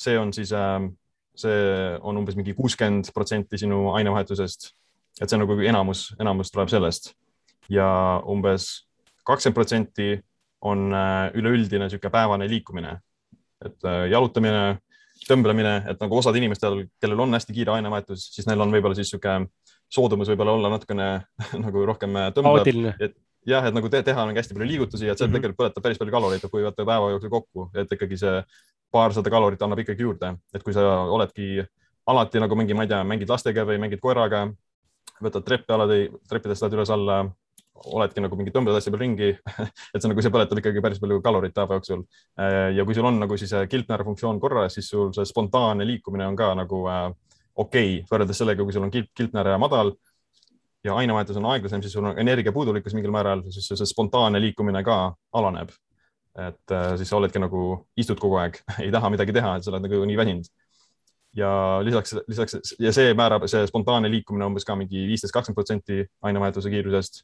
see 0.01 0.17
on 0.17 0.33
siis, 0.33 0.51
ähm, 0.53 0.93
see 1.35 1.97
on 2.01 2.17
umbes 2.17 2.35
mingi 2.35 2.53
kuuskümmend 2.57 3.11
protsenti 3.13 3.57
sinu 3.57 3.91
ainevahetusest. 3.93 4.71
et 5.21 5.29
see 5.29 5.37
on 5.37 5.45
nagu 5.45 5.59
enamus, 5.59 6.13
enamus 6.19 6.51
tuleb 6.51 6.69
sellest 6.69 7.13
ja 7.69 8.21
umbes 8.27 8.87
kakskümmend 9.27 9.55
protsenti 9.55 10.11
on 10.61 10.93
äh, 10.93 11.31
üleüldine 11.37 11.87
niisugune 11.87 12.13
päevane 12.13 12.47
liikumine, 12.49 12.95
et 13.65 13.87
äh, 13.87 14.05
jalutamine, 14.11 14.77
tõmblemine, 15.27 15.73
et 15.89 16.01
nagu 16.01 16.17
osad 16.17 16.37
inimestel, 16.37 16.85
kellel 17.01 17.25
on 17.25 17.33
hästi 17.37 17.55
kiire 17.55 17.75
ainevahetus, 17.75 18.27
siis 18.35 18.47
neil 18.49 18.61
on 18.61 18.73
võib-olla 18.73 18.97
siis 18.97 19.09
niisugune 19.11 19.49
soodumus 19.91 20.29
võib-olla 20.31 20.55
olla 20.57 20.71
natukene 20.73 21.09
nagu 21.65 21.85
rohkem 21.89 22.17
äh, 22.17 22.31
tõmblev, 22.35 22.93
et 23.01 23.17
jah, 23.47 23.65
et 23.65 23.75
nagu 23.75 23.89
te 23.89 24.01
teha 24.05 24.25
nagu 24.27 24.37
hästi 24.37 24.55
palju 24.55 24.69
liigutusi, 24.69 25.07
et 25.07 25.17
see 25.17 25.27
mm 25.27 25.31
-hmm. 25.31 25.41
tegelikult 25.41 25.59
põletab 25.59 25.83
päris 25.83 25.97
palju 25.97 26.13
kaloreid, 26.13 26.47
kui 26.51 26.63
võtta 26.63 26.85
päeva 26.85 27.11
jooksul 27.11 27.29
kokku, 27.29 27.69
et 27.75 27.91
ikkagi 27.91 28.17
see 28.17 28.43
paarsada 28.91 29.29
kalorit 29.29 29.61
annab 29.61 29.79
ikkagi 29.79 30.03
juurde, 30.03 30.35
et 30.53 30.63
kui 30.63 30.73
sa 30.73 30.81
oledki 31.07 31.65
alati 32.07 32.39
nagu 32.39 32.55
mingi, 32.55 32.73
ma 32.73 32.83
ei 32.83 32.91
tea, 32.91 33.03
mängid 33.03 33.29
lastega 33.29 33.65
või 33.65 33.77
mängid 33.79 33.99
koeraga, 33.99 34.47
võtad 35.21 35.45
treppe 35.45 35.73
alati, 35.73 36.09
treppidest 36.29 36.61
lähed 36.61 36.77
üles-alla, 36.77 37.23
oledki 37.85 38.21
nagu 38.21 38.35
mingi 38.35 38.51
tõmbad 38.53 38.75
hästi 38.77 38.91
palju 38.93 39.01
ringi 39.01 39.29
et 39.93 40.01
see 40.01 40.09
nagu, 40.09 40.21
see 40.21 40.33
põletab 40.33 40.59
ikkagi 40.59 40.81
päris 40.81 40.99
palju 41.01 41.21
kalorit 41.21 41.53
päeva 41.53 41.79
jooksul. 41.79 42.03
ja 42.75 42.85
kui 42.85 42.93
sul 42.93 43.05
on 43.05 43.19
nagu 43.19 43.37
siis 43.37 43.53
kilpnääre 43.69 44.03
funktsioon 44.03 44.39
korras, 44.39 44.73
siis 44.73 44.89
sul 44.89 45.09
see 45.13 45.25
spontaanne 45.25 45.87
liikumine 45.87 46.27
on 46.27 46.35
ka 46.35 46.53
nagu 46.53 46.83
äh, 46.89 47.09
okei 47.55 47.97
okay, 47.97 48.05
võrreldes 48.11 48.37
sellega, 48.37 48.63
kui 48.63 48.73
sul 48.75 48.85
on 48.85 48.93
kilp, 48.93 49.09
kilpnääre 49.17 49.57
madal 49.61 49.95
ja 50.83 50.95
ainevahetus 50.95 51.37
on 51.37 51.45
aeglasem, 51.45 51.81
siis 51.81 51.93
sul 51.93 52.05
on 52.05 52.19
energiapuudulikkus 52.19 52.95
mingil 52.97 53.13
määral, 53.13 53.43
siis 53.53 53.69
see 53.69 53.87
spontaanne 53.89 54.41
liikumine 54.41 54.83
ka 54.83 54.97
alaneb. 55.33 55.69
et 56.31 56.71
äh, 56.71 56.93
siis 56.95 57.09
sa 57.11 57.17
oledki 57.17 57.39
nagu, 57.43 57.61
istud 57.99 58.19
kogu 58.19 58.37
aeg, 58.39 58.61
ei 58.85 58.91
taha 58.91 59.09
midagi 59.11 59.33
teha, 59.35 59.57
et 59.57 59.65
sa 59.65 59.71
oled 59.73 59.83
nagu 59.83 60.05
nii 60.07 60.17
väsinud. 60.17 60.47
ja 61.35 61.51
lisaks, 61.83 62.15
lisaks 62.27 62.75
ja 62.79 62.93
see 62.95 63.13
määrab, 63.15 63.45
see 63.51 63.67
spontaanne 63.67 64.09
liikumine 64.11 64.47
umbes 64.47 64.65
ka 64.67 64.75
mingi 64.75 65.05
viisteist, 65.07 65.33
kakskümmend 65.35 65.59
protsenti 65.59 66.05
ainevahetuse 66.21 66.69
kiirusest. 66.69 67.23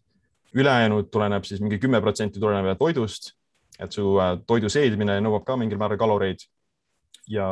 ülejäänud 0.56 1.10
tuleneb 1.12 1.43
siis 1.43 1.62
mingi 1.62 1.80
kümme 1.80 2.02
protsenti 2.02 2.39
tuleneb 2.39 2.78
toidust, 2.80 3.34
et 3.80 3.91
su 3.91 4.17
äh, 4.20 4.38
toidu 4.48 4.70
seedimine 4.70 5.20
nõuab 5.24 5.48
ka 5.48 5.58
mingil 5.58 5.80
määral 5.80 5.98
kaloreid 5.98 6.43
ja 7.28 7.48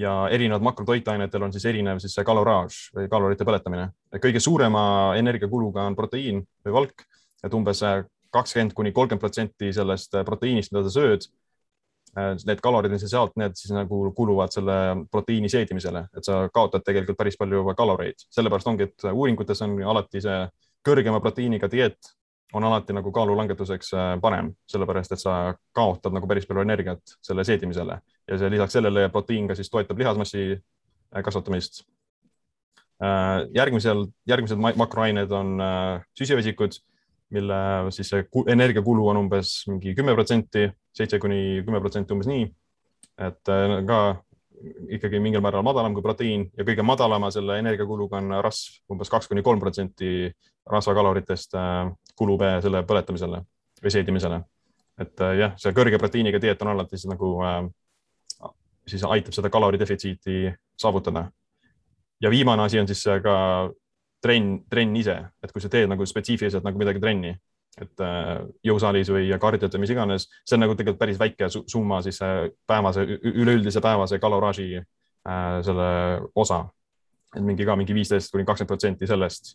ja 0.00 0.12
erinevad 0.32 0.64
makrotoitainetel 0.64 1.42
on 1.44 1.52
siis 1.52 1.66
erinev 1.68 2.00
siis 2.00 2.14
see 2.16 2.24
kaloraaž 2.26 2.78
või 2.96 3.08
kalorite 3.12 3.44
põletamine. 3.44 3.90
kõige 4.22 4.40
suurema 4.40 4.82
energiakuluga 5.18 5.84
on 5.88 5.96
proteiin 5.96 6.40
või 6.64 6.76
valk, 6.78 7.04
et 7.44 7.54
umbes 7.54 7.82
kakskümmend 8.30 8.74
kuni 8.74 8.92
kolmkümmend 8.96 9.20
protsenti 9.20 9.72
sellest 9.74 10.14
proteiinist, 10.26 10.72
mida 10.72 10.86
sa 10.86 10.94
sööd, 10.94 11.26
need 12.46 12.62
kalorid, 12.62 12.90
mis 12.90 13.04
sa 13.04 13.10
sealt, 13.10 13.36
need 13.38 13.54
siis 13.58 13.74
nagu 13.74 14.00
kuluvad 14.16 14.54
selle 14.54 14.76
proteiini 15.10 15.50
seedimisele, 15.50 16.06
et 16.16 16.26
sa 16.26 16.42
kaotad 16.54 16.84
tegelikult 16.86 17.18
päris 17.18 17.38
palju 17.38 17.62
kaloreid, 17.78 18.26
sellepärast 18.34 18.70
ongi, 18.70 18.88
et 18.88 19.10
uuringutes 19.12 19.62
on 19.66 19.76
alati 19.92 20.22
see 20.24 20.40
kõrgema 20.86 21.20
proteiiniga 21.22 21.70
dieet 21.70 22.14
on 22.52 22.64
alati 22.64 22.94
nagu 22.96 23.12
kaalulangetuseks 23.12 23.94
äh, 23.94 24.10
parem, 24.22 24.50
sellepärast 24.70 25.14
et 25.14 25.22
sa 25.22 25.54
kaotad 25.76 26.14
nagu 26.14 26.28
päris 26.30 26.46
palju 26.48 26.64
energiat 26.64 27.16
selle 27.22 27.44
seedimisele 27.46 27.98
ja 28.28 28.38
see 28.38 28.50
lisaks 28.52 28.76
sellele 28.78 29.08
proteiin 29.12 29.48
ka 29.48 29.56
siis 29.58 29.70
toetab 29.70 29.98
lihasmassi 29.98 30.44
äh, 30.54 31.24
kasvatamist. 31.24 31.84
Äh, 33.00 33.46
järgmisel, 33.56 34.06
järgmised 34.28 34.60
makroained 34.60 35.30
on 35.32 35.60
süsivesikud, 36.18 36.80
mille 37.30 37.60
siis 37.94 38.10
see 38.10 38.26
energiakulu 38.50 39.06
on 39.12 39.22
umbes 39.24 39.54
mingi 39.70 39.94
kümme 39.94 40.16
protsenti, 40.18 40.66
seitse 40.96 41.20
kuni 41.22 41.62
kümme 41.66 41.80
protsenti, 41.80 42.12
umbes 42.16 42.28
nii. 42.30 42.48
et 43.20 43.50
ka 43.86 44.00
ikkagi 44.96 45.20
mingil 45.22 45.42
määral 45.44 45.64
madalam 45.64 45.94
kui 45.96 46.04
proteiin 46.04 46.46
ja 46.56 46.64
kõige 46.68 46.84
madalama 46.84 47.30
selle 47.32 47.58
energiakuluga 47.62 48.20
on 48.20 48.36
rasv, 48.44 48.80
umbes 48.92 49.10
kaks 49.12 49.28
kuni 49.30 49.42
kolm 49.42 49.60
protsenti 49.60 50.30
rasvakaloritest 50.70 51.56
kulub 52.18 52.44
selle 52.62 52.82
põletamisele 52.88 53.42
või 53.82 53.92
seedimisele. 53.94 54.42
et 55.00 55.20
äh, 55.24 55.36
jah, 55.38 55.52
see 55.56 55.72
kõrge 55.72 55.98
proteiiniga 55.98 56.40
dieet 56.40 56.62
on 56.62 56.74
alati 56.74 56.98
siis 56.98 57.08
nagu 57.08 57.32
äh, 57.44 57.62
siis 58.86 59.04
aitab 59.04 59.32
seda 59.32 59.50
kaloridefitsiiti 59.50 60.52
saavutada. 60.78 61.30
ja 62.20 62.30
viimane 62.30 62.62
asi 62.62 62.80
on 62.80 62.86
siis 62.86 63.04
ka 63.22 63.70
trenn, 64.20 64.60
trenn 64.70 64.96
ise, 64.96 65.16
et 65.42 65.52
kui 65.52 65.62
sa 65.62 65.68
teed 65.68 65.88
nagu 65.88 66.06
spetsiifiliselt 66.06 66.64
nagu 66.64 66.78
midagi 66.78 67.00
trenni, 67.00 67.34
et 67.78 68.02
äh, 68.02 68.32
jõusaalis 68.66 69.12
või 69.14 69.30
kardiot 69.40 69.74
või 69.76 69.84
mis 69.84 69.94
iganes, 69.94 70.26
see 70.44 70.56
on 70.56 70.64
nagu 70.66 70.74
tegelikult 70.74 71.00
päris 71.00 71.20
väike 71.20 71.48
summa 71.50 72.00
siis 72.02 72.18
päevase, 72.66 73.06
üleüldise 73.30 73.80
päevase 73.84 74.18
kaloraaži 74.18 74.68
äh, 74.80 75.60
selle 75.66 75.90
osa. 76.34 76.64
et 77.36 77.42
mingi 77.46 77.64
ka 77.64 77.76
mingi 77.78 77.94
viisteist 77.94 78.32
kuni 78.32 78.44
kakskümmend 78.44 78.72
protsenti 78.74 79.06
sellest 79.06 79.54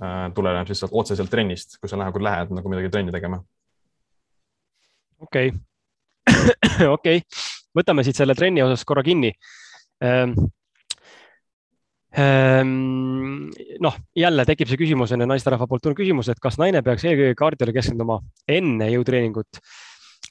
Äh, 0.00 0.30
tuleneb 0.32 0.68
siis 0.70 0.80
sealt 0.80 0.94
otseselt 0.96 1.28
trennist, 1.28 1.74
kui 1.76 1.90
sa 1.90 1.98
nagu 2.00 2.22
lähed 2.24 2.54
nagu 2.56 2.70
midagi 2.72 2.88
trenni 2.92 3.12
tegema. 3.12 3.36
okei 5.20 5.50
okay. 5.50 6.86
okei 6.96 7.20
okay., 7.20 7.40
võtame 7.76 8.04
siit 8.06 8.16
selle 8.16 8.36
trenni 8.38 8.62
osas 8.64 8.86
korra 8.88 9.02
kinni 9.04 9.34
ähm, 10.00 10.32
noh, 12.18 14.00
jälle 14.18 14.44
tekib 14.48 14.66
see 14.66 14.80
küsimus, 14.80 15.12
ju 15.14 15.20
naisterahva 15.20 15.68
poolt 15.70 15.84
tulnud 15.84 15.98
küsimus, 16.00 16.30
et 16.32 16.40
kas 16.42 16.58
naine 16.58 16.82
peaks 16.82 17.04
eelkõige 17.06 17.36
kardiole 17.38 17.74
keskenduma 17.76 18.18
enne 18.50 18.90
jõutreeningut 18.90 19.60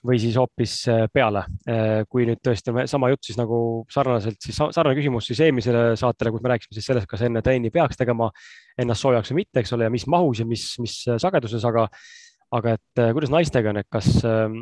või 0.06 0.20
siis 0.22 0.38
hoopis 0.40 0.74
äh, 0.92 1.06
peale. 1.12 1.44
Äh, 1.68 2.06
kui 2.10 2.26
nüüd 2.28 2.40
tõesti 2.46 2.74
sama 2.90 3.10
jutt, 3.12 3.26
siis 3.28 3.40
nagu 3.40 3.60
sarnaselt, 3.92 4.40
siis 4.44 4.58
sarnane 4.60 4.96
küsimus 4.98 5.28
siis 5.28 5.42
eelmisele 5.44 5.98
saatele, 6.00 6.32
kus 6.34 6.44
me 6.44 6.54
rääkisime 6.54 6.78
siis 6.78 6.88
sellest, 6.92 7.10
kas 7.10 7.26
enne 7.28 7.44
trenni 7.46 7.72
peaks 7.74 8.00
tegema 8.00 8.30
ennast 8.80 9.04
soojaks 9.04 9.34
või 9.34 9.42
mitte, 9.44 9.62
eks 9.62 9.76
ole, 9.76 9.90
ja 9.90 9.94
mis 9.94 10.08
mahus 10.08 10.44
ja 10.44 10.48
mis, 10.48 10.66
mis 10.84 10.96
sageduses, 11.20 11.66
aga, 11.68 11.88
aga 12.56 12.78
et 12.80 13.04
äh, 13.04 13.12
kuidas 13.18 13.34
naistega 13.34 13.74
on, 13.74 13.82
et 13.82 13.90
kas, 13.92 14.08
ähm, 14.28 14.62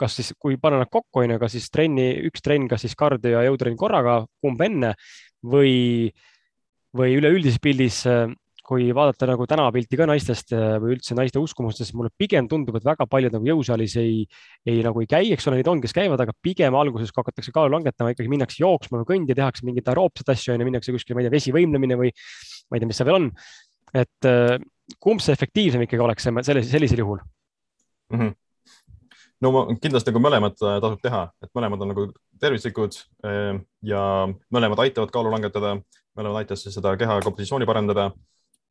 kas 0.00 0.16
siis, 0.20 0.32
kui 0.40 0.56
panna 0.60 0.80
nad 0.82 0.92
kokku, 0.92 1.24
on 1.24 1.36
ju, 1.36 1.42
kas 1.42 1.56
siis 1.58 1.68
trenni, 1.72 2.08
üks 2.30 2.44
trenn, 2.44 2.70
kas 2.70 2.86
siis 2.86 2.96
kardio 2.98 3.36
ja 3.36 3.44
jõutrenn 3.50 3.76
korraga, 3.80 4.22
kumb 4.40 4.64
enne 4.64 4.94
või, 5.44 6.08
või 6.96 7.16
üleüldises 7.18 7.60
pildis 7.62 8.02
kui 8.62 8.88
vaadata 8.94 9.26
nagu 9.26 9.44
tänavapilti 9.48 9.98
ka 9.98 10.06
naistest 10.08 10.52
äh, 10.54 10.76
või 10.80 10.96
üldse 10.96 11.16
naiste 11.18 11.40
uskumustest, 11.42 11.94
mulle 11.98 12.12
pigem 12.18 12.46
tundub, 12.50 12.76
et 12.78 12.86
väga 12.86 13.06
paljud 13.10 13.34
nagu 13.34 13.48
jõusaalis 13.48 13.96
ei, 14.00 14.22
ei 14.68 14.84
nagu 14.86 15.02
ei 15.02 15.08
käi, 15.10 15.32
eks 15.34 15.48
ole, 15.50 15.58
neid 15.58 15.70
on, 15.70 15.82
kes 15.82 15.94
käivad, 15.96 16.22
aga 16.22 16.34
pigem 16.46 16.76
alguses, 16.78 17.10
kui 17.12 17.24
hakatakse 17.24 17.54
kaalu 17.54 17.74
langetama, 17.76 18.14
ikkagi 18.14 18.30
minnakse 18.30 18.62
jooksma 18.62 19.02
või 19.02 19.08
kõndi, 19.10 19.36
tehakse 19.38 19.66
mingeid 19.66 19.90
aeroobseid 19.90 20.30
asju, 20.34 20.54
on 20.54 20.62
ju, 20.62 20.68
minnakse 20.70 20.94
kuskile, 20.94 21.18
ma 21.18 21.24
ei 21.24 21.28
tea, 21.28 21.34
vesivõimlemine 21.36 21.98
või 21.98 22.12
ma 22.12 22.78
ei 22.78 22.84
tea, 22.84 22.90
mis 22.90 23.00
seal 23.00 23.10
veel 23.10 23.18
on. 23.18 23.32
et 23.92 24.28
äh, 24.30 24.54
kumb 25.02 25.20
see 25.20 25.34
efektiivsem 25.34 25.82
ikkagi 25.84 26.04
oleks 26.04 26.24
sellisel, 26.24 26.62
sellisel 26.70 27.02
juhul 27.04 27.20
mm? 27.20 28.20
-hmm 28.20 28.38
no 29.42 29.50
ma 29.50 29.60
kindlasti 29.74 30.12
nagu 30.12 30.20
mõlemad 30.22 30.54
äh, 30.62 30.76
tasub 30.78 31.00
teha, 31.02 31.24
et 31.42 31.50
mõlemad 31.58 31.80
on 31.82 31.90
nagu 31.90 32.04
tervislikud 32.38 32.94
ja 33.86 34.02
mõlemad 34.54 34.80
aitavad 34.82 35.10
kaalu 35.14 35.30
langetada, 35.30 35.76
mõlemad 36.18 36.42
aitavad 36.42 36.76
seda 36.76 36.96
keha 37.00 37.20
kompositsiooni 37.24 37.68
parandada 37.68 38.10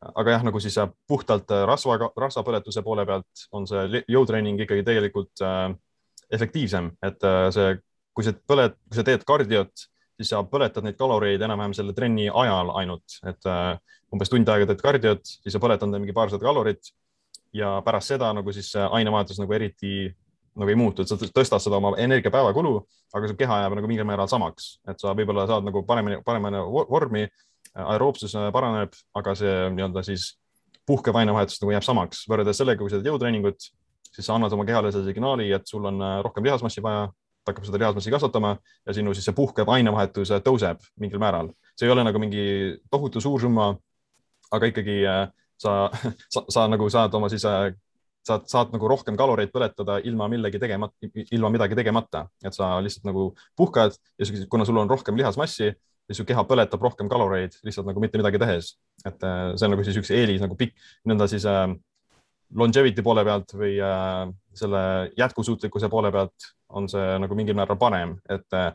aga 0.02 0.36
jah, 0.36 0.44
nagu 0.48 0.60
siis 0.62 0.78
äh, 0.82 0.90
puhtalt 1.08 1.52
äh, 1.54 1.64
rasva, 1.70 1.98
rasvapõletuse 2.18 2.84
poole 2.86 3.06
pealt 3.06 3.46
on 3.56 3.68
see 3.70 4.04
jõutreening 4.10 4.62
ikkagi 4.66 4.86
tegelikult 4.88 5.44
äh, 5.46 5.70
efektiivsem, 6.34 6.92
et 7.06 7.28
äh, 7.28 7.48
see, 7.54 7.76
kui 8.16 8.26
sa 8.26 8.34
põled, 8.34 8.78
kui 8.90 8.98
sa 8.98 9.06
teed 9.08 9.26
kardiot, 9.28 9.86
siis 10.20 10.32
sa 10.34 10.42
põletad 10.48 10.86
neid 10.86 10.98
kaloreid 11.00 11.42
enam-vähem 11.42 11.76
selle 11.78 11.96
trenni 11.98 12.28
ajal 12.30 12.74
ainult, 12.82 13.20
et 13.30 13.50
äh, 13.50 13.76
umbes 14.14 14.32
tund 14.32 14.50
aega 14.50 14.70
teed 14.72 14.82
kardiot, 14.84 15.24
siis 15.44 15.56
sa 15.56 15.62
põletad 15.62 15.94
mingi 15.94 16.16
paarsada 16.18 16.44
kalorit. 16.46 16.94
Ja 17.52 17.82
pärast 17.84 18.14
seda 18.14 18.30
nagu 18.32 18.48
siis 18.56 18.70
ainevahetus 18.80 19.42
nagu 19.42 19.52
eriti 19.52 20.06
nagu 20.60 20.72
ei 20.72 20.76
muutu, 20.76 21.04
et 21.04 21.12
sa 21.12 21.16
tõstad 21.16 21.64
seda 21.64 21.78
oma 21.80 21.94
energiapäevakulu, 22.02 22.74
aga 23.16 23.30
su 23.30 23.38
keha 23.40 23.62
jääb 23.64 23.78
nagu 23.80 23.88
mingil 23.88 24.08
määral 24.08 24.28
samaks, 24.32 24.74
et 24.90 25.00
sa 25.00 25.16
võib-olla 25.16 25.46
saad 25.48 25.68
nagu 25.68 25.84
paremini, 25.88 26.20
paremini 26.26 26.60
vormi 26.90 27.28
aeroobsus 27.72 28.36
paraneb, 28.52 28.96
aga 29.16 29.36
see 29.40 29.54
nii-öelda 29.78 30.04
siis 30.04 30.34
puhkev 30.88 31.16
ainevahetus 31.22 31.62
nagu 31.62 31.72
jääb 31.76 31.86
samaks 31.86 32.26
võrreldes 32.30 32.60
sellega, 32.60 32.82
kui 32.82 32.92
sa 32.92 33.00
teed 33.00 33.12
jõutreeningut, 33.12 33.70
siis 34.12 34.28
sa 34.28 34.36
annad 34.36 34.54
oma 34.56 34.66
kehale 34.68 34.92
selle 34.92 35.08
signaali, 35.08 35.50
et 35.56 35.68
sul 35.70 35.86
on 35.88 36.02
äh, 36.04 36.18
rohkem 36.26 36.46
lihasmassi 36.48 36.84
vaja, 36.84 37.08
ta 37.42 37.54
hakkab 37.54 37.68
seda 37.68 37.80
lihasmassi 37.82 38.14
kasvatama 38.14 38.56
ja 38.60 38.96
sinu 38.96 39.14
siis 39.16 39.28
see 39.30 39.38
puhkev 39.38 39.70
ainevahetus 39.72 40.34
äh, 40.36 40.42
tõuseb 40.44 40.82
mingil 41.00 41.22
määral. 41.22 41.54
see 41.80 41.88
ei 41.88 41.94
ole 41.94 42.04
nagu 42.04 42.20
mingi 42.20 42.44
tohutu 42.92 43.22
suur 43.24 43.42
summa, 43.42 43.72
aga 44.52 44.72
ikkagi 44.74 44.98
äh, 45.08 45.24
sa, 45.62 45.78
sa, 46.34 46.46
sa 46.50 46.68
nagu 46.68 46.90
saad 46.90 47.16
oma 47.18 47.32
siis 47.32 47.46
saad, 48.28 48.48
saad 48.52 48.74
nagu 48.76 48.90
rohkem 48.90 49.18
kaloreid 49.20 49.52
põletada 49.54 50.00
ilma 50.08 50.28
millegi 50.32 50.60
tegemata, 50.62 51.12
ilma 51.32 51.52
midagi 51.54 51.78
tegemata, 51.78 52.26
et 52.46 52.56
sa 52.58 52.74
lihtsalt 52.84 53.08
nagu 53.10 53.32
puhkad 53.58 53.96
ja 54.20 54.44
kuna 54.52 54.68
sul 54.68 54.82
on 54.82 54.90
rohkem 54.92 55.18
lihasmassi, 55.20 55.72
siis 56.08 56.20
su 56.22 56.26
keha 56.28 56.44
põletab 56.48 56.82
rohkem 56.84 57.10
kaloreid 57.12 57.58
lihtsalt 57.66 57.90
nagu 57.90 58.04
mitte 58.04 58.22
midagi 58.22 58.42
tehes. 58.42 58.76
et 59.06 59.24
äh, 59.24 59.54
see 59.56 59.66
on 59.66 59.76
nagu 59.76 59.86
siis 59.88 59.98
üks 59.98 60.12
eelis 60.14 60.44
nagu 60.44 60.58
pikk, 60.58 60.76
nõnda 61.10 61.28
siis 61.32 61.46
äh, 61.50 61.68
longevity 62.56 63.04
poole 63.06 63.24
pealt 63.26 63.54
või 63.58 63.76
äh, 63.82 64.26
selle 64.58 64.82
jätkusuutlikkuse 65.18 65.90
poole 65.90 66.12
pealt 66.12 66.52
on 66.70 66.90
see 66.92 67.18
nagu 67.24 67.36
mingil 67.36 67.58
määral 67.58 67.80
parem, 67.80 68.18
et 68.30 68.58
äh, 68.58 68.72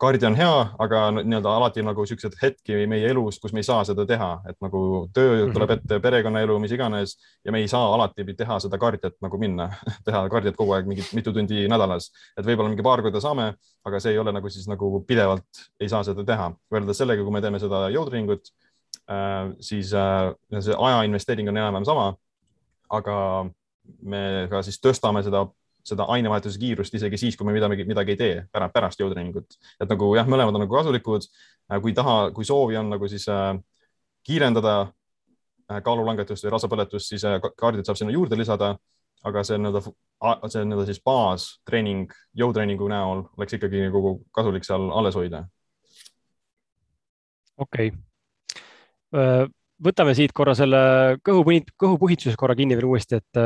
kaardi 0.00 0.26
on 0.26 0.34
hea, 0.36 0.54
aga 0.82 1.00
nii-öelda 1.14 1.52
alati 1.56 1.82
nagu 1.86 2.04
siukseid 2.08 2.34
hetki 2.40 2.80
meie 2.90 3.06
elus, 3.12 3.38
kus 3.42 3.52
me 3.54 3.62
ei 3.62 3.66
saa 3.66 3.84
seda 3.86 4.06
teha, 4.08 4.30
et 4.50 4.56
nagu 4.64 4.80
töö 5.14 5.44
mhm. 5.44 5.52
tuleb 5.54 5.74
ette, 5.76 5.98
perekonnaelu, 6.02 6.58
mis 6.62 6.74
iganes 6.74 7.14
ja 7.44 7.54
me 7.54 7.62
ei 7.62 7.70
saa 7.70 7.92
alati 7.94 8.26
teha 8.34 8.58
seda 8.64 8.80
kaardiat 8.80 9.16
nagu 9.24 9.38
minna 9.40 9.68
teha 10.06 10.24
kaardiat 10.32 10.58
kogu 10.58 10.74
aeg 10.76 10.90
mingi 10.90 11.06
mitu 11.16 11.32
tundi 11.36 11.66
nädalas, 11.70 12.10
et 12.36 12.46
võib-olla 12.46 12.72
mingi 12.72 12.86
paar 12.86 13.04
korda 13.06 13.22
saame, 13.22 13.52
aga 13.86 14.02
see 14.02 14.14
ei 14.14 14.22
ole 14.22 14.34
nagu 14.34 14.50
siis 14.52 14.68
nagu 14.70 14.90
pidevalt 15.08 15.64
ei 15.80 15.90
saa 15.92 16.02
seda 16.06 16.26
teha, 16.26 16.50
võrreldes 16.72 17.02
sellega, 17.02 17.24
kui 17.24 17.34
me 17.34 17.44
teeme 17.44 17.62
seda 17.62 17.86
jõutreeningut 17.94 18.50
äh,, 19.08 19.52
siis 19.62 19.94
äh, 19.94 20.32
see 20.58 20.78
aja 20.78 21.04
investeering 21.06 21.52
on 21.52 21.60
enam-vähem 21.60 21.86
sama. 21.88 22.14
aga 22.94 23.14
me 24.02 24.46
ka 24.50 24.60
siis 24.62 24.76
tõstame 24.82 25.22
seda 25.24 25.46
seda 25.84 26.06
ainevahetuse 26.14 26.58
kiirust 26.60 26.94
isegi 26.96 27.18
siis, 27.20 27.36
kui 27.36 27.46
me 27.46 27.52
midagi, 27.52 27.84
midagi 27.88 28.14
ei 28.14 28.20
tee 28.20 28.34
pärast, 28.52 28.72
pärast 28.74 29.00
jõutreeningut. 29.00 29.58
et 29.80 29.90
nagu 29.90 30.14
jah, 30.16 30.28
mõlemad 30.28 30.56
on 30.56 30.64
nagu 30.64 30.74
kasulikud. 30.74 31.28
Äh, 31.70 31.80
kui 31.80 31.94
taha, 31.96 32.30
kui 32.36 32.44
soovi 32.44 32.76
on 32.80 32.90
nagu 32.92 33.08
siis 33.08 33.28
äh, 33.32 33.52
kiirendada 34.24 34.74
äh, 35.70 35.80
kaalulangetust 35.84 36.46
või 36.46 36.54
rasvapõletust, 36.56 37.12
siis 37.12 37.24
äh, 37.28 37.38
kaardid 37.56 37.86
saab 37.86 38.00
sinna 38.00 38.14
juurde 38.14 38.38
lisada. 38.40 38.76
aga 39.24 39.40
see 39.40 39.56
nii-öelda, 39.56 39.80
see 40.52 40.62
nii-öelda 40.68 40.84
siis 40.84 40.98
baastreening 41.00 42.10
jõutreeningu 42.36 42.90
näol 42.92 43.22
oleks 43.38 43.54
ikkagi 43.56 43.86
nagu 43.86 44.18
kasulik 44.36 44.66
seal 44.68 44.90
alles 44.92 45.16
hoida. 45.16 45.46
okei 47.56 47.88
okay. 47.88 48.02
Äh, 49.14 49.46
võtame 49.84 50.14
siit 50.18 50.32
korra 50.34 50.56
selle 50.58 50.78
kõhu, 51.24 51.44
kõhupuhitsuse 51.78 52.36
korra 52.36 52.56
kinni 52.58 52.76
veel 52.76 52.88
uuesti, 52.90 53.20
et 53.22 53.40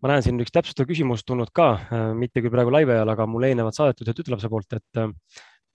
ma 0.00 0.12
näen 0.12 0.24
siin 0.24 0.40
üks 0.40 0.52
täpsustav 0.54 0.88
küsimus 0.88 1.24
tulnud 1.28 1.52
ka, 1.52 1.68
mitte 2.16 2.40
küll 2.40 2.52
praegu 2.52 2.72
laivi 2.72 2.94
ajal, 2.94 3.12
aga 3.12 3.26
mulle 3.28 3.50
eelnevalt 3.50 3.76
saadetud 3.76 4.08
ühe 4.08 4.16
tütarlapse 4.16 4.48
poolt, 4.52 4.78
et 4.78 5.02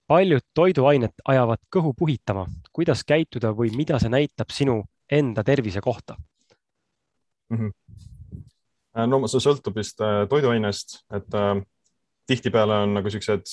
paljud 0.06 0.44
toiduained 0.54 1.22
ajavad 1.28 1.62
kõhu 1.72 1.92
puhitama, 1.98 2.46
kuidas 2.72 3.04
käituda 3.06 3.52
või 3.56 3.72
mida 3.76 3.98
see 4.02 4.12
näitab 4.12 4.52
sinu 4.54 4.80
enda 5.10 5.44
tervise 5.46 5.80
kohta 5.80 6.16
mm? 7.50 7.56
-hmm. 7.58 9.06
no 9.06 9.22
see 9.30 9.42
sõltub 9.42 9.78
vist 9.78 10.02
toiduainest, 10.30 11.00
et 11.14 11.34
äh, 11.34 11.62
tihtipeale 12.26 12.82
on 12.86 12.94
nagu 12.98 13.10
siuksed 13.10 13.46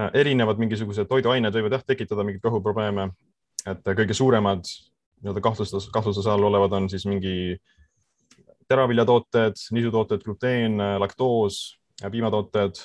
äh, 0.00 0.10
erinevad 0.14 0.58
mingisugused 0.58 1.08
toiduained 1.10 1.54
võivad 1.54 1.78
jah 1.78 1.86
tekitada 1.86 2.24
mingeid 2.24 2.42
kõhuprobleeme, 2.42 3.10
et 3.66 3.82
kõige 3.82 4.14
suuremad 4.14 4.64
nii-öelda 5.22 5.40
kahtlustus, 5.42 5.90
kahtlustuse 5.90 6.30
all 6.30 6.46
olevad 6.46 6.72
on 6.72 6.90
siis 6.90 7.06
mingi 7.06 7.58
teraviljatooted, 8.68 9.58
nisutooted, 9.74 10.22
gluteen, 10.24 10.78
laktoos, 11.02 11.78
piimatooted 12.02 12.82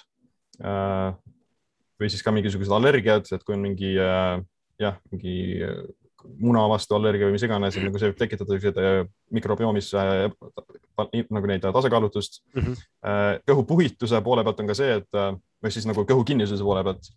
äh, 0.64 1.10
või 2.00 2.10
siis 2.12 2.24
ka 2.26 2.34
mingisugused 2.36 2.74
allergiad, 2.74 3.28
et 3.32 3.44
kui 3.44 3.56
on 3.56 3.64
mingi 3.64 3.94
jah, 3.96 4.98
mingi 5.12 5.36
muna 6.40 6.64
vastu 6.72 6.96
allergia 6.96 7.28
või 7.28 7.36
mis 7.36 7.44
iganes, 7.46 7.78
nagu 7.80 8.00
see 8.00 8.10
võib 8.12 8.20
tekitada 8.20 8.56
selliseid 8.56 9.10
mikrobioomis 9.36 9.90
nagu 9.94 11.50
neid 11.50 11.66
tasakaalutust 11.66 12.40
mm. 12.54 12.62
-hmm. 12.62 13.42
kõhupuhituse 13.50 14.22
poole 14.24 14.44
pealt 14.44 14.62
on 14.64 14.72
ka 14.72 14.78
see, 14.78 15.00
et 15.02 15.20
või 15.64 15.74
siis 15.74 15.88
nagu 15.90 16.06
kõhu 16.08 16.24
kinnisuse 16.28 16.64
poole 16.64 16.84
pealt 16.88 17.12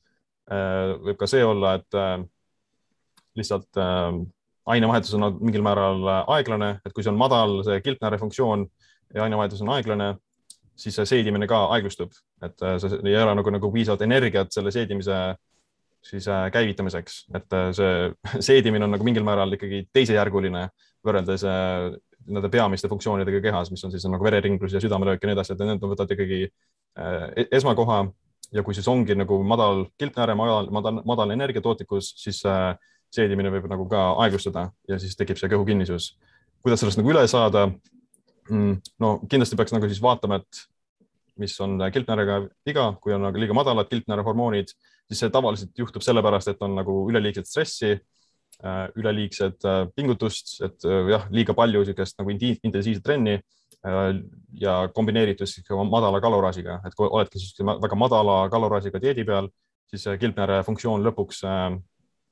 võib 1.07 1.19
ka 1.21 1.29
see 1.31 1.45
olla, 1.45 1.77
et 1.79 2.01
lihtsalt 3.39 3.79
ainevahetus 4.67 5.15
on 5.15 5.39
mingil 5.41 5.63
määral 5.63 6.07
aeglane, 6.37 6.77
et 6.85 6.95
kui 6.95 7.05
see 7.05 7.13
on 7.13 7.19
madal, 7.21 7.61
see 7.67 7.81
kilpnääre 7.85 8.19
funktsioon 8.19 8.67
ja 9.15 9.27
ainevahetus 9.27 9.63
on 9.63 9.71
aeglane, 9.77 10.15
siis 10.77 10.97
see 10.99 11.07
seedimine 11.09 11.47
ka 11.49 11.67
aeglustub, 11.77 12.15
et 12.43 12.65
see 12.83 12.99
ei 13.05 13.19
ole 13.23 13.37
nagu, 13.39 13.53
nagu 13.55 13.71
piisavalt 13.73 14.03
energiat 14.07 14.51
selle 14.53 14.75
seedimise 14.75 15.21
siis 16.11 16.29
äh, 16.29 16.51
käivitamiseks, 16.53 17.27
et 17.35 17.53
äh, 17.53 17.71
see 17.73 17.95
seedimine 18.49 18.85
on 18.87 18.95
nagu 18.95 19.07
mingil 19.07 19.25
määral 19.27 19.57
ikkagi 19.57 19.87
teisejärguline 19.95 20.69
võrreldes 21.07 21.45
äh, 21.47 21.95
nende 22.27 22.51
peamiste 22.51 22.91
funktsioonidega 22.91 23.41
kehas, 23.43 23.71
mis 23.71 23.85
on 23.87 23.95
siis 23.95 24.07
nagu 24.11 24.25
vereringlus 24.25 24.75
ja 24.75 24.83
südamelöök 24.83 25.23
ja 25.23 25.31
nii 25.31 25.37
edasi, 25.37 25.55
et 25.55 25.63
need 25.63 25.83
võtavad 25.83 26.15
ikkagi 26.17 26.41
e-, 26.47 27.49
esmakoha. 27.55 28.07
Ja 28.55 28.63
kui 28.67 28.75
siis 28.75 28.87
ongi 28.91 29.15
nagu 29.19 29.41
madal 29.47 29.85
kilpnääre, 29.99 30.35
madal, 30.39 30.69
madal, 30.75 31.01
madal 31.07 31.33
energiatootlikkus, 31.35 32.13
siis 32.19 32.41
seedimine 33.17 33.53
võib 33.55 33.69
nagu 33.73 33.89
ka 33.91 34.07
aeglustada 34.25 34.69
ja 34.89 35.01
siis 35.03 35.17
tekib 35.19 35.41
see 35.41 35.51
kõhukinnisus. 35.53 36.15
kuidas 36.63 36.83
sellest 36.83 37.01
nagu 37.01 37.13
üle 37.13 37.27
saada? 37.31 37.69
Mm, 38.51 38.79
no 39.03 39.17
kindlasti 39.27 39.59
peaks 39.59 39.75
nagu 39.75 39.89
siis 39.91 40.03
vaatama, 40.03 40.39
et 40.43 40.67
mis 41.41 41.55
on 41.61 41.81
kilpnäärega 41.93 42.45
viga, 42.67 42.91
kui 43.03 43.13
on 43.17 43.27
nagu 43.27 43.41
liiga 43.41 43.57
madalad 43.57 43.89
kilpnäärehormoonid 43.91 44.71
siis 45.09 45.23
see 45.23 45.33
tavaliselt 45.33 45.79
juhtub 45.79 46.05
sellepärast, 46.05 46.53
et 46.53 46.63
on 46.67 46.77
nagu 46.79 46.97
üleliigset 47.11 47.49
stressi, 47.49 47.93
äh, 48.65 48.87
üleliigset 48.99 49.67
äh, 49.69 49.83
pingutust, 49.97 50.57
et 50.67 50.87
äh, 50.87 51.13
jah, 51.13 51.27
liiga 51.35 51.55
palju 51.57 51.85
niisugust 51.85 52.19
nagu 52.21 52.35
intensiivset 52.35 53.05
trenni 53.05 53.41
ja 54.59 54.73
kombineeritud 54.95 55.47
siis 55.47 55.63
ka 55.67 55.77
madala 55.87 56.19
kaloraažiga, 56.19 56.81
et 56.89 56.95
kui 56.99 57.07
oledki 57.07 57.39
siis 57.39 57.61
väga 57.61 57.99
madala 57.99 58.39
kaloraažiga 58.51 58.99
dieedi 58.99 59.23
peal, 59.29 59.47
siis 59.93 60.09
kilpnääre 60.19 60.57
funktsioon 60.67 61.05
lõpuks 61.07 61.45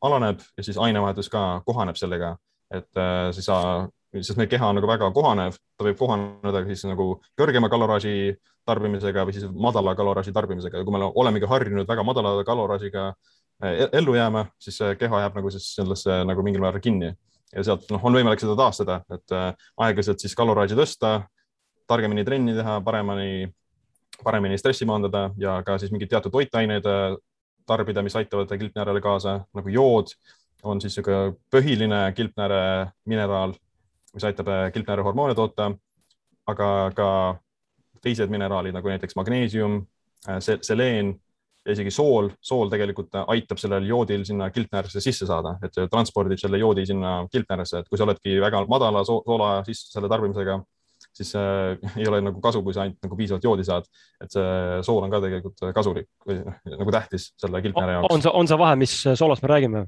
alaneb 0.05 0.43
ja 0.59 0.65
siis 0.67 0.79
ainevahetus 0.81 1.31
ka 1.33 1.63
kohaneb 1.67 1.99
sellega, 1.99 2.35
et 2.75 3.03
siis 3.37 3.47
sa, 3.49 3.59
sest 4.15 4.39
meie 4.41 4.51
keha 4.51 4.69
on 4.71 4.79
nagu 4.79 4.89
väga 4.89 5.11
kohanev, 5.15 5.57
ta 5.79 5.87
võib 5.87 5.99
kohaneda 6.01 6.65
siis 6.69 6.85
nagu 6.89 7.07
kõrgema 7.41 7.71
kaloraaži 7.73 8.35
tarbimisega 8.69 9.25
või 9.27 9.37
siis 9.37 9.47
madala 9.51 9.95
kaloraaži 9.97 10.33
tarbimisega. 10.35 10.81
Ja 10.81 10.87
kui 10.87 10.95
me 10.95 11.05
olemegi 11.05 11.49
harjunud 11.49 11.89
väga 11.89 12.05
madala 12.07 12.45
kaloraažiga 12.47 13.11
eh, 13.63 13.87
ellu 13.93 14.17
jääma, 14.17 14.47
siis 14.61 14.81
keha 15.01 15.25
jääb 15.27 15.39
nagu 15.41 15.53
siis 15.53 15.69
sellesse 15.77 16.23
nagu 16.29 16.45
mingil 16.47 16.65
määral 16.65 16.83
kinni. 16.85 17.13
Ja 17.55 17.63
sealt 17.63 17.87
noh, 17.93 18.03
on 18.03 18.17
võimalik 18.17 18.43
seda 18.43 18.57
taastada, 18.59 18.99
et 19.15 19.35
äh, 19.35 19.53
aeglaselt 19.87 20.23
siis 20.23 20.35
kaloraaži 20.35 20.75
tõsta, 20.79 21.21
targemini 21.91 22.25
trenni 22.27 22.55
teha, 22.57 22.81
paremini, 22.83 23.47
paremini 24.25 24.59
stressi 24.59 24.89
maandada 24.89 25.29
ja 25.39 25.61
ka 25.67 25.77
siis 25.79 25.93
mingeid 25.95 26.11
teatud 26.11 26.35
toitaineid 26.35 26.89
äh, 26.91 27.15
tarbida, 27.67 28.03
mis 28.03 28.17
aitavad 28.17 28.51
kilpnäärele 28.59 29.01
kaasa 29.01 29.39
nagu 29.55 29.73
jood 29.73 30.13
on 30.65 30.81
siis 30.81 30.97
niisugune 30.97 31.35
põhiline 31.53 32.01
kilpnääre 32.17 32.61
mineraal, 33.11 33.53
mis 34.15 34.25
aitab 34.25 34.49
kilpnääre 34.73 35.03
hormoone 35.05 35.35
toota, 35.35 35.71
aga 36.47 36.69
ka 36.97 37.09
teised 38.05 38.33
mineraalid 38.33 38.77
nagu 38.77 38.89
näiteks 38.89 39.17
magneesium, 39.17 39.83
äh, 40.29 40.41
seleen 40.63 41.15
ja 41.65 41.73
isegi 41.73 41.91
sool, 41.91 42.29
sool 42.45 42.69
tegelikult 42.73 43.15
aitab 43.27 43.61
sellel 43.61 43.87
joodil 43.89 44.25
sinna 44.29 44.51
kilpnääresse 44.53 45.01
sisse 45.01 45.27
saada, 45.29 45.57
et 45.65 45.77
transpordib 45.91 46.41
selle 46.41 46.61
joodi 46.61 46.85
sinna 46.89 47.17
kilpnääresse, 47.33 47.81
et 47.81 47.89
kui 47.89 48.01
sa 48.01 48.05
oledki 48.05 48.37
väga 48.41 48.65
madala 48.69 49.05
soola 49.09 49.57
sisse 49.65 49.93
selle 49.95 50.11
tarbimisega, 50.13 50.59
siis 51.15 51.35
äh, 51.39 51.77
ei 52.01 52.09
ole 52.11 52.21
nagu 52.25 52.41
kasu, 52.45 52.63
kui 52.63 52.75
sa 52.75 52.85
ainult 52.85 53.03
nagu 53.07 53.19
piisavalt 53.19 53.45
joodi 53.47 53.67
saad, 53.67 53.87
et 54.23 54.35
see 54.35 54.81
sool 54.87 55.05
on 55.07 55.13
ka 55.13 55.23
tegelikult 55.25 55.69
kasulik 55.77 56.09
või 56.27 56.41
noh, 56.43 56.57
nagu 56.79 56.97
tähtis 56.97 57.31
selle 57.41 57.63
kilpnääre 57.65 57.99
jaoks. 57.99 58.15
on 58.15 58.25
see, 58.25 58.35
on 58.43 58.51
see 58.51 58.59
vahe, 58.65 58.81
mis 58.81 58.97
soolast 59.13 59.45
me 59.45 59.53
räägime? 59.55 59.87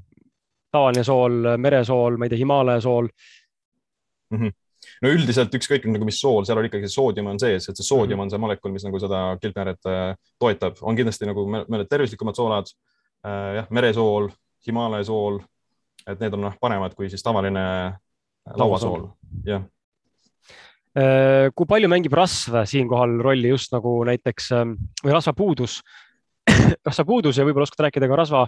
tavaline 0.73 1.03
sool, 1.07 1.51
meresool, 1.63 2.17
ma 2.19 2.27
ei 2.27 2.31
tea, 2.33 2.41
Himalaia 2.43 2.81
sool 2.83 3.07
mm? 3.07 4.39
-hmm 4.39 4.55
no 5.01 5.11
üldiselt 5.13 5.53
ükskõik 5.57 5.85
nagu 5.89 6.05
mis 6.07 6.19
sool, 6.21 6.45
seal 6.47 6.59
on 6.61 6.67
ikkagi 6.67 6.89
soodium 6.91 7.31
on 7.31 7.39
sees, 7.41 7.67
et 7.69 7.77
see 7.77 7.85
soodium 7.85 8.17
mhm. 8.17 8.25
on 8.25 8.33
see 8.33 8.41
molekul, 8.41 8.73
mis 8.73 8.85
nagu 8.87 8.99
seda 9.01 9.21
kilpnääret 9.41 9.89
äh, 9.89 10.11
toetab, 10.39 10.81
on 10.81 10.97
kindlasti 10.97 11.29
nagu 11.29 11.45
mõned 11.49 11.89
tervislikumad 11.89 12.37
soolad. 12.37 12.71
Äh, 13.25 13.55
jah, 13.59 13.71
meresool, 13.73 14.29
Himalaia 14.67 15.05
sool, 15.07 15.41
et 16.07 16.21
need 16.21 16.37
on 16.37 16.45
noh, 16.47 16.55
paremad 16.61 16.95
kui 16.97 17.09
siis 17.11 17.25
tavaline 17.25 17.63
äh, 17.63 17.97
lauasool, 18.55 19.09
jah 19.47 19.65
kui 20.97 21.69
palju 21.69 21.89
mängib 21.91 22.15
rasv 22.17 22.55
siinkohal 22.65 23.19
rolli 23.21 23.51
just 23.51 23.73
nagu 23.75 23.99
näiteks 24.07 24.51
ähm, 24.57 24.75
või 25.03 25.13
rasvapuudus? 25.13 25.79
Rasvapuudus 26.87 27.37
ja 27.37 27.45
võib-olla 27.45 27.67
oskad 27.67 27.85
rääkida 27.85 28.09
ka 28.09 28.17
rasva 28.17 28.45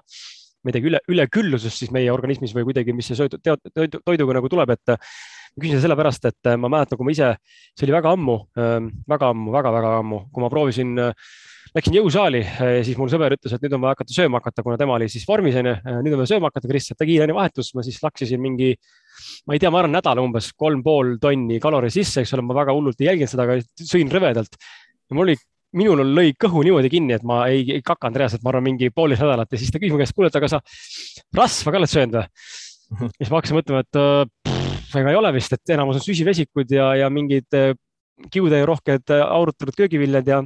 midagi 0.67 0.89
üle, 0.89 0.99
üleküllusest 1.11 1.83
siis 1.83 1.91
meie 1.95 2.11
organismis 2.11 2.53
või 2.55 2.65
kuidagi, 2.67 2.95
mis 2.95 3.07
see 3.07 3.19
toidu, 3.19 3.39
toidu, 3.75 4.01
toiduga 4.03 4.39
nagu 4.39 4.49
tuleb, 4.51 4.73
et 4.75 4.95
ma 5.55 5.63
küsin 5.63 5.81
sellepärast, 5.83 6.25
et 6.29 6.49
äh, 6.49 6.57
ma 6.59 6.71
mäletan, 6.71 6.99
kui 6.99 7.07
ma 7.07 7.13
ise, 7.13 7.29
see 7.77 7.87
oli 7.87 7.95
väga 7.95 8.15
ammu, 8.15 8.37
ähm, 8.59 8.89
väga 9.09 9.31
ammu 9.33 9.53
väga,, 9.55 9.71
väga-väga 9.75 10.01
ammu, 10.03 10.19
kui 10.33 10.43
ma 10.43 10.51
proovisin, 10.51 10.93
äh, 11.03 11.31
läksin 11.75 11.95
jõusaali 11.99 12.41
äh, 12.43 12.79
siis 12.87 12.99
mul 12.99 13.11
sõber 13.11 13.35
ütles, 13.37 13.55
et 13.55 13.65
nüüd 13.65 13.77
on 13.77 13.83
vaja 13.85 13.97
hakata 13.97 14.15
sööma 14.15 14.41
hakata, 14.41 14.65
kuna 14.65 14.79
tema 14.81 14.97
oli 14.97 15.09
siis 15.11 15.27
vormis 15.29 15.57
onju, 15.59 15.75
nüüd 16.03 16.15
on 16.15 16.23
vaja 16.23 16.33
sööma 16.33 16.51
hakata, 16.51 16.71
Kris, 16.71 16.91
et 16.93 16.99
tegi 17.01 17.19
ainevahetus, 17.23 17.71
ma 17.77 17.85
siis 17.85 18.01
laksisin 18.03 18.41
mingi, 18.43 18.73
ma 19.47 19.55
ei 19.55 19.61
tea, 19.61 19.71
ma 19.73 19.81
arvan 19.83 19.95
nädal 19.97 20.21
umbes 20.23 20.51
kolm 20.57 20.83
pool 20.85 21.17
tonni 21.21 21.59
kalori 21.63 21.91
sisse, 21.93 22.23
eks 22.23 22.35
ole, 22.37 22.45
ma 22.47 22.57
väga 22.61 22.75
hullult 22.75 23.01
ei 23.01 23.11
jälginud 23.11 23.33
seda, 23.33 23.47
aga 23.47 23.59
sõin 23.83 24.11
rõvedalt. 24.13 24.59
ja 25.09 25.17
mul 25.17 25.27
oli 25.27 25.37
minul 25.79 26.01
lõi 26.17 26.33
kõhu 26.39 26.63
niimoodi 26.65 26.89
kinni, 26.89 27.13
et 27.17 27.25
ma 27.27 27.43
ei, 27.51 27.61
ei 27.75 27.83
kakanud 27.85 28.17
reaalselt, 28.17 28.41
ma 28.45 28.53
arvan, 28.53 28.65
mingi 28.71 28.89
poolteist 28.93 29.21
nädalat 29.21 29.51
ja 29.53 29.59
siis 29.61 29.73
ta 29.73 29.81
küsis 29.81 29.93
mu 29.93 30.01
käest, 30.01 30.15
kuule, 30.17 30.31
et 30.31 30.39
aga 30.39 30.49
sa 30.49 30.61
rasva 31.37 31.73
ka 31.73 31.81
oled 31.81 31.91
söönud 31.91 32.17
või? 32.17 32.31
siis 33.19 33.29
ma 33.29 33.37
hakkasin 33.37 33.59
mõtlema, 33.59 33.83
et 33.85 33.99
pff, 33.99 34.95
ega 34.97 35.11
ei 35.13 35.19
ole 35.19 35.31
vist, 35.35 35.53
et 35.53 35.75
enamus 35.75 35.99
on 35.99 36.05
süsivesikud 36.05 36.73
ja, 36.73 36.89
ja 37.03 37.09
mingid 37.13 37.57
äh, 37.57 37.75
kiuderohked 38.33 39.13
äh, 39.13 39.25
aurutatud 39.25 39.77
köögiviljad 39.77 40.27
ja 40.27 40.41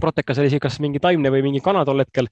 protekas 0.00 0.40
oli 0.42 0.60
kas 0.62 0.80
mingi 0.82 1.02
taimne 1.02 1.30
või 1.30 1.44
mingi 1.44 1.62
kana 1.64 1.84
tol 1.86 2.02
hetkel. 2.02 2.30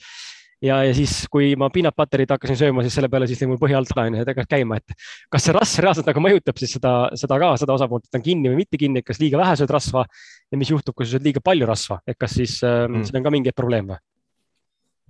Ja, 0.62 0.78
ja 0.86 0.92
siis, 0.96 1.14
kui 1.32 1.52
ma 1.58 1.68
peanut 1.74 1.96
butter'it 1.98 2.30
hakkasin 2.34 2.58
sööma, 2.58 2.84
siis 2.86 2.96
selle 2.98 3.10
peale 3.12 3.28
siis 3.30 3.42
lõi 3.42 3.52
mul 3.52 3.60
põhi 3.62 3.76
alt 3.78 3.90
ära 3.94 4.06
onju, 4.08 4.22
et 4.22 4.30
hakkas 4.32 4.50
käima, 4.50 4.78
et 4.78 4.94
kas 5.32 5.46
see 5.46 5.56
rasv 5.56 5.82
reaalselt 5.84 6.10
nagu 6.10 6.22
mõjutab 6.24 6.60
siis 6.60 6.76
seda, 6.78 6.92
seda 7.18 7.38
ka, 7.42 7.54
seda 7.62 7.76
osapoolt, 7.76 8.06
et 8.08 8.20
on 8.20 8.24
kinni 8.24 8.52
või 8.52 8.62
mitte 8.62 8.80
kinni, 8.80 9.02
et 9.02 9.08
kas 9.08 9.20
liiga 9.22 9.40
vähe 9.40 9.56
sööd 9.60 9.74
rasva 9.74 10.04
ja 10.06 10.60
mis 10.60 10.70
juhtub, 10.70 10.96
kui 10.96 11.08
sa 11.08 11.16
sööd 11.16 11.26
liiga 11.26 11.42
palju 11.44 11.68
rasva, 11.68 12.00
et 12.06 12.18
kas 12.20 12.36
siis 12.38 12.58
äh, 12.66 12.84
mm. 12.86 13.08
siin 13.08 13.20
on 13.20 13.26
ka 13.26 13.34
mingeid 13.34 13.58
probleeme 13.58 13.96
või? 13.96 14.04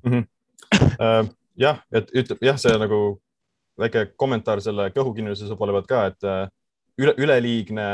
-hmm. 0.09 0.29
Uh, 0.73 1.29
jah, 1.59 1.83
et 1.93 2.09
ütleb 2.17 2.41
jah, 2.43 2.57
see 2.59 2.73
nagu 2.81 3.03
väike 3.79 4.07
kommentaar 4.17 4.61
selle 4.65 4.89
kõhukinnisuse 4.95 5.57
poole 5.59 5.75
pealt 5.77 5.89
ka, 5.91 6.03
et 6.13 6.29
äh, 6.29 6.43
üle, 7.01 7.15
üleliigne, 7.19 7.89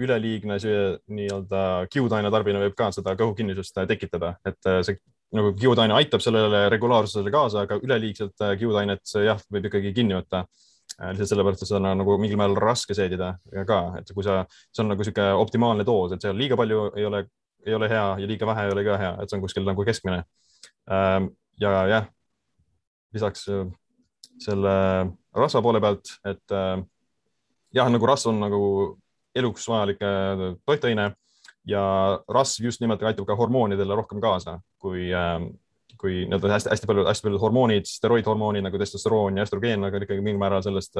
üleliigne 0.00 0.58
nii-öelda 0.60 1.62
kiudaine 1.92 2.32
tarbimine 2.32 2.64
võib 2.66 2.76
ka 2.78 2.90
seda 2.94 3.14
kõhukinnisust 3.18 3.80
äh, 3.80 3.88
tekitada, 3.90 4.34
et 4.46 4.70
äh, 4.70 4.80
see 4.86 5.00
nagu 5.36 5.52
kiudaine 5.58 5.94
aitab 5.94 6.22
sellele 6.24 6.64
regulaarsusele 6.72 7.30
kaasa, 7.30 7.64
aga 7.66 7.78
üleliigselt 7.84 8.42
kiudainet 8.58 9.14
jah, 9.26 9.40
võib 9.52 9.68
ikkagi 9.70 9.92
kinni 9.96 10.16
võtta 10.18 10.44
lihtsalt 11.00 11.30
sellepärast, 11.30 11.62
et 11.62 11.70
seda 11.70 11.78
on 11.80 12.00
nagu 12.02 12.16
mingil 12.20 12.36
määral 12.40 12.58
raske 12.60 12.96
seedida 12.96 13.32
ka, 13.66 13.78
et 14.00 14.10
kui 14.12 14.24
sa, 14.26 14.42
see 14.74 14.82
on 14.82 14.90
nagu 14.92 15.00
niisugune 15.00 15.36
optimaalne 15.38 15.86
doos, 15.86 16.12
et 16.12 16.24
seal 16.24 16.36
liiga 16.36 16.58
palju 16.60 16.90
ei 16.98 17.06
ole, 17.08 17.22
ei 17.64 17.76
ole 17.76 17.88
hea 17.88 18.06
ja 18.20 18.28
liiga 18.28 18.48
vähe 18.50 18.66
ei 18.66 18.74
ole 18.74 18.84
ka 18.84 18.98
hea, 19.00 19.12
et 19.22 19.30
see 19.30 19.38
on 19.38 19.44
kuskil 19.44 19.64
nagu 19.68 19.86
keskmine. 19.86 20.24
ja 21.60 21.72
jah, 21.88 22.10
lisaks 23.14 23.46
selle 24.40 24.74
rasva 25.36 25.62
poole 25.62 25.80
pealt, 25.82 26.14
et 26.26 26.54
äh, 26.56 26.82
jah, 27.76 27.90
nagu 27.92 28.08
rasv 28.08 28.32
on 28.32 28.40
nagu 28.42 28.62
eluks 29.36 29.68
vajalik 29.70 30.00
äh, 30.02 30.44
toitaine 30.66 31.10
ja 31.68 31.82
rasv 32.28 32.64
just 32.64 32.80
nimelt 32.80 33.02
aitab 33.02 33.26
ka 33.28 33.36
hormoonidele 33.36 33.96
rohkem 33.96 34.20
kaasa, 34.22 34.58
kui, 34.80 35.10
kui 36.00 36.22
nii-öelda 36.24 36.54
hästi-hästi 36.54 36.88
palju, 36.88 37.04
hästi 37.08 37.26
palju 37.26 37.42
hormoonid, 37.42 37.88
steroidhormoonid 37.88 38.64
nagu 38.64 38.80
testosteroon 38.80 39.36
ja 39.38 39.44
östrogeen, 39.46 39.84
aga 39.84 40.00
ikkagi 40.00 40.24
mingil 40.24 40.40
määral 40.40 40.64
sellest 40.64 40.96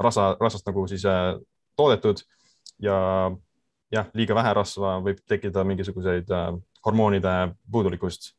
rasa, 0.00 0.30
rasvast 0.40 0.70
nagu 0.70 0.86
siis 0.90 1.04
toodetud 1.76 2.24
ja 2.82 2.96
jah, 3.92 4.08
liiga 4.14 4.36
vähe 4.38 4.54
rasva 4.56 4.96
võib 5.04 5.20
tekkida 5.28 5.64
mingisuguseid 5.68 6.32
hormoonide 6.86 7.36
puudulikkust 7.70 8.32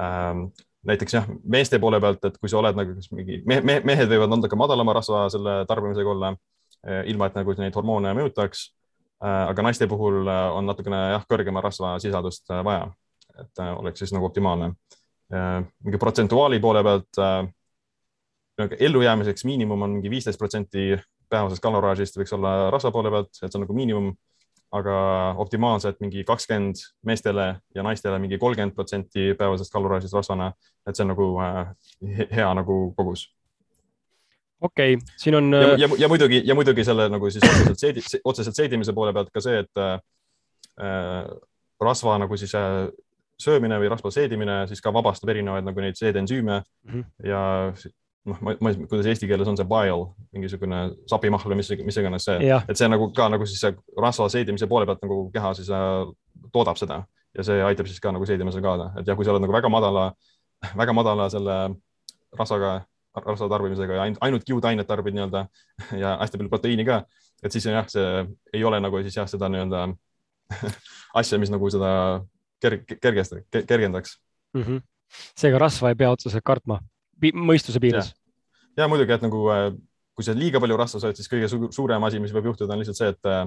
ähm, 0.00 0.48
näiteks 0.86 1.14
jah, 1.14 1.26
meeste 1.44 1.78
poole 1.82 2.00
pealt, 2.00 2.24
et 2.24 2.38
kui 2.38 2.50
sa 2.50 2.60
oled 2.60 2.76
nagu 2.78 2.94
mingi 3.18 3.40
me, 3.48 3.60
me, 3.66 3.80
mehed 3.84 4.10
võivad 4.10 4.30
natuke 4.32 4.58
madalama 4.58 4.94
rasva 4.96 5.26
selle 5.32 5.58
tarbimisega 5.68 6.12
olla, 6.12 6.32
ilma 7.10 7.26
et 7.28 7.38
nagu 7.38 7.54
neid 7.58 7.74
hormoone 7.74 8.12
mõjutaks. 8.14 8.68
Eh, 9.24 9.42
aga 9.50 9.64
naiste 9.64 9.88
puhul 9.88 10.26
eh, 10.28 10.46
on 10.58 10.68
natukene 10.68 11.02
jah, 11.14 11.26
kõrgema 11.28 11.62
rasvasisaldust 11.64 12.52
vaja, 12.66 12.88
et 13.40 13.64
oleks 13.66 14.02
siis 14.02 14.14
nagu 14.16 14.28
optimaalne. 14.28 14.74
mingi 15.82 15.98
protsentuaali 15.98 16.60
poole 16.62 16.82
pealt 16.86 17.18
ellujäämiseks 18.78 19.44
miinimum 19.44 19.82
on 19.82 19.96
mingi 19.96 20.10
viisteist 20.10 20.38
protsenti 20.38 20.94
päevasest 21.28 21.62
kaloraažist 21.62 22.16
võiks 22.16 22.32
olla 22.36 22.70
rasva 22.70 22.92
poole 22.94 23.10
pealt, 23.10 23.32
et 23.42 23.50
see 23.50 23.58
on 23.58 23.64
nagu 23.64 23.74
miinimum 23.74 24.12
aga 24.74 24.96
optimaalselt 25.42 26.00
mingi 26.02 26.24
kakskümmend 26.26 26.80
meestele 27.06 27.46
ja 27.74 27.84
naistele 27.86 28.18
mingi 28.18 28.38
kolmkümmend 28.38 28.74
protsenti 28.74 29.34
päevasest 29.38 29.72
kaloraažist 29.72 30.14
rasvana. 30.14 30.52
et 30.86 30.96
see 30.96 31.04
on 31.04 31.12
nagu 31.14 31.26
äh, 31.42 31.74
hea 32.36 32.54
nagu 32.54 32.94
kogus. 32.96 33.28
Okei 34.60 34.94
okay,, 34.94 35.16
siin 35.16 35.34
on. 35.38 35.52
ja, 35.52 35.74
ja, 35.78 35.88
ja 35.98 36.08
muidugi 36.08 36.42
ja 36.44 36.54
muidugi 36.54 36.84
selle 36.84 37.08
nagu 37.12 37.30
siis 37.30 37.44
otseselt 37.44 37.82
seedi, 37.82 38.04
otseselt 38.24 38.56
seedimise 38.56 38.94
poole 38.96 39.12
pealt 39.16 39.32
ka 39.34 39.42
see, 39.44 39.58
et 39.64 39.82
äh, 39.82 41.28
rasva 41.82 42.16
nagu 42.22 42.38
siis 42.40 42.54
äh, 42.56 42.86
söömine 43.42 43.78
või 43.80 43.90
rasva 43.92 44.10
seedimine 44.10 44.64
siis 44.70 44.80
ka 44.84 44.92
vabastab 44.94 45.32
erinevaid 45.32 45.66
nagu 45.66 45.84
neid 45.84 45.98
seedensüüme 45.98 46.60
mm 46.60 46.92
-hmm. 46.92 47.04
ja 47.28 47.42
noh, 48.26 48.38
ma, 48.40 48.54
ma, 48.60 48.72
kuidas 48.88 49.06
eesti 49.06 49.28
keeles 49.28 49.48
on 49.48 49.56
see 49.56 49.68
bile, 49.68 50.06
mingisugune 50.32 50.80
sapimahl 51.10 51.52
või 51.52 51.60
mis, 51.60 51.70
mis 51.84 52.00
iganes 52.00 52.24
see, 52.24 52.54
et 52.68 52.78
see 52.80 52.88
nagu 52.88 53.10
ka 53.12 53.28
nagu 53.28 53.46
siis 53.46 53.76
rasva 54.02 54.28
seedimise 54.32 54.66
poole 54.66 54.86
pealt 54.86 55.04
nagu 55.04 55.30
keha 55.34 55.52
siis 55.54 55.70
äh, 55.70 56.06
toodab 56.52 56.80
seda 56.80 57.04
ja 57.36 57.44
see 57.44 57.62
aitab 57.62 57.88
siis 57.90 58.00
ka 58.00 58.12
nagu 58.14 58.26
seedimisel 58.26 58.64
kaasa, 58.64 58.90
et 59.00 59.08
jah, 59.08 59.16
kui 59.16 59.26
sa 59.26 59.34
oled 59.34 59.44
nagu 59.44 59.54
väga 59.54 59.70
madala, 59.72 60.06
väga 60.76 60.94
madala 60.96 61.28
selle 61.32 61.56
rasvaga, 62.36 62.80
rasva 63.24 63.48
tarbimisega 63.52 63.98
ja 63.98 64.06
ainult 64.26 64.44
kiudainet 64.46 64.88
tarbid 64.88 65.16
nii-öelda 65.16 65.46
ja 66.02 66.16
hästi 66.20 66.40
palju 66.40 66.52
proteiini 66.52 66.86
ka, 66.88 67.02
et 67.42 67.54
siis 67.54 67.68
jah, 67.70 67.86
see 67.90 68.26
ei 68.52 68.64
ole 68.64 68.80
nagu 68.82 69.02
siis 69.06 69.16
jah, 69.16 69.28
seda 69.30 69.50
nii-öelda 69.52 69.86
asja, 71.20 71.40
mis 71.42 71.52
nagu 71.52 71.70
seda 71.72 71.90
kerg, 72.62 72.96
kergest, 73.02 73.40
kergendaks 73.56 74.18
mm. 74.54 74.62
-hmm. 74.62 74.84
seega 75.38 75.58
rasva 75.62 75.92
ei 75.92 75.98
pea 75.98 76.12
otseselt 76.14 76.44
kartma 76.44 76.80
mõistuse 77.32 77.80
piires. 77.80 78.14
ja 78.76 78.88
muidugi, 78.88 79.12
et 79.12 79.24
nagu 79.24 79.46
äh, 79.50 79.70
kui 80.16 80.24
sa 80.24 80.32
liiga 80.36 80.60
palju 80.62 80.78
rasva 80.80 81.00
sööd, 81.02 81.18
siis 81.18 81.28
kõige 81.28 81.48
suurem 81.76 82.04
asi, 82.08 82.20
mis 82.20 82.32
võib 82.32 82.50
juhtuda, 82.50 82.72
on 82.72 82.80
lihtsalt 82.80 82.98
see, 82.98 83.12
et 83.12 83.28
äh, 83.28 83.44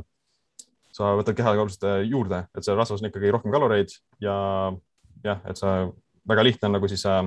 sa 0.93 1.15
võtad 1.17 1.37
kehakaalust 1.37 1.85
äh, 1.89 2.03
juurde, 2.05 2.43
et 2.53 2.65
seal 2.65 2.77
rasvas 2.77 3.01
on 3.01 3.09
ikkagi 3.09 3.31
rohkem 3.33 3.53
kaloreid 3.53 3.93
ja 4.21 4.35
jah, 5.25 5.41
et 5.49 5.57
sa 5.57 5.89
väga 6.29 6.45
lihtne 6.45 6.69
on 6.69 6.77
nagu 6.77 6.89
siis 6.91 7.05
äh, 7.09 7.23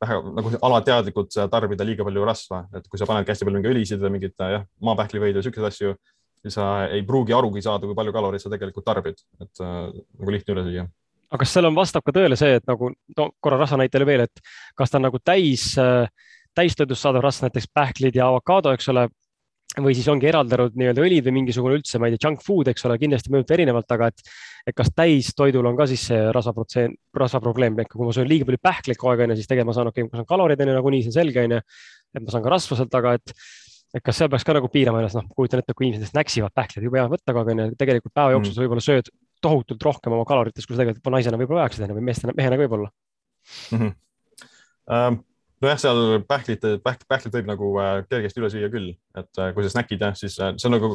vähe 0.00 0.16
nagu 0.36 0.52
alateadlikult 0.68 1.36
tarbida 1.52 1.84
liiga 1.86 2.06
palju 2.06 2.24
rasva, 2.24 2.62
et 2.76 2.86
kui 2.88 3.00
sa 3.00 3.08
panedki 3.08 3.34
hästi 3.34 3.46
palju 3.46 3.60
mingeid 3.60 3.74
õlisid 3.74 4.00
või 4.04 4.14
mingit 4.16 4.40
jah, 4.40 4.64
maapähklivõid 4.86 5.36
või 5.36 5.44
siukseid 5.46 5.68
asju, 5.68 5.92
siis 6.44 6.56
sa 6.56 6.70
ei 6.88 7.04
pruugi 7.06 7.36
arugi 7.36 7.62
saada, 7.64 7.86
kui 7.86 7.96
palju 7.98 8.14
kaloreid 8.16 8.42
sa 8.42 8.52
tegelikult 8.52 8.86
tarbid, 8.86 9.20
et 9.42 9.62
äh, 9.64 9.76
nagu 9.92 10.34
lihtne 10.34 10.56
üle 10.56 10.66
süüa. 10.68 10.86
Aga 11.30 11.44
kas 11.44 11.52
seal 11.54 11.68
on, 11.68 11.76
vastab 11.76 12.02
ka 12.06 12.14
tõele 12.16 12.38
see, 12.38 12.56
et 12.58 12.66
nagu 12.66 12.90
no 12.90 13.28
korra 13.44 13.60
rasva 13.60 13.78
näitele 13.82 14.08
veel, 14.08 14.24
et 14.26 14.44
kas 14.78 14.90
ta 14.90 14.98
on 14.98 15.06
nagu 15.06 15.20
täis, 15.22 15.70
äh, 15.78 16.08
täistoidust 16.56 17.04
saadav 17.04 17.24
rasv, 17.26 17.46
näiteks 17.46 17.70
pähklid 17.74 18.16
ja 18.18 18.30
avokaado, 18.32 18.72
eks 18.74 18.90
ole, 18.90 19.06
või 19.78 19.94
siis 19.94 20.08
ongi 20.10 20.26
eraldatud 20.26 20.74
nii-öelda 20.78 21.02
õlid 21.04 21.26
või 21.28 21.34
mingisugune 21.38 21.76
üldse, 21.78 22.00
ma 22.02 22.08
ei 22.08 22.16
tea, 22.16 22.24
junk 22.26 22.42
food, 22.42 22.70
eks 22.72 22.84
ole, 22.88 22.96
kindlasti 22.98 23.30
mõjutab 23.30 23.54
erinevalt, 23.54 23.94
aga 23.94 24.08
et, 24.10 24.24
et 24.66 24.76
kas 24.76 24.90
täistoidul 24.96 25.68
on 25.70 25.78
ka 25.78 25.86
siis 25.90 26.08
see 26.10 26.20
rasvaprotsent, 26.34 26.98
rasvaprobleem, 27.16 27.78
ehk 27.84 27.94
kui 27.94 28.08
ma 28.08 28.14
söön 28.16 28.28
liiga 28.30 28.48
palju 28.48 28.62
pähkleid 28.66 28.98
kogu 28.98 29.12
aeg, 29.12 29.24
onju, 29.26 29.38
siis 29.38 29.50
tegelikult 29.50 29.70
ma 29.70 29.76
saan, 29.78 29.92
okei 29.92 30.06
okay,, 30.06 30.10
ma 30.10 30.20
saan 30.20 30.30
kaloreid, 30.32 30.64
onju, 30.66 30.76
nagunii 30.80 31.04
see 31.06 31.12
on 31.12 31.18
selge, 31.20 31.46
onju, 31.46 31.62
et 32.16 32.26
ma 32.26 32.34
saan 32.34 32.46
ka 32.46 32.54
rasva 32.56 32.80
sealt, 32.80 32.98
aga 33.00 33.16
et 33.20 33.36
et 33.90 34.04
kas 34.06 34.20
seal 34.20 34.28
peaks 34.30 34.44
ka 34.46 34.54
nagu 34.54 34.68
piirama 34.70 35.00
ennast, 35.00 35.18
noh, 35.18 35.24
kujutan 35.34 35.62
ette, 35.62 35.74
kui 35.74 35.88
inimesed 35.88 36.14
näksivad 36.14 36.54
pähkleid, 36.54 36.84
jube 36.86 37.00
hea 37.00 37.08
võtta, 37.10 37.32
aga 37.32 37.42
onju, 37.42 37.72
tegelikult 37.78 38.14
päeva 38.14 38.36
jooksul 38.36 38.52
mm. 38.52 38.58
sa 38.58 38.62
võib-olla 38.62 38.84
sööd 38.84 39.10
tohutult 39.42 39.82
rohkem 39.82 40.14
oma 40.14 40.26
kaloritest, 40.28 40.68
kui 40.68 40.76
sa 40.76 40.84
tegelikult 40.84 41.10
naisena 41.10 41.40
võib-olla 41.40 41.64
vajaksid 41.64 41.90
või 41.90 42.04
meestena, 42.06 42.36
mehena 42.38 42.58
ka 42.58 42.62
võib-olla 42.66 42.90
mm. 42.90 43.80
-hmm. 43.80 43.98
Um 44.90 45.18
nojah, 45.60 45.78
seal 45.80 46.00
pähklit, 46.28 46.62
pähk, 46.84 47.02
pähklit 47.10 47.34
võib 47.36 47.48
nagu 47.50 47.70
äh, 47.82 47.90
kergesti 48.08 48.40
üle 48.40 48.50
süüa 48.52 48.70
küll, 48.72 48.94
et 49.18 49.40
äh, 49.40 49.50
kui 49.56 49.64
sa 49.66 49.72
snäkid 49.74 50.02
jah, 50.02 50.14
siis 50.18 50.38
äh, 50.40 50.54
see 50.60 50.70
on 50.70 50.76
nagu, 50.76 50.90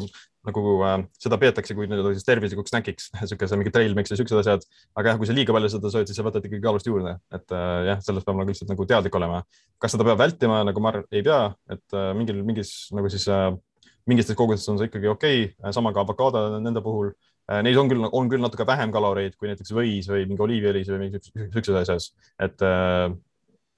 nagu 0.48 0.74
äh, 0.88 0.96
seda 1.22 1.38
peetakse 1.42 1.76
kui 1.78 1.86
nii-öelda 1.86 2.14
siis 2.16 2.26
tervislikuks 2.26 2.74
snäkiks, 2.74 3.10
niisuguse 3.20 3.60
mingi 3.60 3.74
trail 3.74 3.94
mix 3.98 4.10
ja 4.10 4.18
siuksed 4.18 4.42
asjad. 4.42 4.66
aga 4.98 5.12
jah, 5.12 5.20
kui 5.20 5.30
sa 5.30 5.36
liiga 5.36 5.54
palju 5.56 5.70
seda 5.76 5.92
sööd, 5.94 6.10
siis 6.10 6.18
sa 6.18 6.26
võtad 6.26 6.48
ikkagi 6.48 6.64
kaalust 6.64 6.90
juurde, 6.90 7.14
et 7.38 7.54
äh, 7.54 7.78
jah, 7.92 8.02
sellest 8.08 8.26
peab 8.26 8.40
nagu 8.40 8.50
lihtsalt 8.50 8.74
nagu 8.74 8.88
teadlik 8.90 9.20
olema. 9.20 9.44
kas 9.82 9.94
seda 9.94 10.08
peab 10.08 10.20
vältima, 10.24 10.64
nagu 10.66 10.82
ma 10.82 10.94
arvan, 10.94 11.06
ei 11.14 11.22
pea, 11.26 11.40
et 11.76 11.96
äh, 11.96 12.10
mingil, 12.18 12.42
mingis 12.46 12.74
nagu 12.96 13.12
siis 13.12 13.28
äh, 13.30 13.52
mingites 14.06 14.38
kogustes 14.38 14.70
on 14.70 14.80
see 14.80 14.90
ikkagi 14.90 15.10
okei 15.10 15.48
okay., 15.50 15.74
sama 15.74 15.94
ka 15.94 16.02
avokaado 16.06 16.48
nende 16.62 16.82
puhul 16.82 17.14
Äh, 17.46 17.60
neis 17.62 17.76
on 17.78 17.86
küll, 17.86 18.02
on 18.02 18.26
küll 18.30 18.42
natuke 18.42 18.64
vähem 18.66 18.90
kaloreid 18.94 19.36
kui 19.38 19.46
näiteks 19.46 19.70
võis 19.74 20.08
või 20.10 20.24
mingi 20.26 20.42
oliiviõlis 20.42 20.88
või 20.90 21.04
mingi 21.04 21.20
siukses 21.22 21.76
asjas, 21.78 22.08
et 22.42 22.62
äh, 22.66 23.06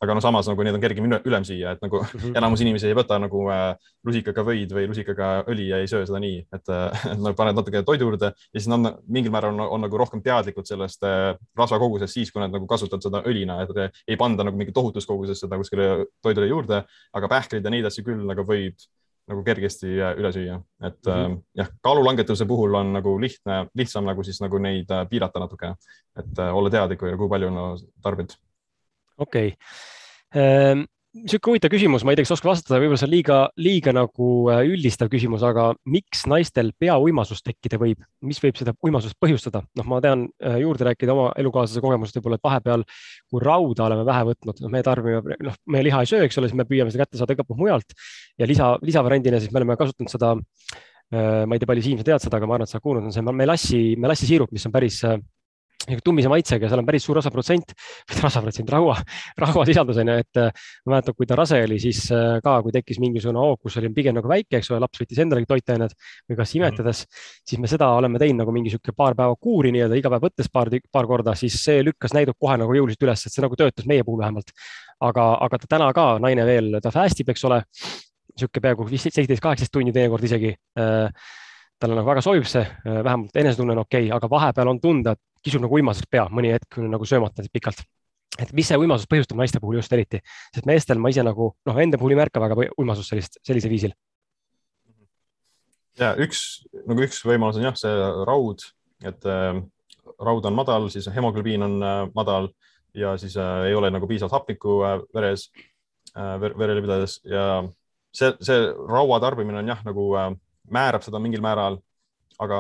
aga 0.02 0.14
no 0.14 0.22
samas 0.22 0.48
nagu 0.50 0.64
need 0.66 0.76
on 0.76 0.82
kergem 0.82 1.08
üle, 1.08 1.20
ülem 1.26 1.46
süüa, 1.46 1.74
et 1.74 1.82
nagu 1.82 2.00
mm 2.02 2.18
-hmm. 2.18 2.37
enamus 2.40 2.61
inimesi 2.64 2.87
ei 2.88 2.96
võta 2.98 3.18
nagu 3.18 3.44
äh, 3.50 3.74
rusikaga 4.06 4.44
võid 4.46 4.74
või 4.74 4.87
rusikaga 4.90 5.30
õli 5.50 5.68
ja 5.72 5.80
ei 5.82 5.90
söö 5.90 6.06
seda 6.06 6.20
nii, 6.22 6.38
et 6.52 6.68
äh, 6.68 7.06
nad 7.24 7.37
paned 7.38 7.58
natuke 7.58 7.82
toidu 7.82 8.08
juurde 8.08 8.32
ja 8.32 8.61
siis 8.61 8.68
nad 8.68 9.00
mingil 9.08 9.32
määral 9.34 9.54
on, 9.54 9.61
on 9.61 9.87
nagu 9.87 9.98
rohkem 9.98 10.22
teadlikud 10.22 10.66
sellest 10.66 11.02
äh, 11.02 11.34
rasvakogusest 11.56 12.14
siis, 12.14 12.32
kui 12.32 12.42
nad 12.42 12.54
nagu 12.54 12.66
kasutavad 12.66 13.02
seda 13.02 13.22
õlina, 13.26 13.62
et 13.62 13.74
äh, 13.76 13.90
ei 14.08 14.16
panda 14.16 14.44
nagu 14.44 14.56
mingi 14.56 14.72
tohutus 14.72 15.06
koguses 15.06 15.40
seda 15.40 15.56
kuskile 15.56 16.06
toidule 16.22 16.46
juurde, 16.46 16.84
aga 17.12 17.28
pähkleid 17.28 17.64
ja 17.64 17.70
neid 17.70 17.90
asju 17.90 18.04
küll 18.04 18.24
nagu 18.26 18.46
võib 18.46 18.76
nagu 19.28 19.44
kergesti 19.44 19.90
üle 19.92 20.30
süüa, 20.32 20.58
et 20.82 20.98
mm 21.04 21.12
-hmm. 21.12 21.32
äh, 21.37 21.42
jah, 21.61 21.70
kaalulangetuse 21.84 22.46
puhul 22.46 22.74
on 22.74 22.92
nagu 22.92 23.18
lihtne, 23.20 23.66
lihtsam 23.74 24.04
nagu 24.04 24.24
siis 24.24 24.40
nagu 24.40 24.58
neid 24.58 24.90
äh, 24.90 25.06
piirata 25.08 25.40
natuke, 25.40 25.74
et 26.16 26.38
äh, 26.38 26.54
olla 26.54 26.70
teadlik, 26.70 26.98
kui 26.98 27.28
palju 27.28 27.50
no, 27.50 27.74
tarbid. 28.02 28.37
Okei 29.18 29.52
okay. 29.54 30.40
ähm 30.40 30.87
niisugune 31.16 31.54
huvitav 31.54 31.72
küsimus, 31.72 32.04
ma 32.04 32.12
ei 32.12 32.18
tea, 32.18 32.26
kas 32.26 32.35
oskad 32.37 32.50
vastata, 32.50 32.78
võib-olla 32.81 32.98
see 33.00 33.07
on 33.09 33.12
liiga, 33.12 33.37
liiga 33.61 33.94
nagu 33.96 34.28
äh, 34.52 34.61
üldistav 34.68 35.09
küsimus, 35.12 35.44
aga 35.46 35.70
miks 35.88 36.24
naistel 36.31 36.70
peauimasus 36.78 37.40
tekkida 37.44 37.78
võib, 37.81 38.02
mis 38.26 38.40
võib 38.42 38.59
seda 38.61 38.74
uimasust 38.85 39.16
põhjustada? 39.22 39.62
noh, 39.78 39.88
ma 39.88 40.00
tean 40.04 40.26
äh, 40.44 40.59
juurde 40.62 40.87
rääkida 40.88 41.14
oma 41.14 41.31
elukaaslase 41.40 41.83
kogemusest 41.85 42.18
võib-olla, 42.20 42.38
et 42.38 42.44
vahepeal, 42.48 42.85
kui 43.31 43.44
rauda 43.44 43.87
oleme 43.88 44.04
vähe 44.09 44.26
võtnud, 44.31 44.61
noh, 44.64 44.74
me 44.74 44.85
tarbime, 44.87 45.38
noh, 45.48 45.57
me 45.72 45.83
liha 45.87 46.04
ei 46.04 46.12
söö, 46.12 46.28
eks 46.28 46.38
ole, 46.42 46.50
siis 46.50 46.61
me 46.61 46.68
püüame 46.68 46.92
seda 46.92 47.07
kätte 47.07 47.20
saada 47.20 47.37
igalt 47.37 47.48
poolt 47.48 47.62
mujalt 47.62 47.96
ja 48.38 48.48
lisa, 48.50 48.74
lisavariandina 48.85 49.40
siis 49.42 49.54
me 49.54 49.62
oleme 49.62 49.78
kasutanud 49.81 50.12
seda 50.12 50.35
äh, 50.37 51.42
ma 51.48 51.57
ei 51.57 51.62
tea, 51.62 51.72
palju 51.72 51.88
Siim, 51.88 52.02
sa 52.02 52.11
tead 52.12 52.28
seda, 52.28 52.38
aga 52.38 52.50
ma 52.50 52.59
arvan, 52.59 52.68
et 52.68 52.76
sa 52.76 52.85
kuulnud, 52.85 53.09
on 53.09 53.16
see 53.16 53.38
melassi, 53.42 53.83
melassisiirup, 54.00 54.52
mis 54.54 54.68
on 54.68 54.76
päris 54.76 55.02
tummise 56.05 56.31
maitsega 56.31 56.66
ja 56.66 56.70
seal 56.72 56.83
on 56.83 56.88
päris 56.88 57.05
suur 57.07 57.18
rasvaprotsent, 57.18 57.74
mitte 58.09 58.22
rasvaprotsent, 58.27 58.70
raua, 58.72 58.96
rauasisaldus 59.40 60.01
on 60.03 60.12
ju, 60.12 60.16
et 60.24 60.40
äh, 60.42 60.66
ma 60.87 60.96
mäletan, 60.96 61.16
kui 61.16 61.29
ta 61.29 61.38
rase 61.38 61.61
oli, 61.64 61.79
siis 61.83 62.05
äh, 62.14 62.38
ka, 62.44 62.59
kui 62.64 62.74
tekkis 62.74 63.01
mingisugune 63.03 63.40
hoog, 63.42 63.61
kus 63.64 63.79
oli 63.81 63.90
pigem 63.96 64.16
nagu 64.18 64.31
väike, 64.31 64.61
eks 64.61 64.72
ole, 64.72 64.83
laps 64.85 65.03
võttis 65.03 65.22
endalegi 65.24 65.48
toitained 65.51 65.94
või 66.29 66.40
kas 66.40 66.55
imetades 66.59 67.05
mm, 67.05 67.12
-hmm. 67.12 67.44
siis 67.53 67.62
me 67.62 67.70
seda 67.70 67.90
oleme 67.98 68.20
teinud 68.22 68.42
nagu 68.44 68.55
mingi 68.55 68.74
sihuke 68.74 68.94
paar 68.96 69.16
päeva 69.18 69.37
kuuri 69.40 69.72
nii-öelda 69.74 69.99
iga 69.99 70.12
päev 70.12 70.28
võttes 70.28 70.53
paar, 70.53 70.70
paar 70.93 71.09
korda, 71.11 71.34
siis 71.39 71.57
see 71.64 71.82
lükkas 71.86 72.14
näidud 72.16 72.39
kohe 72.39 72.59
nagu 72.61 72.74
jõuliselt 72.74 73.09
üles, 73.09 73.24
et 73.26 73.34
see 73.34 73.45
nagu 73.45 73.57
töötas 73.57 73.89
meie 73.89 74.05
puhul 74.05 74.20
vähemalt. 74.22 74.53
aga, 75.01 75.24
aga 75.47 75.59
ta 75.62 75.66
täna 75.70 75.93
ka 75.95 76.18
naine 76.18 76.45
veel, 76.47 76.80
ta 76.82 76.91
fast 76.91 77.20
ib, 77.22 77.28
eks 77.30 77.45
ole, 77.47 77.61
niisugune 78.34 78.62
peaaegu 78.62 78.86
seitseteist, 78.91 79.43
kaheksateist 79.43 79.72
tundi 79.72 79.93
teinekord 79.95 80.24
isegi 80.26 80.55
äh, 80.78 81.11
talle 81.79 81.95
nagu 81.99 82.11
väga 82.11 82.22
sobib 82.24 82.47
see, 82.49 82.64
vähemalt 82.85 83.37
enesetunne 83.39 83.76
on 83.76 83.85
okei 83.85 84.09
okay,, 84.09 84.16
aga 84.16 84.31
vahepeal 84.31 84.72
on 84.72 84.81
tunda, 84.83 85.14
et 85.14 85.45
kisub 85.45 85.62
nagu 85.62 85.79
uimasest 85.79 86.09
pea, 86.11 86.26
mõni 86.33 86.53
hetk 86.55 86.81
nagu 86.83 87.07
söömata 87.09 87.47
pikalt. 87.53 87.85
et 88.39 88.53
mis 88.55 88.68
see 88.68 88.79
uimasus 88.79 89.09
põhjustab 89.11 89.39
naiste 89.41 89.61
puhul 89.62 89.79
just 89.79 89.93
eriti, 89.93 90.20
sest 90.55 90.66
meestel 90.68 90.99
ma 91.03 91.11
ise 91.11 91.24
nagu 91.26 91.53
noh, 91.66 91.81
enda 91.81 91.99
puhul 91.99 92.14
ei 92.14 92.20
märka 92.20 92.43
väga 92.43 92.59
uimasust 92.79 93.14
sellist, 93.14 93.41
sellisel 93.47 93.72
viisil. 93.72 93.95
ja 95.99 96.14
üks 96.18 96.45
nagu 96.87 97.03
üks 97.07 97.22
võimalus 97.26 97.59
on 97.59 97.66
jah, 97.70 97.79
see 97.79 97.95
raud, 98.29 98.66
et 99.07 99.26
äh, 99.26 99.62
raud 100.18 100.47
on 100.51 100.59
madal, 100.59 100.91
siis 100.91 101.09
hemoglübiin 101.14 101.66
on 101.66 101.79
äh, 101.83 102.01
madal 102.14 102.53
ja 102.95 103.16
siis 103.16 103.37
äh, 103.37 103.68
ei 103.70 103.74
ole 103.74 103.91
nagu 103.91 104.07
piisavalt 104.07 104.41
hapnikku 104.41 104.83
äh, 104.85 104.99
veres 105.14 105.49
äh,, 106.16 106.37
verele 106.41 106.83
pidades 106.83 107.20
ja 107.24 107.64
see, 108.12 108.33
see 108.41 108.68
raua 108.89 109.20
tarbimine 109.22 109.61
on 109.62 109.68
jah, 109.68 109.83
nagu 109.87 110.09
äh, 110.18 110.31
määrab 110.74 111.04
seda 111.04 111.20
mingil 111.22 111.42
määral, 111.44 111.78
aga 112.38 112.58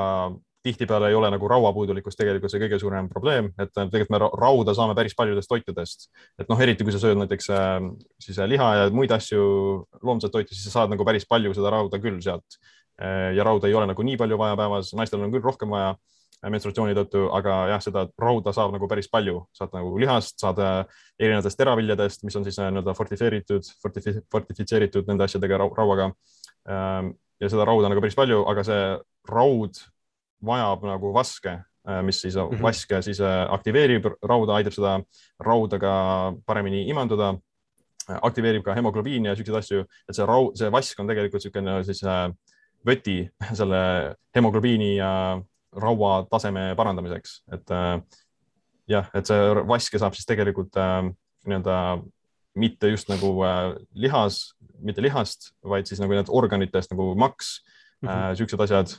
tihtipeale 0.66 1.08
ei 1.08 1.14
ole 1.14 1.30
nagu 1.30 1.48
rauapuudulikkus 1.48 2.18
tegelikult 2.18 2.52
see 2.52 2.60
kõige 2.60 2.80
suurem 2.82 3.06
probleem, 3.08 3.52
et 3.62 3.70
tegelikult 3.76 4.10
me 4.12 4.20
rauda 4.26 4.74
saame 4.76 4.96
päris 4.98 5.14
paljudest 5.16 5.48
toitudest. 5.48 6.08
et 6.38 6.50
noh, 6.50 6.60
eriti 6.60 6.84
kui 6.84 6.92
sa 6.92 7.00
sööd 7.02 7.20
näiteks 7.20 7.50
siis 8.24 8.40
liha 8.50 8.68
ja 8.80 8.90
muid 8.94 9.14
asju, 9.14 9.40
loomset 10.02 10.34
toitu, 10.34 10.54
siis 10.54 10.66
sa 10.68 10.80
saad 10.80 10.92
nagu 10.94 11.06
päris 11.08 11.28
palju 11.30 11.54
seda 11.56 11.72
rauda 11.74 12.02
küll 12.02 12.20
sealt. 12.24 12.58
ja 12.98 13.44
rauda 13.46 13.68
ei 13.70 13.74
ole 13.78 13.86
nagu 13.86 14.02
nii 14.02 14.18
palju 14.18 14.38
vaja 14.38 14.58
päevas, 14.58 14.92
naistel 14.98 15.22
on 15.22 15.32
küll 15.32 15.44
rohkem 15.44 15.70
vaja 15.70 15.94
menstruatsiooni 16.46 16.94
tõttu, 16.94 17.24
aga 17.34 17.54
jah, 17.72 17.80
seda 17.82 18.04
rauda 18.20 18.52
saab 18.54 18.74
nagu 18.76 18.86
päris 18.90 19.08
palju, 19.10 19.40
saad 19.56 19.74
nagu 19.74 19.96
lihast, 19.98 20.36
saad 20.38 20.60
äh, 20.62 21.00
erinevatest 21.18 21.58
teraviljadest, 21.58 22.22
mis 22.26 22.36
on 22.38 22.46
siis 22.46 22.58
äh, 22.62 22.70
nii-öelda 22.70 22.94
fortifeeritud, 22.94 23.70
fortifitseeritud 23.82 25.10
nende 25.10 25.26
asjadega 25.26 25.58
rauaga. 25.64 26.12
Ähm, 26.68 27.14
ja 27.38 27.50
seda 27.52 27.66
rauda 27.68 27.90
nagu 27.90 28.02
päris 28.02 28.18
palju, 28.18 28.42
aga 28.50 28.64
see 28.66 28.82
raud 29.30 29.78
vajab 30.44 30.86
nagu 30.88 31.12
vaske, 31.14 31.58
äh, 31.88 32.00
mis 32.02 32.20
siis 32.20 32.36
mm 32.36 32.50
-hmm. 32.50 32.62
vaske 32.62 33.02
siis 33.02 33.20
aktiveerib 33.20 34.06
rauda, 34.22 34.56
aitab 34.56 34.72
seda 34.72 35.00
rauda 35.40 35.78
ka 35.78 35.92
paremini 36.46 36.88
imanduda 36.88 37.36
aktiveerib 38.08 38.64
ka 38.64 38.74
hemoglobiini 38.74 39.28
ja 39.28 39.36
siukseid 39.36 39.58
asju, 39.58 39.84
et 40.08 40.16
see 40.16 40.26
raud, 40.26 40.56
see 40.56 40.70
vask 40.72 41.00
on 41.00 41.10
tegelikult 41.10 41.42
niisugune 41.42 41.84
siis 41.84 42.02
võti 42.86 43.18
selle 43.58 44.14
hemoglobiini 44.36 44.96
ja 44.96 45.12
raua 45.78 46.22
taseme 46.30 46.72
parandamiseks, 46.76 47.42
et 47.52 47.74
äh, 47.74 48.00
jah, 48.88 49.10
et 49.14 49.28
see 49.28 49.64
vaske 49.68 50.00
saab 50.00 50.16
siis 50.16 50.28
tegelikult 50.28 50.76
äh, 50.80 51.10
nii-öelda 51.48 51.78
mitte 52.58 52.92
just 52.92 53.10
nagu 53.10 53.32
äh, 53.46 53.72
lihas, 53.94 54.42
mitte 54.78 55.02
lihast, 55.04 55.52
vaid 55.64 55.88
siis 55.88 56.02
nagu 56.02 56.14
need 56.14 56.30
organitest 56.30 56.92
nagu 56.94 57.10
maks 57.18 57.58
mm, 58.02 58.08
-hmm. 58.08 58.36
siuksed 58.38 58.60
asjad 58.60 58.94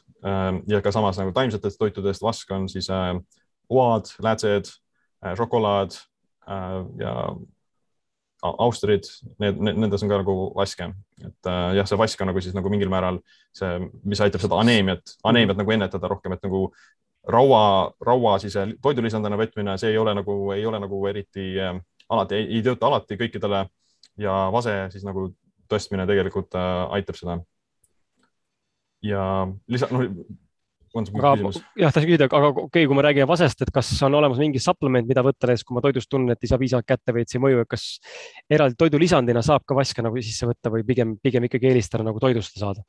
ja 0.67 0.81
ka 0.81 0.91
samas 0.91 1.17
nagu 1.17 1.31
taimsetest 1.31 1.79
toitudest 1.79 2.21
vask 2.21 2.51
on 2.51 2.67
siis 2.69 2.89
oad, 3.69 4.11
läätsed, 4.19 4.67
šokolaad 5.37 5.95
ja 6.99 7.13
Austerid, 8.39 9.03
need, 9.39 9.57
nendes 9.59 10.03
on 10.03 10.09
ka 10.11 10.21
nagu 10.21 10.33
vaske, 10.55 10.85
et 11.19 11.47
äh, 11.51 11.73
jah, 11.75 11.87
see 11.87 11.97
vask 11.99 12.21
on 12.23 12.29
nagu 12.31 12.39
siis 12.39 12.55
nagu 12.55 12.71
mingil 12.71 12.91
määral 12.91 13.19
see, 13.55 13.89
mis 14.07 14.21
aitab 14.23 14.39
seda 14.45 14.61
aneemiat, 14.61 15.01
aneemiat 15.27 15.57
mm 15.57 15.59
-hmm. 15.59 15.65
nagu 15.65 15.73
ennetada 15.75 16.07
rohkem, 16.07 16.33
et 16.33 16.43
nagu 16.47 16.61
raua, 17.27 17.91
raua 17.99 18.37
siis 18.39 18.55
toidulisandina 18.81 19.35
võtmine, 19.35 19.75
see 19.77 19.91
ei 19.91 19.97
ole 19.97 20.13
nagu, 20.15 20.51
ei 20.55 20.65
ole 20.65 20.79
nagu 20.79 21.01
eriti 21.07 21.59
äh, 21.59 21.81
alati, 22.09 22.41
ei 22.41 22.61
tööta 22.65 22.89
alati 22.89 23.17
kõikidele 23.19 23.63
ja 24.19 24.35
vase 24.53 24.75
siis 24.93 25.05
nagu 25.07 25.29
tõstmine 25.69 26.07
tegelikult 26.09 26.55
äh, 26.57 26.83
aitab 26.97 27.19
seda. 27.19 27.39
ja 29.05 29.23
lisa, 29.69 29.87
noh 29.93 30.07
küsimus? 30.89 31.59
jah, 31.77 31.91
tahtsin 31.93 32.07
küsida, 32.09 32.27
aga 32.29 32.49
okei 32.49 32.65
okay,, 32.65 32.87
kui 32.89 32.97
me 32.97 33.03
räägime 33.05 33.27
vasest, 33.29 33.61
et 33.61 33.71
kas 33.73 33.91
on 34.05 34.15
olemas 34.17 34.39
mingi 34.41 34.61
supplement, 34.63 35.07
mida 35.07 35.23
võtta 35.25 35.49
näiteks, 35.49 35.65
kui 35.67 35.77
ma 35.77 35.83
toidust 35.85 36.09
tunnen, 36.09 36.33
et 36.33 36.43
ei 36.43 36.51
saa 36.51 36.61
piisavalt 36.61 36.87
kätte 36.89 37.13
või 37.15 37.25
et 37.25 37.31
see 37.31 37.37
ei 37.39 37.43
mõju, 37.45 37.61
et 37.63 37.69
kas 37.69 37.85
eraldi 38.49 38.79
toidulisandina 38.79 39.43
saab 39.45 39.65
ka 39.69 39.77
vaske 39.77 40.05
nagu 40.05 40.17
sisse 40.23 40.49
võtta 40.49 40.73
või 40.73 40.85
pigem, 40.87 41.15
pigem 41.21 41.45
ikkagi 41.45 41.69
eelistada 41.71 42.07
nagu 42.07 42.21
toidust 42.21 42.57
saada? 42.57 42.83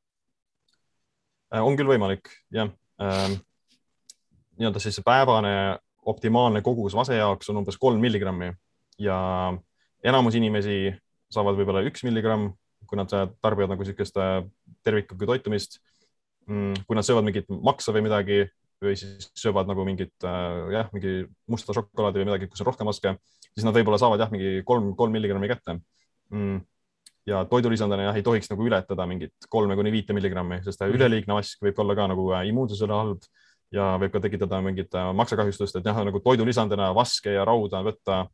Äh, 1.53 1.61
on 1.61 1.77
küll 1.79 1.91
võimalik, 1.91 2.33
jah 2.55 2.73
ähm,. 3.03 3.39
nii-öelda 4.61 4.81
siis 4.83 5.01
päevane 5.05 5.79
optimaalne 6.11 6.61
kogus 6.65 6.97
vase 6.97 7.17
jaoks 7.17 7.49
on 7.53 7.61
umbes 7.63 7.79
kolm 7.81 8.01
milligrammi 8.01 8.51
ja 9.01 9.19
enamus 10.05 10.37
inimesi 10.39 10.91
saavad 11.33 11.57
võib-olla 11.59 11.85
üks 11.89 12.05
milligramm, 12.05 12.53
kui 12.89 12.99
nad 12.99 13.11
tarbivad 13.11 13.71
nagu 13.73 13.85
niisugust 13.85 14.19
äh, 14.21 14.43
terviklikku 14.85 15.29
toitumist 15.29 15.81
Mm, 16.51 16.75
kui 16.87 16.97
nad 16.99 17.07
söövad 17.07 17.27
mingit 17.27 17.51
maksa 17.63 17.93
või 17.95 18.03
midagi 18.07 18.41
või 18.81 18.97
siis 18.99 19.29
söövad 19.39 19.69
nagu 19.69 19.85
mingit 19.87 20.25
äh, 20.27 20.73
jah, 20.75 20.89
mingi 20.95 21.27
musta 21.51 21.75
šokolaadi 21.77 22.23
või 22.23 22.31
midagi, 22.31 22.49
kus 22.51 22.63
on 22.65 22.71
rohkem 22.71 22.89
vaske, 22.89 23.13
siis 23.53 23.67
nad 23.67 23.77
võib-olla 23.77 24.01
saavad 24.01 24.23
jah, 24.23 24.33
mingi 24.33 24.65
kolm, 24.67 24.89
kolm 24.99 25.15
milligrammi 25.15 25.51
kätte 25.51 25.77
mm.. 26.33 26.57
ja 27.31 27.45
toidulisandina 27.51 28.09
jah, 28.09 28.19
ei 28.19 28.27
tohiks 28.27 28.51
nagu 28.51 28.67
ületada 28.67 29.07
mingit 29.07 29.51
kolme 29.53 29.77
kuni 29.79 29.93
viite 29.95 30.17
milligrammi, 30.17 30.63
sest 30.65 30.83
mm. 30.83 30.97
üleliigne 30.97 31.37
vask 31.37 31.63
võib 31.69 31.85
olla 31.85 31.99
ka 32.01 32.09
nagu 32.15 32.27
äh, 32.33 32.49
immuunsusele 32.51 32.99
halb 32.99 33.31
ja 33.77 33.93
võib 34.01 34.17
ka 34.17 34.25
tekitada 34.25 34.63
mingit 34.65 34.97
äh, 34.97 35.13
maksakahjustust, 35.21 35.79
et 35.79 35.87
jah, 35.93 36.03
nagu 36.09 36.25
toidulisandina 36.25 36.91
vaske 36.97 37.37
ja 37.37 37.45
rauda 37.47 37.85
võtta 37.87 38.25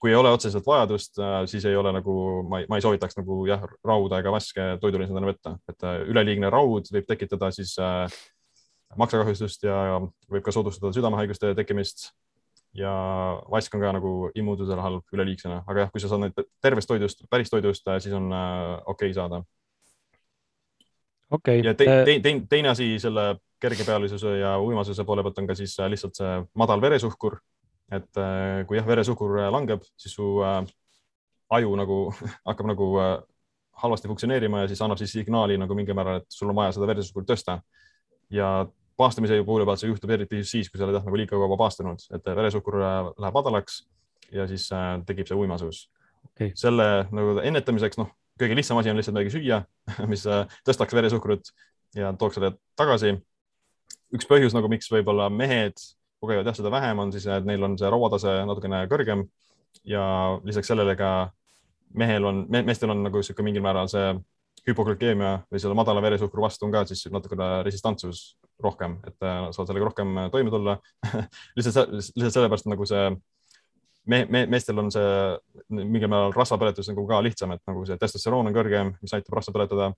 kui 0.00 0.10
ei 0.10 0.16
ole 0.16 0.32
otseselt 0.32 0.66
vajadust, 0.66 1.18
äh, 1.20 1.42
siis 1.50 1.64
ei 1.68 1.76
ole 1.76 1.92
nagu, 1.92 2.14
ma 2.48 2.62
ei, 2.62 2.66
ma 2.72 2.78
ei 2.78 2.84
soovitaks 2.84 3.18
nagu 3.18 3.42
jah, 3.48 3.66
rauda 3.84 4.22
ega 4.22 4.32
vaske 4.32 4.72
toidulisandina 4.80 5.28
võtta, 5.28 5.54
et 5.68 5.86
äh, 5.86 6.00
üleliigne 6.08 6.50
raud 6.52 6.88
võib 6.94 7.08
tekitada 7.08 7.50
siis 7.52 7.74
äh, 7.84 8.06
maksakahjustust 8.98 9.68
ja 9.68 10.00
võib 10.00 10.44
ka 10.46 10.54
soodustada 10.56 10.94
südamehaiguste 10.96 11.52
tekkimist. 11.58 12.10
ja 12.74 12.90
vask 13.50 13.74
on 13.74 13.80
ka 13.82 13.92
nagu 13.92 14.10
immuunsusele 14.38 14.80
halb 14.80 15.14
üleliigsena, 15.14 15.64
aga 15.66 15.84
jah, 15.84 15.88
kui 15.90 16.00
sa 16.00 16.08
saad 16.08 16.22
neid 16.22 16.36
tervest 16.62 16.88
toidust, 16.88 17.24
päris 17.30 17.50
toidust, 17.50 17.88
siis 17.98 18.14
on 18.14 18.32
äh, 18.32 18.80
okei 18.86 19.10
okay 19.10 19.14
saada. 19.14 19.42
okei 21.30 21.60
okay.. 21.60 21.66
ja 21.66 21.74
te, 21.74 21.84
te, 22.06 22.18
te, 22.24 22.34
teine 22.48 22.72
asi 22.72 22.94
selle 22.98 23.34
kergepealisuse 23.60 24.38
ja 24.38 24.56
uimasuse 24.58 25.04
poole 25.04 25.22
pealt 25.22 25.38
on 25.42 25.50
ka 25.50 25.54
siis 25.58 25.76
lihtsalt 25.92 26.16
see 26.16 26.36
madal 26.56 26.80
veresuhkur 26.80 27.36
et 27.90 28.20
äh, 28.20 28.62
kui 28.68 28.78
jah, 28.78 28.86
veresuhkur 28.86 29.38
äh, 29.42 29.50
langeb, 29.52 29.84
siis 29.98 30.14
su 30.14 30.38
äh, 30.46 30.62
aju 31.56 31.76
nagu 31.78 32.00
hakkab 32.48 32.70
nagu 32.70 32.90
halvasti 33.80 34.10
funktsioneerima 34.10 34.64
ja 34.64 34.70
siis 34.70 34.82
annab 34.84 35.00
siis 35.00 35.14
signaali 35.16 35.56
nagu 35.58 35.74
mingil 35.74 35.96
määral, 35.96 36.20
et 36.20 36.34
sul 36.34 36.52
on 36.52 36.58
vaja 36.58 36.76
seda 36.76 36.88
veresuhkurt 36.90 37.28
tõsta. 37.30 37.60
ja 38.30 38.66
paastamise 39.00 39.40
poole 39.46 39.64
pealt 39.64 39.80
see 39.80 39.88
juhtub 39.88 40.10
eriti 40.12 40.42
siis, 40.44 40.68
kui 40.70 40.78
sa 40.78 40.84
oled 40.86 40.98
jah 40.98 41.06
nagu 41.06 41.16
liiga 41.16 41.38
kaua 41.40 41.56
paastunud, 41.58 42.04
et 42.14 42.26
veresuhkur 42.36 42.76
läheb 42.78 43.34
madalaks 43.34 43.80
ja 44.30 44.44
siis 44.46 44.68
tekib 45.08 45.26
see 45.26 45.38
uimasus 45.38 45.86
okay.. 46.28 46.52
selle 46.54 47.08
nagu 47.10 47.40
ennetamiseks, 47.40 47.98
noh, 47.98 48.12
kõige 48.38 48.58
lihtsam 48.58 48.78
asi 48.78 48.92
on 48.92 49.00
lihtsalt 49.00 49.16
midagi 49.16 49.32
süüa, 49.34 49.62
mis 50.12 50.26
tõstaks 50.68 50.94
veresuhkrut 50.94 51.50
ja 51.96 52.12
tooks 52.20 52.38
selle 52.38 52.52
tagasi. 52.78 53.16
üks 54.14 54.28
põhjus 54.28 54.54
nagu, 54.54 54.68
miks 54.68 54.92
võib-olla 54.92 55.30
mehed 55.32 55.80
kogevad 56.20 56.48
jah, 56.48 56.56
seda 56.56 56.72
vähem 56.72 56.98
on 57.02 57.12
siis, 57.14 57.26
et 57.30 57.46
neil 57.48 57.64
on 57.64 57.76
see 57.80 57.90
rauatase 57.90 58.40
natukene 58.48 58.84
kõrgem. 58.90 59.24
Ja 59.86 60.02
lisaks 60.44 60.68
sellele 60.72 60.96
ka 60.98 61.30
mehel 61.96 62.26
on 62.26 62.44
me,, 62.50 62.62
meestel 62.66 62.92
on 62.92 63.04
nagu 63.06 63.22
sihuke 63.22 63.44
mingil 63.46 63.64
määral 63.64 63.88
see 63.90 64.12
hüpoglükeemia 64.68 65.32
või 65.50 65.62
selle 65.62 65.76
madala 65.78 66.02
veresuhkru 66.04 66.42
vastu 66.44 66.66
on 66.66 66.74
ka 66.74 66.84
siis 66.88 67.06
natukene 67.12 67.62
resistantsus 67.64 68.36
rohkem, 68.60 68.98
et 69.08 69.16
äh, 69.24 69.46
saavad 69.54 69.70
sellega 69.70 69.88
rohkem 69.88 70.18
äh, 70.20 70.30
toime 70.32 70.52
tulla. 70.52 70.76
Lihtsalt, 71.56 71.94
lihtsalt 71.96 72.36
sellepärast 72.36 72.68
nagu 72.68 72.86
see 72.88 73.06
me, 74.10 74.24
me, 74.28 74.44
meestel 74.50 74.78
on 74.82 74.90
see 74.92 75.08
mingil 75.70 76.10
määral 76.10 76.34
rasvapõletus 76.36 76.90
nagu 76.90 77.06
ka 77.08 77.20
lihtsam, 77.24 77.54
et 77.56 77.62
nagu 77.68 77.84
see 77.88 77.98
testosteroon 78.00 78.50
on 78.50 78.56
kõrgem, 78.56 78.94
mis 79.00 79.14
aitab 79.16 79.38
rasva 79.38 79.54
põletada 79.56 79.90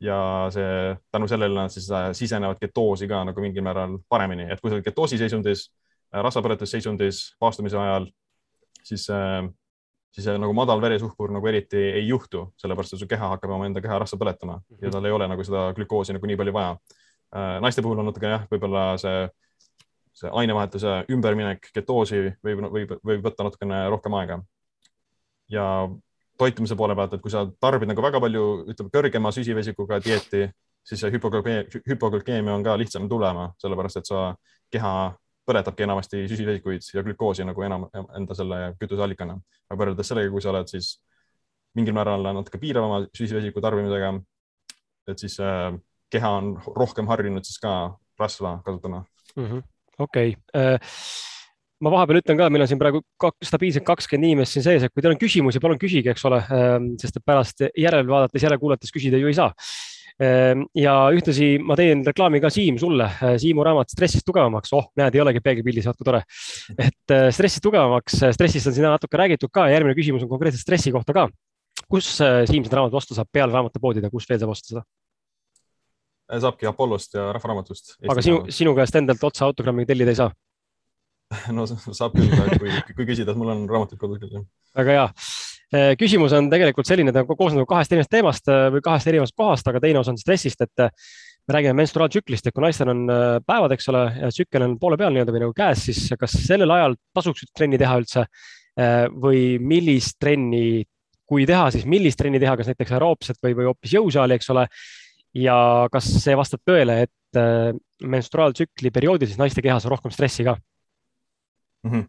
ja 0.00 0.48
see 0.50 0.96
tänu 1.12 1.28
sellele 1.28 1.54
nad 1.54 1.72
siis 1.72 1.90
äh, 1.90 2.10
sisenevad 2.12 2.58
ketoosi 2.60 3.08
ka 3.08 3.24
nagu 3.24 3.40
mingil 3.40 3.62
määral 3.62 3.98
paremini, 4.08 4.46
et 4.50 4.60
kui 4.60 4.70
sa 4.70 4.78
oled 4.78 4.86
ketoosi 4.86 5.18
seisundis, 5.20 5.68
äh, 6.14 6.22
rasvapõletusseisundis 6.24 7.22
paastumise 7.40 7.78
ajal, 7.78 8.08
siis, 8.82 9.06
äh, 9.10 9.46
siis 10.14 10.28
nagu 10.38 10.52
madal 10.56 10.82
veresuhkur 10.82 11.32
nagu 11.34 11.46
eriti 11.50 11.80
ei 12.00 12.08
juhtu, 12.08 12.48
sellepärast 12.60 12.96
et 12.96 13.04
su 13.04 13.08
keha 13.10 13.34
hakkab 13.36 13.54
omaenda 13.56 13.82
keha 13.84 14.00
rasva 14.02 14.18
põletama 14.20 14.60
ja 14.82 14.90
tal 14.90 15.06
ei 15.06 15.14
ole 15.14 15.28
nagu 15.30 15.46
seda 15.46 15.70
glükoosi 15.76 16.16
nagu 16.16 16.30
nii 16.30 16.38
palju 16.42 16.54
vaja. 16.54 16.76
naiste 17.60 17.82
puhul 17.82 17.98
on 17.98 18.06
natuke 18.06 18.28
jah, 18.30 18.44
võib-olla 18.46 18.82
see, 19.02 19.24
see 20.14 20.30
ainevahetuse 20.30 21.00
ümberminek 21.10 21.66
ketoosi 21.74 22.20
võib, 22.46 22.60
võib, 22.70 22.92
võib 23.02 23.24
võtta 23.24 23.46
natukene 23.46 23.80
rohkem 23.90 24.14
aega. 24.14 24.38
ja 25.50 25.64
toitumise 26.38 26.76
poole 26.76 26.96
pealt, 26.98 27.16
et 27.16 27.22
kui 27.22 27.32
sa 27.32 27.44
tarbid 27.60 27.90
nagu 27.90 28.02
väga 28.02 28.20
palju, 28.22 28.44
ütleme 28.72 28.92
kõrgema 28.94 29.32
süsivesikuga 29.34 30.00
dieeti, 30.02 30.46
siis 30.84 31.00
see 31.00 31.12
hüpoglükeemia 31.14 32.54
on 32.54 32.64
ka 32.66 32.76
lihtsam 32.80 33.08
tulema, 33.08 33.50
sellepärast 33.62 34.02
et 34.02 34.10
sa 34.10 34.24
keha 34.72 34.94
põletabki 35.48 35.84
enamasti 35.84 36.24
süsivesikuid 36.28 36.86
ja 36.94 37.04
glükoosi 37.04 37.44
nagu 37.46 37.64
enam 37.66 37.86
enda 38.16 38.36
selle 38.36 38.60
kütuseallikana. 38.80 39.36
aga 39.68 39.80
võrreldes 39.80 40.10
sellega, 40.10 40.30
kui 40.32 40.42
sa 40.42 40.52
oled 40.52 40.70
siis 40.72 40.94
mingil 41.76 41.96
määral 41.96 42.24
natuke 42.32 42.58
piiravama 42.62 43.04
süsivesiku 43.16 43.60
tarbimisega, 43.60 44.14
et 45.10 45.20
siis 45.20 45.36
äh, 45.42 45.74
keha 46.10 46.30
on 46.40 46.54
rohkem 46.76 47.06
harjunud 47.10 47.44
siis 47.44 47.60
ka 47.60 47.94
rasva 48.18 48.58
kasutama. 48.64 49.04
-hmm.. 49.36 49.62
okei. 49.98 50.36
Uh 50.54 51.33
ma 51.82 51.92
vahepeal 51.94 52.20
ütlen 52.20 52.38
ka, 52.38 52.50
meil 52.52 52.64
on 52.64 52.70
siin 52.70 52.80
praegu 52.80 53.00
kaks, 53.20 53.48
stabiilselt 53.50 53.86
kakskümmend 53.86 54.30
inimest 54.30 54.56
siin 54.56 54.64
sees, 54.66 54.84
et 54.86 54.94
kui 54.94 55.02
teil 55.04 55.14
on 55.14 55.20
küsimusi, 55.20 55.62
palun 55.62 55.80
küsige, 55.80 56.12
eks 56.14 56.24
ole, 56.28 56.38
ehm, 56.44 56.92
sest 57.00 57.18
et 57.18 57.26
pärast 57.26 57.64
järele 57.70 58.06
vaadates, 58.08 58.44
järele 58.44 58.60
kuulates 58.62 58.94
küsida 58.94 59.20
ju 59.20 59.30
ei 59.30 59.36
saa. 59.36 59.50
Ehm, 60.22 60.62
ja 60.78 60.94
ühtlasi 61.10 61.56
ma 61.58 61.74
teen 61.78 62.04
reklaami 62.06 62.38
ka 62.42 62.50
Siim 62.54 62.78
sulle, 62.78 63.08
Siimu 63.42 63.64
raamat 63.66 63.90
Stressist 63.90 64.26
tugevamaks, 64.28 64.70
oh, 64.78 64.86
näed, 65.00 65.16
ei 65.16 65.22
olegi 65.24 65.42
peegelpildis, 65.42 65.88
vaat 65.90 65.98
kui 65.98 66.06
tore. 66.06 66.20
et 66.78 67.14
eh, 67.16 67.30
stressist 67.34 67.64
tugevamaks, 67.64 68.20
stressist 68.36 68.70
on 68.70 68.76
siin 68.76 68.86
natuke 68.86 69.18
räägitud 69.18 69.50
ka, 69.50 69.66
järgmine 69.72 69.96
küsimus 69.98 70.22
on 70.22 70.30
konkreetselt 70.30 70.62
stressi 70.62 70.94
kohta 70.94 71.16
ka. 71.16 71.26
kus 71.90 72.12
eh, 72.22 72.44
Siim 72.46 72.62
seda 72.62 72.78
raamatut 72.78 73.02
osta 73.02 73.18
saab 73.18 73.32
peale 73.32 73.50
raamatupoodide, 73.56 74.12
kus 74.14 74.30
veel 74.30 74.38
saab 74.44 74.54
osta 74.54 74.70
seda? 74.70 74.86
saabki 76.40 76.66
Apollost 76.66 77.18
ja 77.18 77.32
Rahvaraamatust. 77.34 77.96
aga 78.08 78.22
sinu, 78.22 78.44
sinu 78.54 78.72
käest 78.78 78.94
endalt 78.96 79.26
otse 79.26 79.44
autogrammi 79.44 79.84
tellida 79.86 80.14
ei 80.14 80.22
saa? 80.22 80.30
no 81.56 81.66
saab 81.68 82.14
küll, 82.16 82.30
kui, 82.60 82.70
kui 82.94 83.08
küsida, 83.08 83.34
mul 83.38 83.52
on 83.54 83.66
raamatud 83.70 84.00
kodus 84.00 84.22
küll. 84.22 84.46
väga 84.76 84.96
hea. 84.96 85.04
Äh, 85.74 85.92
küsimus 85.98 86.34
on 86.36 86.50
tegelikult 86.52 86.88
selline, 86.88 87.14
ta 87.14 87.24
koosneb 87.26 87.66
kahest 87.68 87.94
erinevast 87.94 88.12
teemast 88.12 88.50
äh, 88.52 88.66
või 88.74 88.84
kahest 88.84 89.10
erinevast 89.10 89.36
kohast, 89.38 89.70
aga 89.70 89.82
teine 89.82 90.02
osa 90.02 90.14
on 90.14 90.20
stressist, 90.20 90.60
et 90.64 90.84
me 91.44 91.56
räägime 91.56 91.76
menstruaaltsüklist, 91.82 92.46
et 92.46 92.56
kui 92.56 92.64
naistel 92.64 92.88
on 92.88 93.04
päevad, 93.44 93.74
eks 93.74 93.90
ole, 93.92 94.04
ja 94.22 94.30
tsükkel 94.32 94.64
on 94.64 94.78
poole 94.80 94.96
peal 95.00 95.12
nii-öelda 95.12 95.34
või 95.34 95.42
nagu 95.42 95.56
käes, 95.56 95.82
siis 95.90 96.06
kas 96.16 96.38
sellel 96.46 96.72
ajal 96.72 96.96
tasuks 97.12 97.44
trenni 97.52 97.76
teha 97.80 97.98
üldse 98.00 98.24
või 99.20 99.42
millist 99.60 100.16
trenni 100.18 100.86
kui 101.28 101.46
teha, 101.48 101.70
siis 101.74 101.86
millist 101.88 102.20
trenni 102.20 102.40
teha, 102.42 102.56
kas 102.58 102.68
näiteks 102.70 102.94
aeroobset 102.94 103.40
või, 103.42 103.56
või 103.58 103.68
hoopis 103.70 103.96
jõusaali, 103.96 104.36
eks 104.36 104.52
ole. 104.54 104.66
ja 105.34 105.56
kas 105.92 106.08
see 106.22 106.36
vastab 106.38 106.62
tõele, 106.68 107.00
et 107.08 107.40
äh, 107.40 107.72
menstruaaltsükli 108.04 108.92
perioodil 108.94 109.30
siis 109.30 109.40
naiste 109.40 109.64
kehas 109.64 109.86
on 109.86 109.94
rohkem 109.96 110.12
stressi 110.14 110.46
ka 110.46 110.54
mm? 111.84 111.90
-hmm. 111.90 112.08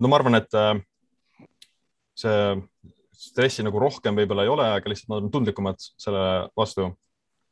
no 0.00 0.08
ma 0.08 0.16
arvan, 0.16 0.34
et 0.40 0.54
äh, 0.54 0.80
see 2.16 2.56
stressi 3.16 3.64
nagu 3.64 3.80
rohkem 3.80 4.16
võib-olla 4.16 4.44
ei 4.44 4.52
ole, 4.52 4.66
aga 4.78 4.90
lihtsalt 4.90 5.12
nad 5.12 5.24
on 5.24 5.32
tundlikumad 5.32 5.80
selle 5.80 6.48
vastu. 6.56 6.90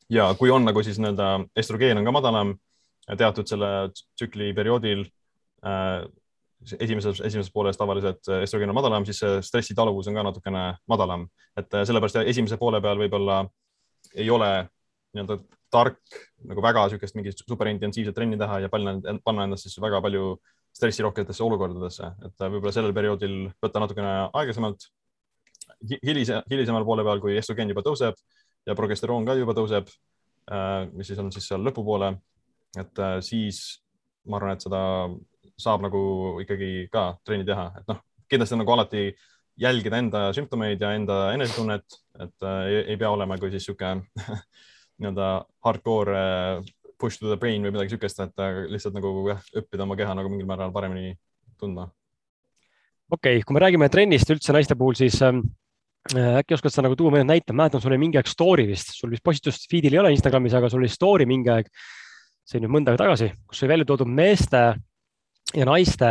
ja 0.09 0.35
kui 0.39 0.51
on 0.51 0.65
nagu 0.65 0.83
siis 0.83 0.99
nii-öelda 0.99 1.47
estrogeen 1.57 1.99
on 1.99 2.05
ka 2.05 2.13
madalam 2.13 2.55
teatud 3.19 3.49
selle 3.49 3.91
tsükli 4.17 4.53
perioodil 4.55 5.05
äh, 5.65 6.05
esimeses, 6.81 7.21
esimeses 7.21 7.53
pooles 7.53 7.77
tavaliselt 7.77 8.29
estrogen 8.43 8.69
on 8.73 8.75
madalam, 8.75 9.05
siis 9.05 9.21
stressitaluvus 9.47 10.09
on 10.09 10.15
ka 10.15 10.23
natukene 10.23 10.65
madalam, 10.89 11.27
et 11.57 11.75
äh, 11.75 11.85
sellepärast 11.89 12.23
esimese 12.25 12.57
poole 12.61 12.81
peal 12.85 13.01
võib-olla 13.01 13.45
ei 14.15 14.31
ole 14.31 14.51
nii-öelda 15.15 15.39
tark 15.75 16.01
nagu 16.49 16.63
väga 16.65 16.85
niisugust 16.87 17.17
mingit 17.19 17.41
superintensiivset 17.41 18.15
trenni 18.17 18.39
teha 18.41 18.61
ja 18.65 18.71
panna, 18.73 18.97
panna 19.25 19.49
ennast 19.49 19.67
siis 19.67 19.81
väga 19.83 20.01
palju 20.05 20.37
stressirohketesse 20.75 21.45
olukordadesse, 21.45 22.11
et 22.27 22.43
äh, 22.43 22.51
võib-olla 22.51 22.75
sellel 22.75 22.95
perioodil 22.97 23.37
võtta 23.63 23.83
natukene 23.83 24.15
aeglasemalt. 24.27 24.89
hilise, 26.03 26.43
hilisemal 26.51 26.85
poole 26.85 27.05
peal, 27.05 27.21
kui 27.23 27.37
estrogen 27.39 27.71
juba 27.71 27.85
tõuseb 27.87 28.19
ja 28.67 28.75
progesteroon 28.75 29.27
ka 29.27 29.37
juba 29.39 29.55
tõuseb, 29.55 29.93
äh, 30.51 30.89
mis 30.93 31.11
siis 31.11 31.21
on 31.23 31.31
siis 31.33 31.47
seal 31.51 31.63
lõpupoole, 31.63 32.15
et 32.81 33.05
siis 33.23 33.61
ma 34.27 34.41
arvan, 34.41 34.57
et 34.57 34.65
seda 34.65 34.81
saab 35.61 35.85
nagu 35.85 36.01
ikkagi 36.43 36.89
ka 36.93 37.13
trenni 37.27 37.47
teha, 37.47 37.69
et 37.79 37.87
noh, 37.91 38.01
kindlasti 38.31 38.59
nagu 38.59 38.75
alati 38.75 39.05
jälgida 39.61 40.01
enda 40.03 40.23
sümptomeid 40.35 40.81
ja 40.83 40.93
enda 40.97 41.19
enesetunnet, 41.35 41.99
et 42.25 42.47
äh, 42.47 42.63
ei, 42.71 42.81
ei 42.95 42.97
pea 43.01 43.11
olema 43.15 43.39
kui 43.39 43.53
siis 43.53 43.69
sihuke 43.69 43.93
nii-öelda 45.03 45.29
hardcore 45.65 46.15
äh, 46.15 46.73
push 47.01 47.19
to 47.19 47.29
the 47.29 47.39
brain 47.41 47.65
või 47.65 47.75
midagi 47.75 47.95
sihukest, 47.95 48.23
et 48.25 48.43
äh, 48.43 48.63
lihtsalt 48.71 48.97
nagu 48.97 49.13
jah, 49.29 49.43
õppida 49.61 49.87
oma 49.87 49.99
keha 49.99 50.15
nagu 50.17 50.31
mingil 50.33 50.49
määral 50.49 50.73
paremini 50.75 51.15
tundma. 51.61 51.89
okei 53.11 53.39
okay,, 53.39 53.45
kui 53.47 53.57
me 53.57 53.65
räägime 53.65 53.91
trennist 53.93 54.31
üldse 54.33 54.55
naiste 54.57 54.79
puhul, 54.79 54.97
siis 54.99 55.21
ähm, 55.27 55.43
äh, 56.15 56.41
äkki 56.41 56.57
oskad 56.57 56.75
sa 56.75 56.87
nagu 56.87 56.97
tuua 56.99 57.15
mõned 57.15 57.31
näited, 57.31 57.55
mäletan, 57.57 57.83
sul 57.83 57.93
oli 57.93 58.01
mingi 58.07 58.21
aeg 58.21 58.31
story 58.31 58.67
vist, 58.71 58.95
sul 58.97 59.13
vist 59.15 59.25
postitust 59.27 59.69
feed'il 59.71 59.97
ei 59.97 60.03
ole 60.05 60.15
Instagramis, 60.15 60.57
aga 60.57 60.71
sul 60.73 60.85
oli 60.85 60.93
story 60.93 61.29
mingi 61.29 61.53
aeg, 61.53 61.71
see 62.45 62.61
on 62.61 62.67
nüüd 62.67 62.77
mõnda 62.79 62.95
aega 62.95 63.05
tagasi, 63.07 63.33
kus 63.49 63.65
oli 63.65 63.75
välja 63.75 63.91
toodud 63.91 64.11
meeste 64.11 64.65
ja 65.55 65.67
naiste 65.69 66.11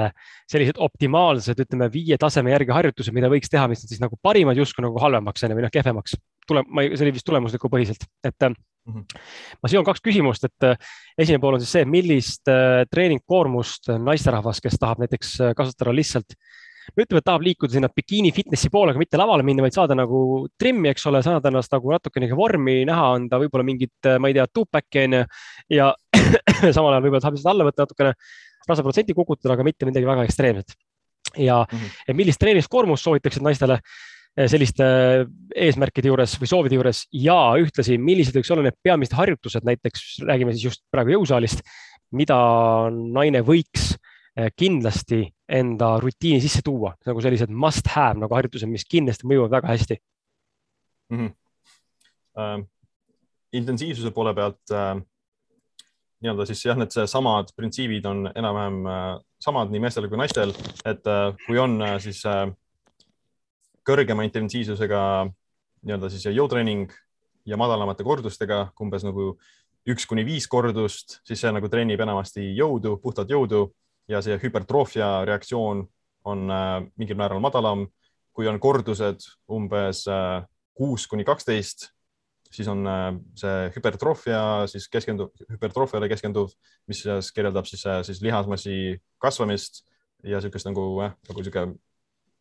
sellised 0.51 0.77
optimaalsed, 0.81 1.59
ütleme 1.65 1.89
viie 1.91 2.17
taseme 2.21 2.53
järgi 2.53 2.75
harjutused, 2.75 3.15
mida 3.15 3.31
võiks 3.31 3.51
teha, 3.51 3.65
mis 3.71 3.83
on 3.83 3.91
siis 3.91 4.01
nagu 4.03 4.17
parimad 4.21 4.59
justkui 4.59 4.85
nagu 4.85 4.99
halvemaks 5.01 5.45
onju 5.45 5.57
või 5.57 5.65
noh, 5.65 5.73
kehvemaks. 5.73 6.15
Tule, 6.47 6.63
ma 6.67 6.83
ei, 6.83 6.93
see 6.97 7.07
oli 7.07 7.15
vist 7.15 7.27
tulemusliku 7.27 7.71
põhiselt, 7.71 8.05
et 8.23 8.47
mm 8.47 8.55
-hmm. 8.87 9.21
ma 9.63 9.69
siia 9.69 9.79
on 9.79 9.87
kaks 9.87 10.03
küsimust, 10.03 10.43
et 10.49 10.67
äh, 10.69 10.77
esimene 11.17 11.41
pool 11.41 11.59
on 11.59 11.63
siis 11.63 11.71
see, 11.77 11.85
millist 11.85 12.47
äh, 12.51 12.83
treeningkoormust 12.91 13.93
naisterahvas, 13.99 14.61
kes 14.61 14.79
tahab 14.79 14.99
näiteks 15.03 15.37
kasutada 15.55 15.95
lihtsalt 15.95 16.37
ütleme, 16.99 17.19
et 17.21 17.25
tahab 17.25 17.43
liikuda 17.45 17.73
sinna 17.73 17.89
bikiini 17.89 18.31
fitnessi 18.35 18.69
poole, 18.69 18.91
aga 18.91 19.01
mitte 19.01 19.19
lavale 19.19 19.43
minna, 19.43 19.63
vaid 19.65 19.75
saada 19.75 19.95
nagu 19.97 20.47
trimmi, 20.59 20.89
eks 20.91 21.05
ole, 21.09 21.21
saada 21.25 21.51
ennast 21.51 21.71
nagu 21.73 21.93
natukene 21.93 22.29
vormi, 22.35 22.81
näha 22.89 23.11
anda 23.17 23.39
võib-olla 23.41 23.65
mingit, 23.67 24.09
ma 24.19 24.31
ei 24.31 24.37
tea, 24.37 24.47
two-pack'i 24.51 25.05
onju 25.07 25.23
ja 25.73 25.91
samal 26.75 26.93
ajal 26.93 27.05
võib-olla 27.05 27.23
tahab 27.23 27.37
lihtsalt 27.37 27.53
alla 27.53 27.67
võtta 27.69 27.87
natukene 27.87 28.15
rasvaprotsenti 28.67 29.15
kukutada, 29.15 29.55
aga 29.55 29.67
mitte 29.67 29.87
midagi 29.89 30.07
väga 30.07 30.25
ekstreemset. 30.27 30.75
ja 31.37 31.65
mm, 31.71 31.77
-hmm. 31.77 32.01
et 32.07 32.15
millist 32.15 32.39
treeningskoormust 32.39 33.03
soovitaksid 33.03 33.41
naistele 33.41 33.79
selliste 34.33 34.85
eh, 34.85 35.25
eesmärkide 35.67 36.09
juures 36.09 36.35
või 36.41 36.49
soovide 36.49 36.77
juures 36.79 37.03
ja 37.13 37.37
ühtlasi, 37.61 37.99
millised 38.01 38.35
võiks 38.37 38.51
olla 38.53 38.65
need 38.67 38.79
peamised 38.85 39.15
harjutused, 39.17 39.65
näiteks 39.67 40.23
räägime 40.25 40.55
siis 40.55 40.71
just 40.71 40.83
praegu 40.93 41.15
jõusaalist, 41.15 41.61
mida 42.17 42.37
naine 42.89 43.43
võiks 43.45 43.93
eh, 43.93 44.49
kindlasti 44.57 45.27
enda 45.53 45.95
rutiini 46.01 46.41
sisse 46.41 46.63
tuua, 46.65 46.95
nagu 47.05 47.21
sellised 47.21 47.53
must 47.53 47.91
have 47.93 48.17
nagu 48.21 48.33
harjutused, 48.33 48.69
mis 48.71 48.87
kindlasti 48.89 49.29
mõjuvad 49.29 49.59
väga 49.59 49.73
hästi 49.75 49.99
mm. 50.01 51.17
-hmm. 51.17 51.39
Uh, 52.33 52.63
intensiivsuse 53.53 54.09
poole 54.09 54.31
pealt 54.33 54.71
uh, 54.73 54.97
nii-öelda 56.23 56.47
siis 56.47 56.63
jah, 56.65 56.77
need 56.79 56.93
samad 57.09 57.51
printsiibid 57.57 58.05
on 58.07 58.27
enam-vähem 58.31 58.77
äh, 58.87 59.07
samad 59.43 59.71
nii 59.73 59.81
meestel 59.83 60.07
kui 60.11 60.19
naistel, 60.19 60.53
et 60.87 61.09
äh, 61.09 61.25
kui 61.45 61.59
on 61.59 61.75
äh, 61.83 61.97
siis 62.03 62.23
kõrgema 63.87 64.25
intensiivsusega 64.27 65.01
nii-öelda 65.83 66.09
siis 66.11 66.27
jõutreening 66.31 66.91
ja 67.45 67.59
madalamate 67.59 68.05
kordustega, 68.07 68.69
umbes 68.81 69.03
nagu 69.03 69.33
üks 69.89 70.05
kuni 70.07 70.23
viis 70.23 70.47
kordust, 70.47 71.19
siis 71.27 71.41
see 71.43 71.51
nagu 71.51 71.67
treenib 71.67 71.99
enamasti 71.99 72.53
jõudu, 72.55 72.95
puhtalt 73.03 73.31
jõudu 73.31 73.65
ja 74.07 74.21
see 74.23 74.37
hüpertroofia 74.39 75.25
reaktsioon 75.27 75.83
on 76.23 76.53
mingil 76.95 77.19
määral 77.19 77.43
madalam. 77.43 77.87
kui 78.33 78.47
on 78.49 78.57
kordused 78.59 79.21
umbes 79.45 80.07
kuus 80.73 81.05
kuni 81.07 81.23
kaksteist, 81.23 81.91
siis 82.53 82.69
on 82.69 82.85
äh, 82.87 83.07
see 83.39 83.69
hüpertroofia, 83.75 84.41
siis 84.69 84.87
keskendub, 84.91 85.33
hüpertroofiale 85.51 86.09
keskenduv, 86.11 86.53
mis 86.89 87.03
kirjeldab 87.33 87.69
siis, 87.69 87.85
äh, 87.89 88.01
siis 88.05 88.21
lihasmassi 88.25 88.99
kasvamist 89.21 89.83
ja 90.23 90.39
niisugust 90.39 90.69
nagu, 90.69 90.85
nagu 91.01 91.41
niisugune 91.41 91.77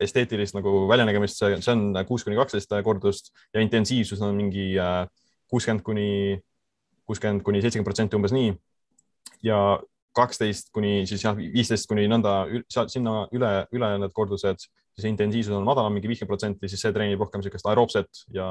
esteetilist 0.05 0.57
nagu 0.57 0.87
väljanägemist, 0.91 1.39
see, 1.41 1.61
see 1.65 1.75
on 1.75 1.97
kuus 2.09 2.27
kuni 2.27 2.39
kaksteist 2.39 2.75
kordust 2.85 3.33
ja 3.55 3.63
intensiivsus 3.65 4.23
on 4.25 4.37
mingi 4.39 4.73
äh, 4.81 5.07
kuuskümmend 5.53 5.85
kuni, 5.87 6.39
kuuskümmend 7.09 7.45
kuni 7.47 7.63
seitsekümmend 7.63 7.91
protsenti 7.91 8.19
umbes 8.19 8.35
nii. 8.37 8.53
ja 9.47 9.59
kaksteist 10.17 10.69
kuni 10.77 11.07
siis 11.09 11.25
jah, 11.25 11.37
viisteist 11.37 11.89
kuni 11.89 12.05
nõnda 12.11 12.45
sinna 12.69 13.27
üle, 13.33 13.53
üle 13.73 13.93
need 14.03 14.13
kordused, 14.13 14.67
siis 14.93 15.09
intensiivsus 15.09 15.57
on 15.57 15.65
madalam, 15.65 15.95
mingi 15.97 16.11
viiskümmend 16.11 16.35
protsenti, 16.35 16.69
siis 16.69 16.85
see 16.85 16.93
treenib 16.93 17.23
rohkem 17.25 17.41
niisugust 17.41 17.69
aeroobset 17.71 18.27
ja 18.37 18.47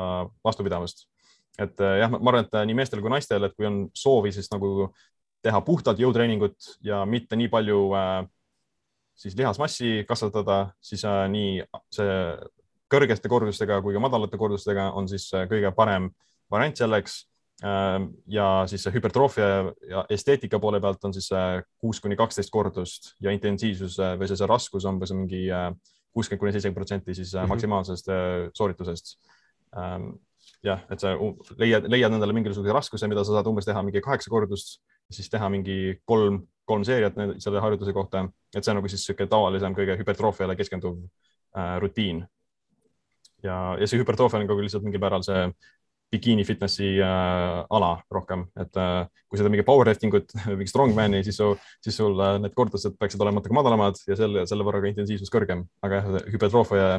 vastupidavust 0.45 1.05
et 1.59 1.81
äh, 1.81 1.97
jah, 2.01 2.11
ma 2.11 2.31
arvan, 2.31 2.45
et 2.45 2.55
äh, 2.55 2.65
nii 2.67 2.77
meestel 2.77 3.01
kui 3.03 3.11
naistel, 3.11 3.45
et 3.47 3.55
kui 3.57 3.67
on 3.67 3.81
soovi, 3.97 4.31
siis 4.35 4.49
nagu 4.53 4.89
teha 5.43 5.61
puhtalt 5.65 5.99
jõutreeningut 6.01 6.75
ja 6.85 7.01
mitte 7.09 7.37
nii 7.39 7.49
palju 7.51 7.81
äh, 7.97 8.13
siis 9.21 9.37
lihasmassi 9.37 10.05
kasvatada, 10.09 10.63
siis 10.83 11.03
äh, 11.07 11.25
nii 11.31 11.59
see 11.93 12.15
kõrgete 12.91 13.31
kordustega 13.31 13.79
kui 13.83 13.95
ka 13.95 14.03
madalate 14.03 14.39
kordustega 14.39 14.89
on 14.97 15.09
siis 15.11 15.29
äh, 15.37 15.45
kõige 15.51 15.73
parem 15.77 16.09
variant 16.51 16.81
selleks 16.81 17.21
äh,. 17.63 17.99
ja 18.27 18.47
siis 18.67 18.83
see 18.83 18.95
hüpertroofia 18.95 19.51
ja 19.89 20.05
esteetika 20.09 20.59
poole 20.59 20.81
pealt 20.81 21.05
on 21.07 21.13
siis 21.13 21.29
kuus 21.77 22.01
kuni 22.01 22.17
kaksteist 22.19 22.51
kordust 22.51 23.13
ja 23.21 23.31
intensiivsus 23.35 23.99
või 24.19 24.27
see, 24.27 24.39
see 24.41 24.49
raskus 24.49 24.87
on 24.87 24.97
umbes 24.97 25.13
mingi 25.15 25.45
kuuskümmend 26.11 26.41
kuni 26.41 26.55
seitsekümmend 26.55 26.81
protsenti 26.81 27.15
siis 27.15 27.33
mm 27.33 27.39
-hmm. 27.39 27.53
maksimaalsest 27.53 28.11
sooritusest 28.57 29.15
ähm, 29.77 30.11
jah, 30.65 30.81
et 30.93 31.01
sa 31.01 31.13
leiad, 31.59 31.87
leiad 31.89 32.13
endale 32.13 32.35
mingisuguse 32.37 32.73
raskuse, 32.75 33.09
mida 33.09 33.23
sa 33.25 33.37
saad 33.37 33.49
umbes 33.49 33.67
teha 33.67 33.81
mingi 33.85 34.01
kaheksa 34.03 34.31
kordust, 34.33 34.79
siis 35.11 35.29
teha 35.31 35.49
mingi 35.53 35.97
kolm, 36.09 36.41
kolm 36.65 36.85
seeriat 36.87 37.17
selle 37.43 37.63
harjutuse 37.63 37.93
kohta, 37.93 38.25
et 38.55 38.63
see 38.63 38.71
on 38.73 38.79
nagu 38.79 38.91
siis 38.91 39.01
niisugune 39.01 39.29
tavalisem, 39.31 39.75
kõige 39.77 39.97
hüpertroofiale 39.99 40.55
keskenduv 40.59 40.97
äh, 41.57 41.75
rutiin. 41.83 42.25
ja, 43.43 43.75
ja 43.79 43.87
see 43.87 44.01
hüpertroofia 44.01 44.41
on 44.41 44.49
ka 44.49 44.57
lihtsalt 44.61 44.85
mingil 44.85 45.01
määral 45.01 45.25
see 45.25 45.47
bikiini 46.11 46.43
fitnessi 46.43 46.99
äh, 46.99 47.65
ala 47.69 47.91
rohkem, 48.11 48.43
et 48.59 48.77
äh, 48.77 49.05
kui 49.29 49.39
sa 49.39 49.45
teed 49.45 49.53
mingi 49.53 49.65
powerlifting 49.67 50.13
ut 50.19 50.33
mingi 50.59 50.67
strongman'i, 50.67 51.21
siis 51.23 51.39
su, 51.39 51.53
siis 51.83 51.95
sul 52.01 52.19
äh, 52.19 52.35
need 52.43 52.55
kordused 52.57 52.97
peaksid 52.99 53.23
olema 53.23 53.39
natuke 53.39 53.55
madalamad 53.55 53.99
ja 54.09 54.17
selle, 54.19 54.43
selle 54.49 54.67
võrra 54.67 54.83
ka 54.83 54.91
intensiivsus 54.91 55.31
kõrgem, 55.31 55.63
aga 55.85 56.01
jah, 56.01 56.25
hüpertroofia 56.33 56.89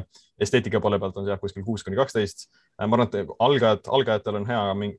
esteetika 0.41 0.81
poole 0.81 1.01
pealt 1.03 1.21
on 1.21 1.29
see 1.29 1.35
jah, 1.35 1.41
kuskil 1.43 1.67
kuus 1.67 1.85
kuni 1.85 2.01
kaksteist. 2.01 2.49
Äh, 2.81 2.87
ma 2.87 2.97
arvan, 2.97 3.11
et 3.13 3.37
algajad, 3.49 3.93
algajatel 3.99 4.41
on 4.41 4.49
hea 4.49 4.63
mingi, 4.81 4.99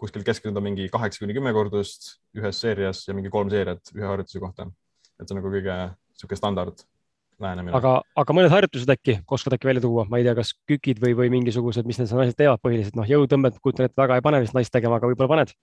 kuskil 0.00 0.24
keskenduda 0.26 0.62
mingi 0.64 0.88
kaheksa 0.92 1.22
kuni 1.22 1.36
kümme 1.36 1.52
kordust 1.56 2.16
ühes 2.36 2.60
seerias 2.60 3.04
ja 3.08 3.14
mingi 3.16 3.32
kolm 3.32 3.50
seeriat 3.52 3.94
ühe 3.94 4.06
harjutuse 4.06 4.42
kohta. 4.42 4.68
et 5.16 5.24
see 5.24 5.34
on 5.34 5.40
nagu 5.40 5.52
kõige 5.52 5.76
niisugune 5.76 6.40
standard 6.40 6.84
lähenemine. 7.40 7.74
aga, 7.76 7.94
aga 8.16 8.36
mõned 8.36 8.52
harjutused 8.52 8.92
äkki, 8.92 9.18
oskad 9.32 9.56
äkki 9.56 9.68
välja 9.68 9.84
tuua, 9.84 10.06
ma 10.10 10.20
ei 10.20 10.26
tea, 10.26 10.34
kas 10.38 10.52
kükid 10.68 11.00
või, 11.02 11.14
või 11.18 11.32
mingisugused, 11.36 11.88
mis 11.88 12.00
need 12.00 12.12
naised 12.12 12.38
teevad 12.38 12.62
põhiliselt, 12.64 12.96
noh, 12.98 13.08
jõutõmbet 13.08 13.60
kujutan 13.62 13.88
ette, 13.88 13.98
väga 14.00 14.18
ei 14.18 14.24
pane 14.24 14.42
vist 14.44 14.56
naist 14.56 14.72
tegema, 14.74 15.00
aga 15.00 15.10
võib-olla 15.10 15.32
paned 15.32 15.54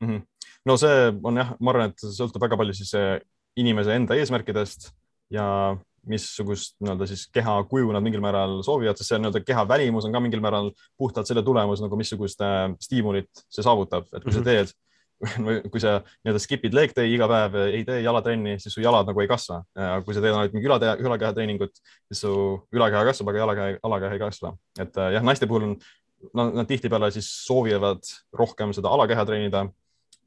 mm? 0.00 0.08
-hmm. 0.08 0.50
no 0.68 0.76
see 0.80 0.98
on 1.22 1.40
jah, 1.42 1.54
ma 1.60 1.74
arvan, 1.74 1.92
et 1.92 2.04
see 2.04 2.16
sõltub 2.16 2.44
väga 2.44 2.60
palju 2.60 2.76
siis 2.76 2.92
äh, 2.98 3.16
inimese 3.56 3.96
enda 3.96 4.16
eesmärkidest 4.20 4.92
ja 5.32 5.46
missugust 6.08 6.76
nii-öelda 6.82 7.06
siis 7.10 7.26
keha 7.34 7.56
kuju 7.70 7.92
nad 7.94 8.04
mingil 8.04 8.22
määral 8.24 8.60
soovivad, 8.66 8.98
sest 8.98 9.12
see 9.12 9.20
nii-öelda 9.20 9.42
keha 9.46 9.66
välimus 9.68 10.06
on 10.08 10.14
ka 10.14 10.22
mingil 10.22 10.42
määral 10.44 10.72
puhtalt 10.98 11.28
selle 11.30 11.44
tulemus 11.46 11.82
nagu 11.84 11.98
missugust 11.98 12.42
äh, 12.42 12.70
stiimulit 12.82 13.44
see 13.48 13.64
saavutab, 13.64 14.08
et 14.10 14.24
kui 14.24 14.32
mm 14.32 14.38
-hmm. 14.38 14.42
sa 14.42 14.48
teed 14.50 14.74
või 15.46 15.60
kui 15.70 15.82
sa 15.82 16.00
nii-öelda 16.02 16.42
skip'id 16.42 16.74
leg 16.74 16.94
day 16.96 17.12
iga 17.14 17.28
päev, 17.30 17.56
ei 17.70 17.84
tee 17.86 18.00
jalatrenni, 18.02 18.56
siis 18.62 18.74
su 18.74 18.82
jalad 18.82 19.06
nagu 19.06 19.20
ei 19.22 19.30
kasva. 19.30 19.62
kui 20.04 20.14
sa 20.14 20.20
teed 20.20 20.34
ainult 20.34 20.54
mingi 20.56 20.66
ülakeha, 20.66 20.96
ülakeha 20.98 21.32
treeningut, 21.36 21.74
siis 22.10 22.24
su 22.24 22.32
ülakeha 22.74 23.04
kasvab, 23.06 23.30
aga 23.30 23.44
jalakeha, 23.44 23.76
alakeha 23.82 24.16
ei 24.18 24.22
kasva. 24.22 24.56
et 24.80 24.96
äh, 24.96 25.12
jah, 25.16 25.22
naiste 25.22 25.46
puhul 25.46 25.68
on, 25.68 25.76
nad 26.34 26.66
tihtipeale 26.66 27.10
siis 27.14 27.28
soovivad 27.46 28.02
rohkem 28.38 28.74
seda 28.74 28.90
alakeha 28.94 29.24
treenida 29.26 29.66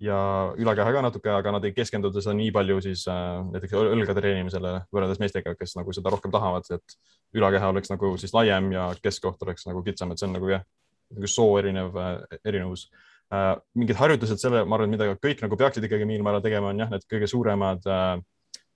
ja 0.04 0.20
ülakeha 0.60 0.92
ka 0.92 1.02
natuke, 1.06 1.32
aga 1.32 1.56
nad 1.56 1.66
ei 1.66 1.74
keskenduda 1.76 2.22
seda 2.22 2.36
nii 2.36 2.52
palju 2.56 2.82
siis 2.84 3.06
äh, 3.12 3.40
näiteks 3.54 3.78
õlgade 3.80 4.20
treenimisele 4.20 4.74
võrreldes 4.94 5.22
meestega, 5.24 5.56
kes 5.60 5.78
nagu 5.80 5.96
seda 5.96 6.12
rohkem 6.12 6.34
tahavad, 6.36 6.68
et 6.76 6.98
ülakeha 7.36 7.72
oleks 7.72 7.94
nagu 7.94 8.16
siis 8.20 8.36
laiem 8.36 8.74
ja 8.76 8.90
keskkoht 9.02 9.44
oleks 9.48 9.68
nagu 9.70 9.84
kitsam, 9.86 10.12
et 10.12 10.20
see 10.20 10.28
on 10.28 10.36
nagu 10.36 10.52
jah, 10.52 10.66
nagu 11.16 11.32
soo 11.32 11.56
erinev, 11.62 11.96
äh, 11.96 12.40
erinevus 12.44 12.90
Äh, 13.34 13.56
mingid 13.74 13.98
harjutused 13.98 14.38
selle, 14.38 14.62
ma 14.70 14.78
arvan, 14.78 14.92
mida 14.94 15.08
kõik 15.18 15.40
nagu 15.42 15.58
peaksid 15.58 15.86
ikkagi 15.88 16.06
mingil 16.06 16.26
määral 16.26 16.44
tegema, 16.46 16.70
on 16.70 16.82
jah, 16.84 16.92
need 16.92 17.06
kõige 17.10 17.30
suuremad 17.30 17.88
äh, 17.90 18.20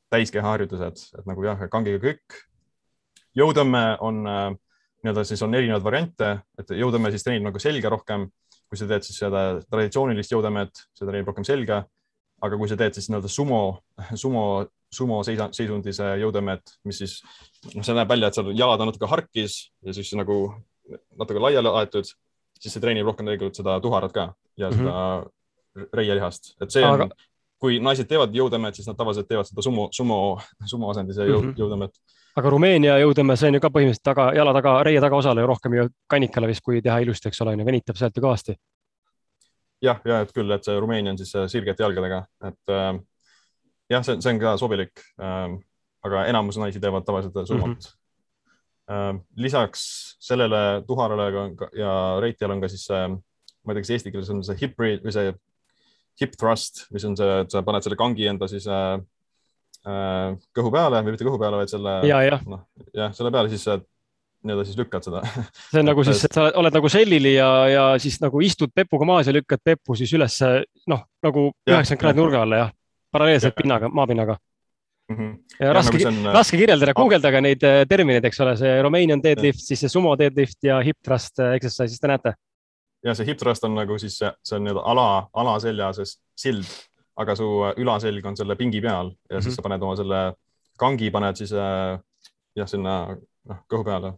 täiskeha 0.10 0.56
harjutused, 0.56 1.04
et 1.20 1.28
nagu 1.30 1.46
jah, 1.46 1.62
kangiga 1.70 2.02
kükk. 2.02 2.40
jõutõmme 3.38 3.84
on 4.02 4.24
äh, 4.26 4.48
nii-öelda 5.04 5.24
siis 5.30 5.44
on 5.46 5.54
erinevaid 5.54 5.86
variante, 5.86 6.32
et 6.58 6.74
jõutõmme 6.74 7.12
siis 7.14 7.24
treenib 7.28 7.46
nagu 7.46 7.62
selga 7.62 7.94
rohkem. 7.94 8.26
Kui 8.70 8.78
sa 8.78 8.88
teed 8.90 9.06
siis 9.06 9.18
seda 9.24 9.44
traditsioonilist 9.66 10.34
jõutõmmet, 10.36 10.84
see 10.94 11.08
treenib 11.08 11.32
rohkem 11.32 11.48
selga. 11.48 11.86
aga 12.40 12.56
kui 12.56 12.70
sa 12.72 12.78
teed 12.80 12.96
siis 12.96 13.10
nii-öelda 13.10 13.28
sumo, 13.28 13.82
sumo, 14.16 14.44
sumo 14.96 15.18
seisa, 15.28 15.50
seisundis 15.52 15.98
jõutõmmet, 16.00 16.72
mis 16.88 17.02
siis, 17.02 17.18
noh, 17.74 17.84
see 17.84 17.96
näeb 17.98 18.08
välja, 18.08 18.30
et 18.30 18.38
seal 18.38 18.54
jalad 18.56 18.80
on 18.80 18.88
natuke 18.88 19.10
harkis 19.12 19.58
ja 19.84 19.92
siis 19.94 20.14
nagu 20.16 20.38
natuke 21.20 21.42
laiali 21.44 21.74
aetud 21.82 22.08
siis 22.60 22.76
see 22.76 22.84
treenib 22.84 23.08
rohkem 23.08 23.28
tegelikult 23.28 23.60
seda 23.60 23.80
tuharat 23.84 24.16
ka 24.16 24.30
ja 24.60 24.70
mm 24.70 24.78
-hmm. 24.78 24.88
seda 25.76 25.90
reielihast, 25.96 26.56
et 26.62 26.72
see 26.72 26.86
on 26.86 27.02
Aga..., 27.02 27.10
kui 27.60 27.80
naised 27.84 28.08
teevad 28.08 28.32
jõutõmmet, 28.36 28.76
siis 28.76 28.88
nad 28.88 28.96
tavaliselt 28.96 29.28
teevad 29.28 29.48
seda 29.48 29.62
sumo, 29.62 29.90
sumo, 29.92 30.40
sumo 30.66 30.90
asendis 30.92 31.18
jõu, 31.18 31.42
mm 31.42 31.50
-hmm. 31.50 31.58
jõutõmmet. 31.60 32.00
Aga 32.38 32.50
Rumeenia 32.50 32.98
jõutõmme, 33.02 33.38
see 33.40 33.50
on 33.50 33.58
ju 33.58 33.62
ka 33.64 33.72
põhimõtteliselt 33.74 34.06
taga, 34.06 34.30
jala 34.38 34.54
taga, 34.54 34.76
reie 34.86 35.02
tagaosale 35.02 35.42
ju 35.42 35.48
rohkem 35.50 35.78
ju 35.78 35.88
kannikale 36.10 36.50
vist, 36.52 36.64
kui 36.66 36.82
teha 36.82 37.00
ilusti, 37.04 37.30
eks 37.30 37.42
ole, 37.46 37.56
on 37.56 37.64
ju, 37.64 37.66
venitab 37.66 37.98
sealt 37.98 38.18
ju 38.18 38.24
kõvasti. 38.26 38.58
jah, 39.82 40.02
ja 40.06 40.22
et 40.22 40.34
küll, 40.36 40.52
et 40.52 40.64
see 40.64 40.80
Rumeenia 40.80 41.16
on 41.16 41.18
siis 41.18 41.32
sirgete 41.52 41.84
jalgadega, 41.84 42.26
et 42.44 42.76
äh, 42.76 42.92
jah, 43.90 44.04
see, 44.04 44.20
see 44.22 44.34
on 44.34 44.40
ka 44.40 44.58
sobilik 44.58 45.06
äh,. 45.22 45.58
aga 46.04 46.26
enamus 46.32 46.56
naisi 46.56 46.80
teevad 46.80 47.04
tavaliselt 47.04 47.48
sumot 47.48 47.68
mm. 47.68 47.80
-hmm 47.80 48.00
Äh, 48.90 49.20
lisaks 49.38 49.82
sellele 50.20 50.84
tuharale 50.88 51.30
ja 51.78 52.18
reitial 52.22 52.52
on 52.56 52.62
ka 52.62 52.68
siis 52.72 52.88
see, 52.90 53.02
ma 53.10 53.74
ei 53.74 53.78
tea, 53.78 53.84
kas 53.84 53.92
eesti 53.94 54.14
keeles 54.14 54.32
on 54.34 54.42
see 54.46 54.58
hip 54.64 54.80
või 54.82 55.14
see 55.14 55.34
hip 56.22 56.34
thrust, 56.40 56.88
mis 56.90 57.06
on 57.06 57.14
see, 57.20 57.36
et 57.44 57.54
sa 57.54 57.62
paned 57.66 57.86
selle 57.86 58.00
kangi 58.00 58.26
enda 58.32 58.50
siis 58.50 58.66
äh, 58.66 58.96
äh, 58.98 59.04
kõhu 60.56 60.74
peale 60.74 61.04
või 61.04 61.14
mitte 61.16 61.28
kõhu 61.28 61.40
peale, 61.42 61.62
vaid 61.62 61.72
selle, 61.72 61.96
noh, 62.50 62.66
jah, 62.94 63.14
selle 63.16 63.32
peale 63.34 63.52
siis 63.54 63.68
nii-öelda 64.44 64.66
siis 64.66 64.78
lükkad 64.80 65.04
seda. 65.04 65.22
see 65.72 65.82
on 65.82 65.90
nagu 65.90 66.04
siis, 66.08 66.22
et 66.28 66.36
sa 66.36 66.50
oled 66.60 66.76
nagu 66.76 66.92
sellili 66.92 67.34
ja, 67.36 67.50
ja 67.72 67.86
siis 68.02 68.20
nagu 68.24 68.42
istud 68.46 68.72
pepuga 68.76 69.08
maas 69.08 69.28
ja 69.28 69.36
lükkad 69.36 69.64
peppu 69.64 69.98
siis 70.00 70.14
ülesse, 70.16 70.52
noh, 70.88 71.04
nagu 71.26 71.50
üheksakümmend 71.68 72.04
kraadi 72.04 72.22
nurga 72.22 72.44
alla, 72.46 72.62
jah, 72.64 72.72
paralleelselt 73.12 73.54
ja. 73.54 73.58
pinnaga, 73.62 73.90
maapinnaga 73.92 74.38
mm. 75.10 75.16
-hmm. 75.18 75.32
ja, 75.60 75.66
ja 75.66 75.74
raske 75.74 75.98
nagu, 75.98 76.28
on... 76.28 76.34
raske 76.34 76.58
kirjeldada, 76.58 76.94
guugeldage 76.94 77.42
neid 77.42 77.64
äh, 77.68 77.82
termineid, 77.90 78.26
eks 78.26 78.40
ole, 78.46 78.56
see 78.60 78.76
Romanian 78.82 79.24
deadlift, 79.24 79.64
siis 79.66 79.84
see 79.84 79.92
sumo 79.92 80.16
deadlift 80.20 80.64
ja 80.64 80.80
hip 80.86 81.00
thrust 81.04 81.40
äh, 81.40 81.56
exercise, 81.58 81.92
siis 81.94 82.00
te 82.04 82.12
näete. 82.12 82.34
ja 83.04 83.16
see 83.16 83.28
hip 83.28 83.40
thrust 83.40 83.64
on 83.68 83.76
nagu 83.76 84.00
siis 84.00 84.18
see, 84.22 84.32
see 84.44 84.60
on 84.60 84.68
nii-öelda 84.68 84.86
ala, 84.94 85.10
alaselja 85.34 85.92
see 86.00 86.14
sild, 86.48 86.72
aga 87.20 87.36
su 87.36 87.48
äh, 87.68 87.74
ülaselg 87.82 88.26
on 88.26 88.38
selle 88.40 88.56
pingi 88.60 88.82
peal 88.82 89.12
ja 89.12 89.12
mm 89.12 89.38
-hmm. 89.38 89.44
siis 89.44 89.56
sa 89.56 89.66
paned 89.66 89.84
oma 89.84 89.96
selle 90.00 90.22
kangi, 90.80 91.12
paned 91.12 91.36
siis 91.36 91.52
jah, 91.52 92.68
sinna 92.68 92.94
noh, 93.50 93.60
kõhu 93.72 93.86
peale, 93.86 94.14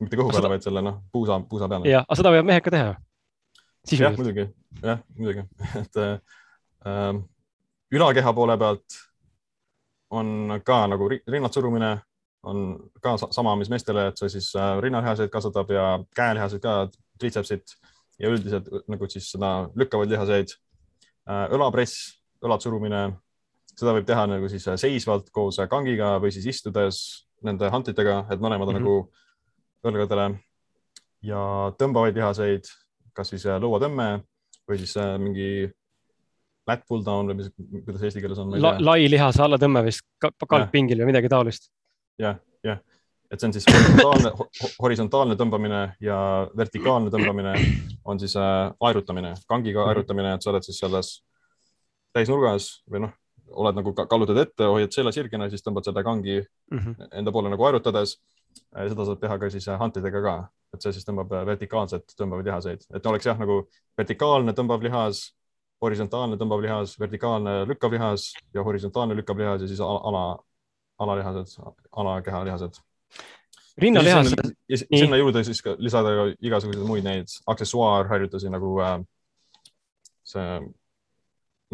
mitte 0.00 0.16
kõhu 0.16 0.30
peale 0.30 0.42
seda..., 0.42 0.52
vaid 0.52 0.66
selle 0.66 0.82
noh, 0.82 1.00
puusa, 1.12 1.40
puusa 1.48 1.68
peale. 1.68 1.90
jah, 1.90 2.06
aga 2.06 2.18
seda 2.20 2.32
võivad 2.34 2.50
mehed 2.50 2.64
ka 2.64 2.70
teha. 2.70 2.94
jah, 3.98 4.16
muidugi, 4.16 4.48
jah, 4.82 5.02
muidugi, 5.18 5.46
et 5.82 6.00
äh, 6.02 7.20
ülakeha 7.94 8.32
poole 8.32 8.58
pealt 8.58 8.98
on 10.14 10.60
ka 10.64 10.86
nagu 10.86 11.08
rinnad 11.10 11.54
surumine 11.54 11.96
on 12.44 12.90
ka 13.00 13.16
sama, 13.30 13.54
mis 13.56 13.70
meestele, 13.72 14.08
et 14.10 14.20
see 14.20 14.34
siis 14.36 14.50
äh, 14.58 14.76
rinnalihaseid 14.84 15.32
kasvatab 15.32 15.70
ja 15.72 15.86
käelihaseid 16.16 16.62
ka, 16.62 16.74
triitsepsit 17.18 17.76
ja 18.20 18.30
üldiselt 18.30 18.68
nagu 18.90 19.08
siis 19.10 19.30
seda 19.32 19.70
lükkavaid 19.78 20.12
lihaseid. 20.12 20.52
Äh, 21.24 21.46
õlapress, 21.56 22.18
õlad 22.44 22.64
surumine, 22.64 23.04
seda 23.74 23.94
võib 23.96 24.06
teha 24.08 24.26
nagu 24.30 24.48
siis 24.52 24.66
äh, 24.70 24.78
seisvalt 24.80 25.30
koos 25.34 25.60
kangiga 25.70 26.16
või 26.22 26.32
siis 26.34 26.46
istudes 26.52 27.00
nende 27.44 27.68
hantitega, 27.70 28.24
et 28.30 28.40
mõlemad 28.40 28.70
on 28.70 28.78
mm 28.78 28.84
-hmm. 28.84 29.04
nagu 29.84 29.90
õlgadele 29.90 30.28
ja 31.24 31.40
tõmbavaid 31.78 32.16
lihaseid, 32.16 32.68
kas 33.12 33.28
siis 33.32 33.44
lõuatõmme 33.44 34.24
või 34.68 34.78
siis 34.80 34.96
mingi 35.20 35.48
lat 36.68 36.84
pull 36.88 37.04
down 37.04 37.28
või 37.28 37.40
mis, 37.40 37.50
kuidas 37.84 38.04
eesti 38.08 38.22
keeles 38.24 38.40
on 38.40 38.54
La,? 38.62 38.74
lai 38.80 39.04
lihase 39.10 39.42
allatõmme 39.44 39.84
vist 39.84 40.04
kalkpingil 40.20 41.02
või 41.02 41.12
midagi 41.12 41.30
taolist. 41.32 41.70
jah, 42.20 42.38
jah, 42.64 42.80
et 43.30 43.40
see 43.40 43.48
on 43.48 43.54
siis 43.56 43.68
horisontaalne, 43.68 44.32
horisontaalne 44.78 45.36
tõmbamine 45.40 45.82
ja 46.04 46.18
vertikaalne 46.56 47.12
tõmbamine 47.12 47.54
on 48.08 48.20
siis 48.20 48.36
äh, 48.40 48.72
aerutamine, 48.88 49.34
kangiga 49.48 49.82
mhm. 49.82 49.92
aerutamine, 49.92 50.34
et 50.34 50.44
sa 50.44 50.52
oled 50.54 50.66
siis 50.66 50.80
selles 50.80 51.16
täisnurgas 52.14 52.70
või 52.90 53.04
noh, 53.06 53.12
oled 53.54 53.78
nagu 53.78 53.92
kallutad 53.94 54.40
ette, 54.40 54.66
hoiad 54.70 54.94
selja 54.94 55.12
sirgena, 55.14 55.50
siis 55.50 55.62
tõmbad 55.62 55.86
selle 55.86 56.02
kangi 56.06 56.40
mm 56.40 56.78
-hmm. 56.78 57.12
enda 57.20 57.32
poole 57.32 57.52
nagu 57.52 57.66
aerutades. 57.66 58.18
seda 58.54 59.04
saab 59.04 59.20
teha 59.20 59.38
ka 59.38 59.50
siis 59.50 59.66
hantidega 59.66 60.20
ka, 60.22 60.34
et 60.74 60.82
see 60.82 60.92
siis 60.92 61.06
tõmbab 61.06 61.32
vertikaalselt 61.46 62.14
tõmbavaid 62.18 62.46
lihaseid, 62.46 62.84
et 62.94 63.06
oleks 63.06 63.26
jah, 63.26 63.38
nagu 63.38 63.64
vertikaalne 63.98 64.52
tõmbav 64.52 64.82
lihas 64.82 65.34
horisontaalne 65.84 66.38
tõmbav 66.40 66.62
lihas, 66.64 66.96
vertikaalne 67.00 67.54
lükkav 67.68 67.94
lihas 67.96 68.32
ja 68.54 68.64
horisontaalne 68.66 69.16
lükkav 69.18 69.40
lihas 69.40 69.64
ja 69.64 69.70
siis 69.70 69.80
ala, 69.84 70.24
alalihased, 70.98 71.56
alakeha 71.92 72.44
lihased. 72.48 72.78
rinnalihased. 73.78 74.54
ja 74.68 74.78
sinna 74.78 75.16
juurde 75.16 75.44
siis 75.44 75.62
ka 75.62 75.74
lisada 75.78 76.30
igasuguseid 76.38 76.86
muid 76.86 77.04
neid 77.04 77.32
aksessuaarharjutusi 77.50 78.52
nagu 78.54 78.76
äh, 78.80 78.98
see 80.24 80.60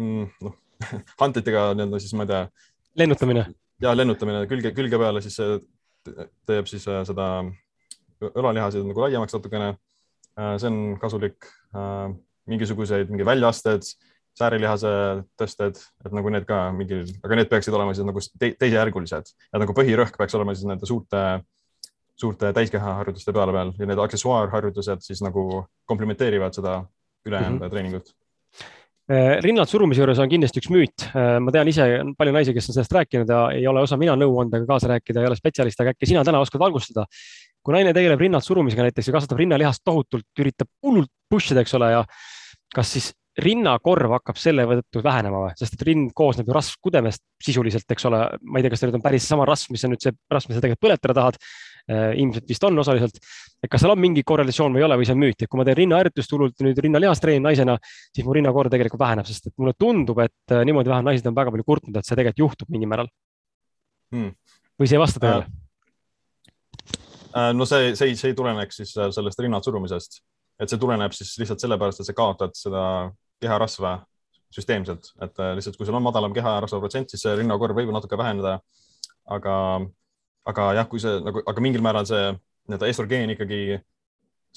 mm, 0.01 0.27
noh 0.47 0.57
hantritega 1.21 1.71
nii-öelda 1.75 1.99
siis 2.01 2.13
ma 2.17 2.25
ei 2.25 2.31
tea. 2.31 2.41
lennutamine. 3.01 3.45
ja 3.81 3.93
lennutamine 3.97 4.45
külge, 4.49 4.73
külge 4.77 4.99
peale, 5.01 5.21
siis 5.23 5.37
see 5.39 5.59
teeb 6.49 6.69
siis 6.69 6.87
äh, 6.89 7.03
seda 7.07 7.27
õlalihaseid 8.21 8.85
nagu 8.85 9.03
laiemaks 9.03 9.35
natukene. 9.37 9.73
Äh, 10.39 10.55
see 10.61 10.69
on 10.71 10.79
kasulik 11.01 11.49
äh, 11.75 12.13
mingisuguseid, 12.49 13.11
mingi 13.11 13.27
väljaasted, 13.27 13.85
säärilihase 14.37 14.91
tõsted, 15.39 15.79
et 16.05 16.13
nagu 16.15 16.31
need 16.31 16.45
ka 16.47 16.69
mingil, 16.75 17.03
aga 17.25 17.37
need 17.37 17.49
peaksid 17.51 17.75
olema 17.75 17.95
siis 17.95 18.07
nagu 18.07 18.21
te 18.39 18.53
teisejärgulised 18.61 19.33
ja 19.33 19.59
nagu 19.59 19.75
põhirõhk 19.75 20.15
peaks 20.19 20.37
olema 20.39 20.55
siis 20.55 20.69
nende 20.69 20.87
suurte, 20.87 21.23
suurte 22.15 22.53
täiskeha 22.55 22.95
harjutuste 23.01 23.35
peale 23.35 23.55
peal 23.57 23.73
ja 23.75 23.89
need 23.89 23.99
aksessuaarharjutused 24.05 25.03
siis 25.03 25.19
nagu 25.25 25.65
komplementeerivad 25.89 26.55
seda 26.55 26.77
ülejäänud 27.27 27.59
mm 27.59 27.65
-hmm. 27.65 27.75
treeningut 27.75 28.15
rinnalt 29.43 29.69
surumise 29.71 30.01
juures 30.01 30.19
on 30.21 30.29
kindlasti 30.31 30.61
üks 30.61 30.69
müüt. 30.71 31.05
Äh, 31.11 31.37
ma 31.43 31.53
tean 31.53 31.69
ise 31.71 31.87
palju 32.17 32.35
naisi, 32.35 32.53
kes 32.55 32.69
on 32.69 32.77
sellest 32.77 32.93
rääkinud 32.95 33.31
ja 33.31 33.41
ei 33.55 33.65
ole 33.67 33.83
osa 33.85 33.97
mina 33.99 34.15
nõuandega 34.19 34.67
kaasa 34.69 34.91
rääkida, 34.93 35.23
ei 35.23 35.29
ole 35.31 35.37
spetsialist, 35.39 35.81
aga 35.83 35.95
äkki 35.95 36.09
sina 36.09 36.23
täna 36.27 36.41
oskad 36.43 36.61
valgustada. 36.61 37.07
kui 37.61 37.75
naine 37.75 37.91
tegeleb 37.93 38.17
rinnalt 38.17 38.45
surumisega 38.45 38.87
näiteks 38.87 39.07
ja 39.07 39.13
kasvatab 39.13 39.37
rinnalihast 39.37 39.83
tohutult, 39.85 40.25
üritab 40.41 40.69
hullult 40.81 41.11
push 41.29 41.53
ida, 41.53 41.61
eks 41.61 41.75
ole, 41.77 41.91
ja 41.93 41.99
kas 42.73 42.93
siis 42.95 43.11
rinnakorv 43.39 44.11
hakkab 44.17 44.39
selle 44.39 44.65
tõttu 44.67 45.01
vähenema 45.05 45.45
või, 45.45 45.51
sest 45.59 45.77
et 45.77 45.83
rind 45.87 46.11
koosneb 46.15 46.49
ju 46.49 46.55
rasvkudemest 46.55 47.23
sisuliselt, 47.41 47.87
eks 47.93 48.07
ole, 48.09 48.19
ma 48.43 48.59
ei 48.59 48.65
tea, 48.65 48.73
kas 48.73 48.81
see 48.81 48.89
nüüd 48.89 48.97
on 48.99 49.03
päris 49.05 49.27
sama 49.31 49.45
rasv, 49.47 49.71
mis 49.71 49.85
on 49.87 49.93
nüüd 49.93 50.03
see 50.03 50.11
rasv, 50.33 50.49
mida 50.49 50.59
sa 50.59 50.63
tegelikult 50.65 50.87
põletada 50.87 51.15
tahad. 51.15 51.39
Äh, 51.89 52.11
ilmselt 52.21 52.45
vist 52.45 52.63
on 52.67 52.77
osaliselt, 52.77 53.15
et 53.63 53.71
kas 53.71 53.81
seal 53.81 53.95
on 53.95 53.99
mingi 53.99 54.21
korrelatsioon 54.27 54.75
või 54.75 54.83
ei 54.83 54.85
ole 54.85 54.99
või 54.99 55.07
see 55.07 55.15
on 55.15 55.21
müüt, 55.23 55.39
et 55.39 55.49
kui 55.49 55.57
ma 55.57 55.65
teen 55.65 55.79
rinnaharjutust 55.79 56.35
hullult 56.35 56.61
nüüd 56.61 56.77
rinnalihast 56.85 57.23
treenin 57.23 57.47
naisena, 57.47 57.77
siis 58.13 58.27
mu 58.27 58.35
rinnakorv 58.37 58.69
tegelikult 58.69 59.01
väheneb, 59.01 59.25
sest 59.25 59.49
et 59.49 59.55
mulle 59.57 59.73
tundub, 59.79 60.21
et 60.21 60.53
äh, 60.53 60.61
niimoodi 60.67 60.91
vähemalt 60.91 61.09
naised 61.09 61.31
on 61.31 61.39
väga 61.39 61.55
palju 61.55 61.65
kurtnud, 61.65 61.97
et 61.97 62.05
see 62.05 62.19
tegelikult 62.19 62.43
juhtub 62.43 62.69
mingil 62.75 62.91
määral. 62.91 63.09
Hmm.. 64.13 64.35
või 64.77 64.91
see 64.91 64.99
ei 64.99 65.01
vasta 65.01 65.23
tõele? 65.23 65.47
Äh,? 65.47 65.57
Äh, 67.31 67.49
no 67.57 67.65
see, 67.65 67.95
see, 67.97 68.13
see 68.19 68.29
ei 68.29 68.37
tuleneks 68.37 68.83
siis 68.83 68.93
sellest 68.93 69.41
rinnad 69.41 69.65
surumisest, 69.65 70.21
et 70.61 70.69
see 70.69 70.79
tuleneb 70.85 71.17
siis 71.17 71.33
lihtsalt 71.41 71.65
sellepärast, 71.65 72.03
et 72.03 72.11
sa 72.11 72.17
kaotad 72.17 72.53
seda 72.59 72.85
keharasva 73.41 73.99
süsteemselt, 74.51 75.13
et 75.23 75.39
äh, 75.39 75.53
lihtsalt, 75.55 75.77
kui 75.79 75.87
sul 75.87 75.97
on 75.97 76.03
madalam 76.03 76.33
keharasva 76.35 76.81
protsent, 76.83 77.11
siis 77.11 77.23
see 77.23 77.35
rinnakorv 77.39 77.77
võib 77.77 77.91
natuke 77.95 78.19
väheneda. 78.19 78.59
aga, 79.31 79.55
aga 80.49 80.63
jah, 80.75 80.87
kui 80.89 80.99
see 80.99 81.19
nagu, 81.23 81.43
aga 81.47 81.61
mingil 81.63 81.83
määral 81.85 82.07
see 82.09 82.31
nii-öelda 82.33 82.87
estrogeen 82.89 83.31
ikkagi 83.35 83.77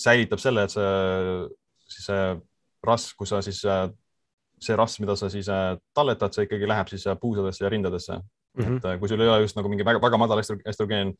säilitab 0.04 0.40
selle, 0.42 0.64
et 0.64 0.72
see, 0.72 0.88
siis 1.94 2.08
see 2.08 2.22
rasv, 2.84 3.12
kui 3.18 3.28
sa 3.28 3.42
siis, 3.44 3.60
see 4.64 4.78
rasv, 4.80 5.04
mida 5.04 5.14
sa 5.20 5.28
siis 5.30 5.50
talletad, 5.94 6.34
see 6.34 6.48
ikkagi 6.48 6.68
läheb 6.70 6.90
siis 6.90 7.06
puusadesse 7.20 7.64
ja 7.64 7.70
rindadesse 7.70 8.16
mm. 8.16 8.64
-hmm. 8.64 8.80
et 8.80 9.00
kui 9.00 9.08
sul 9.08 9.20
ei 9.20 9.28
ole 9.28 9.44
just 9.44 9.56
nagu 9.56 9.68
mingi 9.68 9.86
väga, 9.86 10.02
väga 10.02 10.18
madal 10.18 10.42
estrogeen 10.42 11.14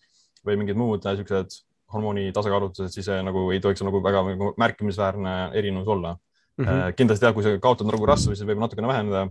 või 0.47 0.59
mingid 0.59 0.77
muud 0.77 1.05
niisugused 1.05 1.61
hormooni 1.93 2.33
tasakaalutused, 2.33 2.91
siis 2.91 3.09
nagu 3.23 3.51
ei 3.53 3.61
tohiks 3.61 3.85
nagu 3.87 4.03
väga 4.03 4.25
märkimisväärne 4.59 5.35
erinevus 5.55 5.89
olla 5.89 6.17
mm. 6.59 6.67
-hmm. 6.67 6.93
kindlasti 6.99 7.27
jah, 7.27 7.35
kui 7.35 7.47
sa 7.47 7.57
kaotad 7.63 7.89
nagu 7.89 8.07
rasva, 8.07 8.35
siis 8.35 8.47
võib 8.49 8.63
natukene 8.63 8.91
väheneda. 8.91 9.31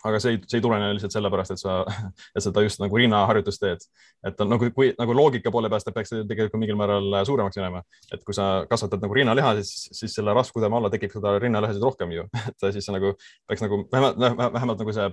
aga 0.00 0.16
see 0.16 0.30
ei, 0.32 0.38
see 0.48 0.56
ei 0.56 0.62
tulene 0.64 0.94
lihtsalt 0.96 1.12
sellepärast, 1.12 1.50
et 1.52 1.60
sa, 1.60 1.84
et 2.36 2.42
seda 2.42 2.62
just 2.64 2.80
nagu 2.80 2.96
rinnaharjutust 2.96 3.60
teed. 3.60 3.82
et 4.24 4.38
nagu, 4.48 4.70
kui 4.76 4.94
nagu 4.98 5.16
loogika 5.16 5.50
poole 5.50 5.68
pealt 5.68 5.92
peaks 5.94 6.14
tegelikult 6.14 6.60
mingil 6.60 6.78
määral 6.80 7.20
suuremaks 7.24 7.56
minema, 7.60 7.82
et 8.12 8.24
kui 8.24 8.34
sa 8.34 8.64
kasvatad 8.70 9.02
nagu 9.02 9.14
rinnaliha, 9.14 9.54
siis, 9.60 9.88
siis 9.92 10.14
selle 10.14 10.34
rasvkudema 10.34 10.76
alla 10.76 10.90
tekib 10.90 11.12
seda 11.12 11.38
rinnalihasid 11.38 11.82
rohkem 11.82 12.16
ju, 12.16 12.24
et 12.48 12.72
siis 12.72 12.88
nagu 12.88 13.12
peaks 13.48 13.60
nagu 13.66 13.84
vähemalt, 13.92 14.18
vähemalt 14.56 14.80
nagu 14.80 14.92
see 14.92 15.10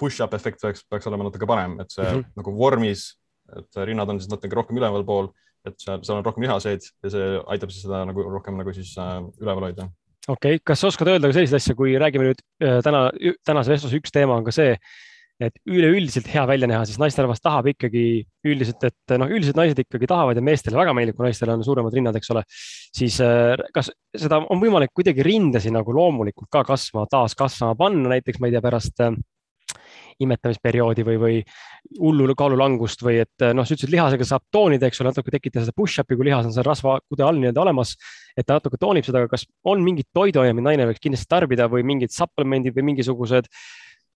push-up 0.00 0.34
efekt 0.34 0.60
peaks, 0.62 0.86
peaks 0.88 1.06
olema 1.06 1.28
natuke 1.28 1.46
parem, 1.46 1.80
et 1.80 1.90
see 1.92 2.04
mm 2.04 2.20
-hmm. 2.20 2.32
nagu 2.40 2.56
vormis 2.56 3.20
et 3.58 3.80
rinnad 3.88 4.10
on 4.10 4.20
siis 4.20 4.30
natuke 4.30 4.56
rohkem 4.56 4.78
ülevalpool, 4.80 5.30
et 5.66 5.76
seal, 5.80 6.02
seal 6.06 6.20
on 6.20 6.26
rohkem 6.26 6.46
lihaseid 6.46 6.86
ja 7.04 7.12
see 7.12 7.30
aitab 7.54 7.72
siis 7.72 7.84
seda 7.86 8.04
nagu 8.08 8.24
rohkem 8.28 8.58
nagu 8.60 8.74
siis 8.76 8.92
äh, 9.00 9.18
üleval 9.42 9.70
hoida. 9.70 9.88
Okei 10.30 10.58
okay., 10.58 10.64
kas 10.72 10.82
sa 10.82 10.90
oskad 10.90 11.10
öelda 11.12 11.30
ka 11.30 11.36
selliseid 11.36 11.60
asju, 11.60 11.76
kui 11.78 11.94
räägime 12.00 12.30
nüüd 12.30 12.42
äh, 12.64 12.80
täna, 12.86 13.06
tänase 13.46 13.74
vestluse 13.74 14.00
üks 14.00 14.14
teema 14.14 14.38
on 14.38 14.46
ka 14.46 14.54
see, 14.54 14.74
et 15.40 15.56
üleüldiselt 15.64 16.28
hea 16.28 16.42
välja 16.48 16.68
näha, 16.68 16.82
siis 16.84 16.98
naisterahvas 17.00 17.40
tahab 17.40 17.70
ikkagi 17.72 18.04
üldiselt, 18.44 18.82
et 18.84 19.14
noh, 19.20 19.30
üldiselt 19.32 19.56
naised 19.56 19.78
ikkagi 19.80 20.08
tahavad 20.10 20.36
ja 20.36 20.44
meestele 20.44 20.76
väga 20.76 20.92
meeldib, 20.96 21.16
kui 21.16 21.24
naistel 21.24 21.52
on 21.54 21.64
suuremad 21.64 21.96
rinnad, 21.96 22.18
eks 22.20 22.32
ole. 22.34 22.44
siis 22.96 23.16
äh, 23.24 23.56
kas 23.74 23.88
seda 24.16 24.42
on 24.52 24.60
võimalik 24.60 24.92
kuidagi 24.96 25.24
rindasid 25.24 25.74
nagu 25.76 25.96
loomulikult 25.96 26.50
ka 26.52 26.64
kasvama, 26.68 27.08
taas 27.10 27.36
kasvama 27.38 27.78
panna, 27.80 28.12
näiteks 28.16 28.40
ma 28.40 28.50
ei 28.50 28.56
tea, 28.56 28.64
pärast 28.64 29.06
imetamisperioodi 30.24 31.04
või, 31.06 31.18
või 31.20 31.36
hullu 31.98 32.36
kaalulangust 32.38 33.04
või 33.04 33.20
et 33.24 33.46
noh, 33.56 33.66
sa 33.66 33.76
ütlesid, 33.76 33.92
lihasega 33.94 34.26
saab 34.28 34.46
toonida, 34.52 34.88
eks 34.88 35.02
ole, 35.02 35.12
natuke 35.12 35.34
tekitada 35.34 35.66
seda 35.66 35.76
push-up'i, 35.76 36.18
kui 36.18 36.28
lihas 36.28 36.48
on 36.48 36.54
seal 36.54 36.66
rasvakude 36.66 37.26
all 37.26 37.40
nii-öelda 37.40 37.64
olemas. 37.64 37.96
et 38.36 38.46
ta 38.46 38.56
natuke 38.58 38.78
toonib 38.80 39.04
seda, 39.04 39.24
aga 39.24 39.32
kas 39.32 39.46
on 39.66 39.82
mingid 39.84 40.06
toiduained, 40.14 40.54
mida 40.56 40.70
naine 40.70 40.86
võiks 40.90 41.02
kindlasti 41.02 41.28
tarbida 41.28 41.66
või 41.68 41.82
mingid 41.86 42.14
supplemendid 42.14 42.76
või 42.76 42.92
mingisugused 42.92 43.50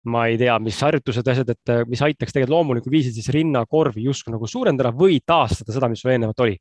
ma 0.04 0.26
ei 0.28 0.36
tea, 0.36 0.54
mis 0.60 0.78
harjutused, 0.84 1.28
asjad, 1.32 1.50
et 1.54 1.74
mis 1.88 2.02
aitaks 2.04 2.32
tegelikult 2.32 2.52
loomulikul 2.52 2.92
viisil 2.92 3.14
siis 3.16 3.30
rinnakorvi 3.32 4.04
justkui 4.04 4.34
nagu 4.34 4.48
suurendada 4.48 4.92
või 4.92 5.18
taastada 5.24 5.72
seda, 5.72 5.88
mis 5.88 6.04
sul 6.04 6.12
eelnevalt 6.12 6.44
oli 6.44 6.58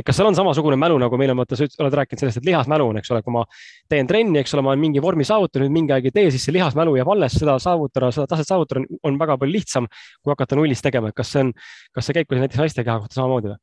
et 0.00 0.06
kas 0.06 0.18
seal 0.18 0.28
on 0.30 0.36
samasugune 0.36 0.78
mälu, 0.80 0.96
nagu 1.00 1.18
meil 1.20 1.32
on, 1.34 1.40
vaata, 1.42 1.58
sa 1.58 1.68
oled 1.82 1.96
rääkinud 2.00 2.22
sellest, 2.22 2.40
et 2.40 2.48
lihasmälu 2.48 2.88
on, 2.90 3.00
eks 3.00 3.12
ole, 3.14 3.22
kui 3.26 3.34
ma 3.34 3.44
teen 3.90 4.08
trenni, 4.10 4.40
eks 4.42 4.56
ole, 4.56 4.64
ma 4.66 4.72
olen 4.74 4.82
mingi 4.82 5.02
vormi 5.04 5.26
saavutanud, 5.28 5.72
mingi 5.74 5.94
aeg 5.96 6.10
ei 6.10 6.16
tee, 6.16 6.26
siis 6.34 6.46
see 6.48 6.56
lihasmälu 6.56 6.96
jääb 6.98 7.12
alles, 7.14 7.36
seda 7.40 7.58
saavutada, 7.62 8.10
seda 8.16 8.26
taset 8.30 8.50
saavutada 8.50 8.84
on 9.06 9.18
väga 9.20 9.38
palju 9.40 9.56
lihtsam, 9.58 9.88
kui 10.24 10.34
hakata 10.34 10.58
nullist 10.58 10.84
tegema, 10.86 11.12
et 11.12 11.18
kas 11.18 11.32
see 11.34 11.44
on, 11.46 11.52
kas 11.96 12.08
see 12.08 12.18
käib 12.18 12.30
ka 12.30 12.40
näiteks 12.40 12.62
naiste 12.62 12.86
keha 12.86 13.00
kohta 13.04 13.20
samamoodi 13.20 13.52
või? 13.52 13.60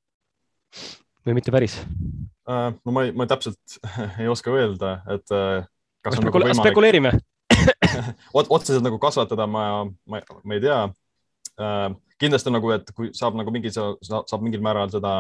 või 1.28 1.40
mitte 1.40 1.54
päris 1.56 1.80
uh,? 1.82 2.70
no 2.78 2.94
ma 2.96 3.08
ei, 3.08 3.16
ma 3.18 3.28
täpselt 3.30 3.80
ei 4.22 4.30
oska 4.32 4.54
öelda, 4.54 5.00
et 5.14 5.36
uh, 5.36 5.66
kas 6.06 6.20
on 6.22 6.30
nagu 6.30 6.40
võimalik. 6.40 6.62
spekuleerime 6.62 7.18
Ot, 8.38 8.48
otseselt 8.50 8.84
nagu 8.86 9.00
kasvatada 9.02 9.48
ma, 9.50 9.86
ma, 10.10 10.22
ma 10.44 10.58
ei 10.58 10.62
tea. 10.64 10.80
Kindlasti 12.22 12.54
nagu, 12.54 12.72
et 12.76 12.92
kui 12.96 13.12
saab 13.18 13.38
nagu 13.40 13.54
mingi, 13.54 13.72
saab 13.74 14.44
mingil 14.46 14.64
määral 14.66 14.92
seda 14.94 15.14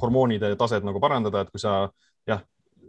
hormoonide 0.00 0.54
taset 0.60 0.84
nagu 0.84 1.00
parandada, 1.00 1.42
et 1.44 1.52
kui 1.52 1.60
sa 1.62 1.88
jah, 2.28 2.42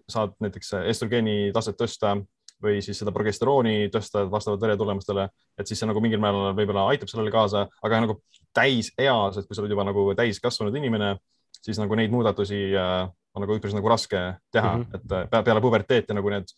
saad 0.09 0.35
näiteks 0.43 0.73
estrogeeni 0.89 1.53
taset 1.55 1.77
tõsta 1.79 2.17
või 2.63 2.81
siis 2.83 2.97
seda 2.99 3.13
progesterooni 3.15 3.87
tõsta 3.93 4.25
vastavalt 4.31 4.61
veretulemustele, 4.63 5.29
et 5.59 5.69
siis 5.69 5.79
see 5.79 5.87
nagu 5.87 6.01
mingil 6.03 6.19
määral 6.19 6.51
võib-olla 6.57 6.89
aitab 6.91 7.11
sellele 7.11 7.31
kaasa, 7.31 7.65
aga 7.85 8.01
nagu 8.03 8.17
täiseas, 8.55 9.39
et 9.39 9.47
kui 9.47 9.55
sa 9.55 9.63
oled 9.63 9.71
juba 9.71 9.85
nagu 9.87 10.09
täiskasvanud 10.17 10.75
inimene, 10.75 11.13
siis 11.59 11.79
nagu 11.79 11.95
neid 11.95 12.11
muudatusi 12.11 12.59
äh, 12.75 13.07
on 13.35 13.45
nagu 13.45 13.55
üpris 13.55 13.75
nagu 13.75 13.89
raske 13.91 14.19
teha 14.51 14.75
mm, 14.75 14.83
-hmm. 14.83 14.95
et 14.95 15.33
äh, 15.39 15.43
peale 15.43 15.61
puberteeti 15.61 16.13
nagu 16.13 16.29
need 16.29 16.51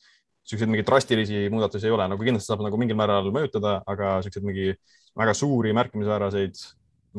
siukseid 0.47 0.69
mingeid 0.69 0.87
drastilisi 0.87 1.47
muudatusi 1.53 1.87
ei 1.87 1.95
ole, 1.95 2.07
nagu 2.11 2.25
kindlasti 2.25 2.51
saab 2.51 2.63
nagu 2.65 2.79
mingil 2.79 2.97
määral 2.99 3.29
mõjutada, 3.33 3.79
aga 3.89 4.17
siukseid 4.25 4.45
mingi 4.47 4.71
väga 5.17 5.35
suuri 5.37 5.73
märkimisväärseid 5.77 6.63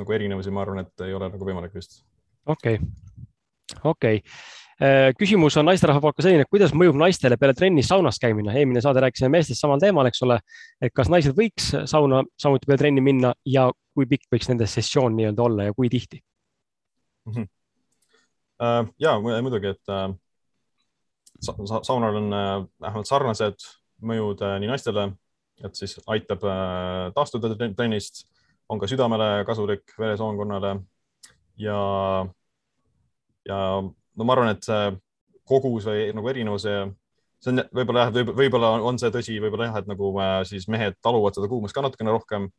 nagu 0.00 0.16
erinevusi, 0.16 0.50
ma 0.54 0.64
arvan, 0.64 0.82
et 0.86 1.06
ei 1.06 1.14
ole 1.14 1.28
nagu 1.30 1.46
võimalik 1.46 1.74
vist 1.76 2.02
okei 2.46 2.80
okay., 2.80 3.78
okei 3.84 4.18
okay 4.18 4.18
äh, 4.82 5.12
küsimus 5.18 5.56
on 5.60 5.68
naisterahva 5.70 6.02
poolt 6.02 6.18
ka 6.18 6.26
selline, 6.26 6.48
kuidas 6.50 6.74
mõjub 6.76 6.98
naistele 6.98 7.38
peale 7.40 7.54
trennis 7.58 7.90
saunas 7.92 8.18
käimine? 8.22 8.54
eelmine 8.58 8.82
saade 8.84 9.04
rääkisime 9.04 9.32
meestest 9.36 9.62
samal 9.62 9.80
teemal, 9.82 10.08
eks 10.10 10.24
ole. 10.26 10.40
et 10.82 10.94
kas 10.94 11.12
naised 11.12 11.36
võiks 11.38 11.72
sauna 11.90 12.24
samuti 12.40 12.68
peale 12.68 12.84
trenni 12.84 13.04
minna 13.04 13.34
ja 13.46 13.70
kui 13.94 14.08
pikk 14.08 14.28
võiks 14.32 14.50
nende 14.50 14.66
sessioon 14.66 15.16
nii-öelda 15.16 15.48
olla 15.48 15.70
ja 15.70 15.76
kui 15.76 15.92
tihti 15.92 16.22
mm? 17.26 17.34
-hmm. 17.34 17.50
Uh, 18.62 18.86
ja 19.00 19.16
muidugi, 19.18 19.72
et 19.72 19.80
sa 19.82 20.04
saunal 21.42 22.20
on 22.20 22.28
uh, 22.32 22.52
vähemalt 22.82 23.10
sarnased 23.10 23.66
mõjud 24.02 24.42
uh, 24.44 24.56
nii 24.62 24.70
naistele, 24.70 25.08
et 25.62 25.78
siis 25.78 25.98
aitab 26.10 26.44
uh, 26.46 27.10
taastuda 27.16 27.54
trennist, 27.60 28.24
on 28.72 28.80
ka 28.80 28.88
südamele 28.90 29.42
kasulik, 29.46 29.84
veresoonkonnale 29.98 30.76
ja, 31.60 31.78
ja 33.48 33.58
no 33.82 34.26
ma 34.26 34.36
arvan, 34.36 34.54
et 34.54 34.66
see 34.66 34.92
kogus 35.48 35.86
või 35.88 36.08
nagu 36.16 36.30
erinevus, 36.30 36.66
see 37.42 37.52
on 37.52 37.62
võib-olla 37.74 38.06
jah, 38.06 38.14
võib-olla 38.14 38.72
võib 38.78 38.88
on 38.88 39.00
see 39.02 39.12
tõsi, 39.14 39.38
võib-olla 39.42 39.68
jah, 39.70 39.78
et 39.82 39.90
nagu 39.90 40.10
äh, 40.22 40.40
siis 40.48 40.68
mehed 40.70 40.98
taluvad 41.04 41.36
seda 41.36 41.50
kuumust 41.50 41.74
ka 41.76 41.84
natukene 41.84 42.14
rohkem 42.14 42.50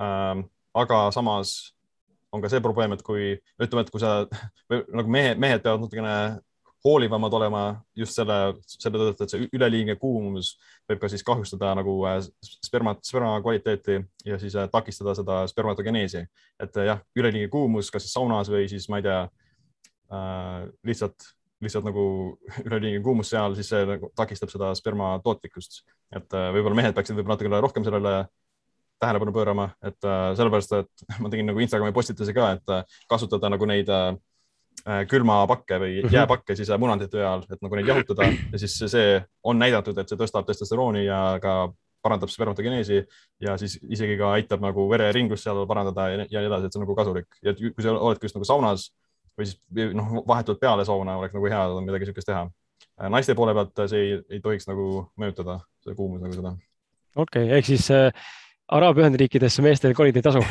ähm,. 0.00 0.46
aga 0.76 1.06
samas 1.12 1.72
on 2.32 2.42
ka 2.42 2.50
see 2.52 2.60
probleem, 2.60 2.92
et 2.92 3.02
kui 3.04 3.36
ütleme, 3.62 3.84
et 3.84 3.92
kui 3.92 4.02
sa 4.02 4.26
või 4.70 4.82
nagu 4.96 5.12
mehed, 5.12 5.40
mehed 5.40 5.64
peavad 5.64 5.84
natukene 5.84 6.16
hoolivamad 6.86 7.34
olema 7.34 7.62
just 7.98 8.14
selle, 8.16 8.36
selle 8.66 9.00
tõttu, 9.00 9.26
et 9.26 9.32
see 9.32 9.48
üleliigne 9.56 9.96
kuumus 10.00 10.52
võib 10.86 11.00
ka 11.02 11.10
siis 11.10 11.24
kahjustada 11.26 11.72
nagu 11.78 11.96
äh, 12.06 12.20
spermat, 12.66 13.02
sperma 13.06 13.34
kvaliteeti 13.42 13.98
ja 14.26 14.38
siis 14.42 14.54
äh, 14.58 14.68
takistada 14.72 15.16
seda 15.18 15.40
spermatogeneesi. 15.50 16.22
et 16.62 16.78
äh, 16.78 16.88
jah, 16.92 17.02
üleliigne 17.18 17.50
kuumus, 17.52 17.90
kas 17.90 18.06
siis 18.06 18.14
saunas 18.14 18.50
või 18.52 18.68
siis 18.70 18.88
ma 18.92 19.00
ei 19.00 19.06
tea 19.08 19.18
äh,, 19.26 20.68
lihtsalt, 20.86 21.28
lihtsalt 21.64 21.88
nagu 21.90 22.06
üleliigne 22.66 23.02
kuumus 23.04 23.34
seal, 23.34 23.58
siis 23.58 23.72
see 23.74 23.82
nagu 23.88 24.12
takistab 24.16 24.54
seda 24.54 24.72
sperma 24.78 25.16
tootlikkust. 25.24 25.82
et 26.14 26.38
äh, 26.38 26.50
võib-olla 26.54 26.82
mehed 26.82 26.94
peaksid 26.94 27.18
võib-olla 27.18 27.34
natukene 27.34 27.62
rohkem 27.66 27.88
sellele 27.88 28.14
tähelepanu 29.02 29.32
pöörama, 29.34 29.68
et 29.84 30.06
äh, 30.06 30.30
sellepärast, 30.38 30.78
et 30.78 31.06
ma 31.22 31.32
tegin 31.32 31.50
nagu 31.50 31.60
Instagrami 31.60 31.96
postituse 31.96 32.36
ka, 32.36 32.54
et 32.60 32.78
äh, 32.78 32.98
kasutada 33.10 33.50
nagu 33.52 33.66
neid 33.68 33.90
Äh, 33.90 34.16
külmapakke 35.10 35.80
või 35.82 35.96
mhm. 35.98 36.12
jääpakke 36.14 36.54
siis 36.58 36.70
äh, 36.70 36.78
munandite 36.78 37.18
ajal, 37.18 37.42
et 37.50 37.62
nagu 37.62 37.78
neid 37.78 37.88
jahutada 37.90 38.28
ja 38.52 38.60
siis 38.62 38.76
see 38.78 39.16
on 39.46 39.58
näidatud, 39.58 39.98
et 39.98 40.10
see 40.10 40.20
tõstab 40.20 40.46
testosterooni 40.46 41.06
ja 41.08 41.20
ka 41.42 41.56
parandab 42.06 42.30
spermatogeneesi 42.30 43.00
ja 43.42 43.56
siis 43.58 43.80
isegi 43.82 44.14
ka 44.20 44.30
aitab 44.36 44.62
nagu 44.62 44.84
vereringlust 44.90 45.46
seal 45.46 45.64
parandada 45.66 46.06
ja, 46.12 46.20
nii 46.22 46.44
edasi, 46.44 46.68
et 46.68 46.74
see 46.74 46.78
on 46.78 46.86
nagu 46.86 46.94
kasulik 46.98 47.40
ja 47.42 47.54
kui 47.56 47.82
sa 47.82 47.96
oledki 47.96 48.28
just 48.28 48.38
nagu 48.38 48.46
saunas 48.46 48.88
või 49.36 49.48
siis 49.50 49.90
noh, 49.96 50.20
vahetult 50.28 50.62
peale 50.62 50.86
sauna 50.86 51.18
oleks 51.18 51.34
nagu 51.34 51.50
hea 51.50 51.64
midagi 51.82 52.06
niisugust 52.06 52.30
teha. 52.30 52.46
Äh, 53.00 53.10
naiste 53.12 53.34
poole 53.34 53.56
pealt 53.58 53.88
see 53.90 54.04
ei, 54.04 54.18
ei 54.36 54.42
tohiks 54.44 54.70
nagu 54.70 54.86
mõjutada, 55.18 55.58
see 55.82 55.98
kuumus 55.98 56.22
nagu 56.22 56.36
seda. 56.36 56.54
okei 57.16 57.48
okay,, 57.48 57.56
ehk 57.58 57.72
siis 57.72 57.90
äh, 57.90 58.28
Araabia 58.70 59.06
Ühendriikidesse 59.06 59.66
meestel 59.66 59.98
kolida 59.98 60.22
ei 60.22 60.26
tasu 60.26 60.46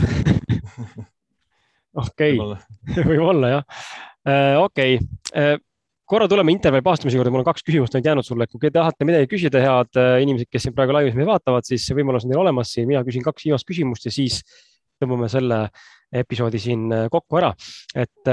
okei, 2.03 2.35
võib-olla 2.35 3.51
jah 3.55 3.63
Äh, 3.65 4.14
okei. 4.25 4.97
Okay., 4.97 4.97
äh, 5.37 5.57
korra 6.05 6.27
tuleme 6.29 6.53
intervjuu 6.53 6.85
paastumise 6.85 7.17
juurde, 7.17 7.31
mul 7.33 7.41
on 7.41 7.47
kaks 7.47 7.65
küsimust 7.65 7.95
nüüd 7.97 8.05
jäänud 8.05 8.25
sulle, 8.25 8.45
kui 8.49 8.61
te 8.61 8.69
tahate 8.75 9.07
midagi 9.07 9.29
küsida, 9.31 9.61
head 9.61 9.99
äh, 10.01 10.19
inimesed, 10.21 10.49
kes 10.53 10.67
siin 10.67 10.75
praegu 10.77 10.93
laivis 10.93 11.17
meid 11.17 11.29
vaatavad, 11.29 11.65
siis 11.65 11.85
see 11.87 11.97
võimalus 11.97 12.27
on 12.27 12.33
teil 12.33 12.41
olemas. 12.43 12.73
Siin, 12.75 12.87
mina 12.89 13.01
küsin 13.07 13.25
kaks 13.25 13.47
viimast 13.47 13.67
küsimust 13.69 14.05
ja 14.05 14.13
siis 14.13 14.41
tõmbame 15.01 15.29
selle 15.31 15.65
episoodi 16.15 16.61
siin 16.61 16.85
kokku 17.11 17.41
ära, 17.41 17.49
et 17.97 18.29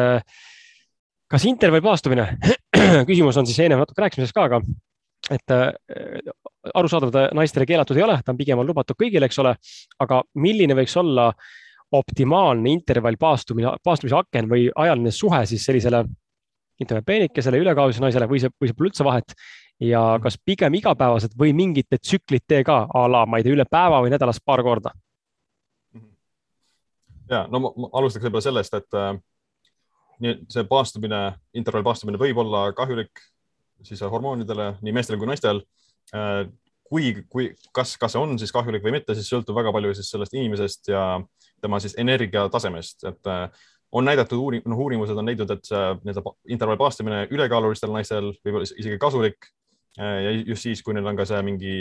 kas 1.33 1.47
intervjuu 1.49 1.83
paastumine? 1.83 2.29
Küsimus 3.09 3.41
on 3.41 3.49
siis 3.49 3.59
eelnevalt 3.65 3.89
natuke 3.89 4.05
rääkisime 4.05 4.29
sellest 4.29 4.37
ka, 4.37 4.45
aga 4.47 4.61
et 5.33 5.57
arusaadav, 6.77 7.11
ta 7.11 7.25
naistele 7.35 7.67
keelatud 7.67 7.99
ei 7.99 8.05
ole, 8.05 8.21
ta 8.23 8.31
on 8.31 8.39
pigem 8.39 8.61
on 8.63 8.69
lubatud 8.69 9.01
kõigile, 9.01 9.27
eks 9.27 9.41
ole, 9.43 9.57
aga 10.05 10.21
milline 10.39 10.77
võiks 10.79 10.95
olla 11.01 11.33
optimaalne 11.93 12.73
intervall 12.73 13.19
paastumine, 13.21 13.75
paastumise 13.85 14.17
aken 14.17 14.49
või 14.51 14.69
ajaline 14.85 15.13
suhe 15.13 15.43
siis 15.47 15.65
sellisele 15.69 16.05
ütleme 16.83 17.03
peenikesele 17.07 17.61
ülekaalulisele 17.63 18.07
naisele 18.09 18.29
või 18.31 18.41
see, 18.43 18.51
või 18.61 18.71
see 18.71 18.79
pole 18.79 18.91
üldse 18.91 19.07
vahet. 19.07 19.35
ja 19.83 20.01
kas 20.23 20.37
pigem 20.39 20.75
igapäevased 20.79 21.35
või 21.39 21.53
mingite 21.59 21.99
tsüklite 21.99 22.63
ka 22.65 22.87
a 22.95 23.07
la, 23.11 23.25
ma 23.27 23.39
ei 23.39 23.47
tea, 23.47 23.55
üle 23.57 23.67
päeva 23.71 24.01
või 24.03 24.13
nädalas 24.15 24.41
paar 24.45 24.63
korda? 24.63 24.93
ja 27.31 27.47
no 27.51 27.61
ma, 27.61 27.73
ma 27.77 27.91
alustaks 28.01 28.25
võib-olla 28.25 28.45
sellest, 28.45 28.75
et 28.75 28.99
äh, 28.99 29.13
see 30.53 30.65
paastumine, 30.69 31.23
intervallpaastumine 31.55 32.21
võib 32.21 32.43
olla 32.45 32.67
kahjulik 32.77 33.23
siis 33.83 34.03
hormoonidele 34.03 34.77
nii 34.83 34.95
meestel 34.95 35.19
kui 35.19 35.31
naistel 35.31 35.65
äh,. 36.15 36.49
Kui, 36.93 37.13
kui, 37.33 37.49
kas, 37.73 37.97
kas 38.01 38.13
see 38.15 38.21
on 38.21 38.37
siis 38.41 38.53
kahjulik 38.53 38.85
või 38.85 38.99
mitte, 38.99 39.17
siis 39.17 39.31
sõltub 39.33 39.57
väga 39.57 39.73
palju 39.73 39.95
siis 39.97 40.11
sellest 40.13 40.35
inimesest 40.37 40.93
ja 40.93 41.05
tema 41.63 41.81
siis 41.81 41.97
energiatasemest, 42.01 43.07
et 43.09 43.31
äh, 43.33 43.65
on 43.93 44.05
näidatud 44.09 44.41
uuring, 44.41 44.65
noh, 44.69 44.81
uurimused 44.85 45.17
on 45.17 45.29
leidnud, 45.29 45.51
et 45.55 45.69
see 45.69 45.81
nii-öelda 46.03 46.35
intervallpaastumine 46.57 47.27
ülekaalulistel 47.33 47.93
naistel 47.95 48.33
võib 48.45 48.61
olla 48.61 48.69
isegi 48.69 49.01
kasulik 49.01 49.49
äh,. 50.01 50.19
ja 50.27 50.35
just 50.41 50.69
siis, 50.69 50.85
kui 50.85 50.97
neil 50.97 51.09
on 51.09 51.19
ka 51.19 51.29
see 51.29 51.41
mingi 51.47 51.75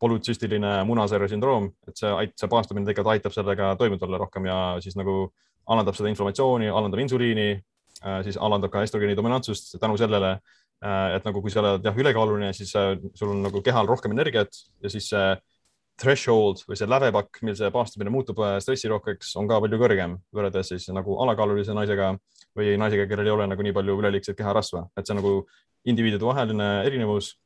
polütsüstiline 0.00 0.78
munasarja 0.88 1.28
sündroom, 1.28 1.68
et 1.88 2.00
see, 2.00 2.12
see 2.40 2.48
paastumine 2.52 2.88
tegelikult 2.88 3.14
aitab 3.14 3.36
sellega 3.36 3.74
toime 3.80 3.98
tulla 4.00 4.20
rohkem 4.20 4.48
ja 4.48 4.60
siis 4.80 4.96
nagu 4.96 5.26
alandab 5.70 5.96
seda 5.96 6.08
inflammatsiooni, 6.08 6.70
alandab 6.72 7.02
insuliini, 7.04 7.50
siis 8.24 8.38
alandab 8.40 8.72
ka 8.72 8.80
estrogeeni 8.86 9.16
dominantsust 9.18 9.76
tänu 9.80 9.98
sellele, 10.00 10.38
et 10.80 11.26
nagu 11.26 11.42
kui 11.44 11.52
sa 11.52 11.60
oled 11.60 11.84
jah, 11.84 11.96
ülekaaluline, 12.02 12.54
siis 12.56 12.70
sul 12.72 13.32
on 13.34 13.42
nagu 13.44 13.60
kehal 13.60 13.88
rohkem 13.88 14.14
energiat 14.14 14.62
ja 14.80 14.92
siis 14.92 15.10
see 15.12 15.34
threshold 16.00 16.62
või 16.64 16.78
see 16.80 16.88
lävepakk, 16.88 17.42
mil 17.44 17.56
see 17.58 17.68
paastumine 17.74 18.12
muutub 18.12 18.40
stressirohkeks, 18.64 19.34
on 19.36 19.48
ka 19.50 19.58
palju 19.60 19.80
kõrgem 19.82 20.16
võrreldes 20.32 20.72
siis 20.72 20.88
nagu 20.96 21.18
alakaalulise 21.20 21.76
naisega 21.76 22.14
või 22.56 22.74
naisega, 22.80 23.06
kellel 23.10 23.28
ei 23.28 23.34
ole 23.34 23.48
nagu 23.50 23.66
nii 23.66 23.74
palju 23.76 23.98
üleliigset 24.00 24.38
keharasva, 24.38 24.86
et 24.96 25.06
see 25.06 25.14
on 25.14 25.20
nagu 25.20 25.34
indiviidide 25.88 26.26
vaheline 26.26 26.70
erinevus. 26.86 27.36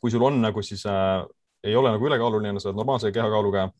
kui 0.00 0.10
sul 0.12 0.22
on 0.22 0.36
nagu 0.42 0.62
siis 0.62 0.84
äh, 0.86 1.24
ei 1.64 1.76
ole 1.76 1.90
nagu 1.90 2.06
ülekaaluline, 2.06 2.60
sa 2.60 2.68
oled 2.68 2.78
normaalse 2.78 3.10
kehakaaluga, 3.12 3.70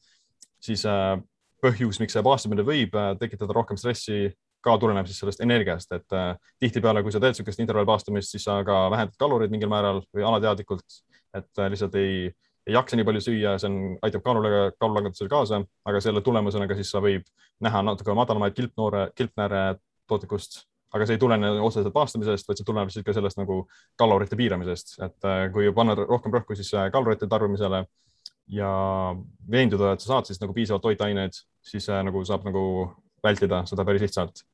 siis 0.64 0.84
äh, 0.88 1.18
põhjus, 1.62 2.00
miks 2.00 2.16
see 2.16 2.24
paastumine 2.24 2.64
võib 2.66 2.96
äh, 2.96 3.12
tekitada 3.20 3.52
rohkem 3.52 3.76
stressi, 3.76 4.32
ka 4.66 4.76
tuleneb 4.82 5.08
siis 5.08 5.20
sellest 5.22 5.42
energiast, 5.44 5.92
et 5.96 6.16
äh, 6.16 6.34
tihtipeale, 6.62 7.02
kui 7.04 7.14
sa 7.14 7.22
teed 7.22 7.36
niisugust 7.36 7.62
intervallpaastumist, 7.62 8.34
siis 8.34 8.46
sa 8.48 8.58
ka 8.66 8.86
vähendad 8.92 9.16
kaloreid 9.20 9.54
mingil 9.54 9.70
määral 9.72 10.02
või 10.14 10.26
alateadlikult, 10.26 11.00
et 11.38 11.62
äh, 11.62 11.70
lihtsalt 11.72 11.98
ei, 12.00 12.30
ei 12.66 12.76
jaksa 12.76 12.98
nii 12.98 13.08
palju 13.08 13.24
süüa, 13.28 13.56
see 13.62 13.70
on, 13.70 13.80
aitab 14.06 14.24
kaalule, 14.26 14.70
kaalulangetusele 14.78 15.32
kaasa, 15.32 15.60
aga 15.86 16.00
selle 16.04 16.22
tulemusena 16.26 16.68
ka 16.70 16.78
siis 16.78 16.90
sa 16.94 17.02
võib 17.04 17.26
näha 17.64 17.84
natuke 17.86 18.16
madalamaid 18.16 18.56
kilpnoore, 18.56 19.10
kilpnääre 19.18 19.66
tootlikkust 20.10 20.64
aga 20.94 21.04
see 21.04 21.16
ei 21.18 21.20
tulene 21.20 21.48
otseselt 21.60 21.92
paastumisest, 21.92 22.46
vaid 22.48 22.60
see 22.60 22.66
tuleneb 22.66 22.92
siis 22.94 23.04
ka 23.04 23.12
sellest 23.12 23.36
nagu 23.36 23.58
kalorite 24.00 24.38
piiramisest, 24.38 24.94
et 25.04 25.26
kui 25.52 25.68
panna 25.76 25.96
rohkem 25.98 26.32
rõhku 26.32 26.56
siis 26.56 26.70
kalorite 26.94 27.28
tarbimisele 27.28 27.82
ja 28.54 28.70
veenduda, 29.50 29.92
et 29.92 30.04
sa 30.04 30.14
saad 30.14 30.30
siis 30.30 30.40
nagu 30.40 30.54
piisavalt 30.56 30.86
toitaineid, 30.86 31.36
siis 31.66 31.88
nagu 32.06 32.22
saab 32.24 32.46
nagu 32.46 32.62
vältida 33.24 33.64
seda 33.68 33.84
päris 33.86 34.06
lihtsalt. 34.06 34.44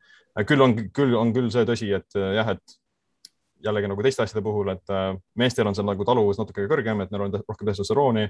Küll 0.48 0.64
on, 0.64 0.76
küll 0.94 1.16
on 1.18 1.32
küll 1.34 1.50
see 1.52 1.66
tõsi, 1.68 1.90
et 1.96 2.18
jah, 2.18 2.54
et 2.54 2.76
jällegi 3.62 3.90
nagu 3.90 4.02
teiste 4.02 4.24
asjade 4.24 4.42
puhul, 4.42 4.72
et 4.72 4.94
meestel 5.38 5.68
on 5.70 5.76
seal 5.78 5.86
nagu 5.86 6.04
taluvus 6.04 6.40
natuke 6.40 6.64
kõrgem, 6.70 7.02
et 7.04 7.12
neil 7.12 7.26
on 7.28 7.36
rohkem 7.36 7.68
testosterooni. 7.68 8.28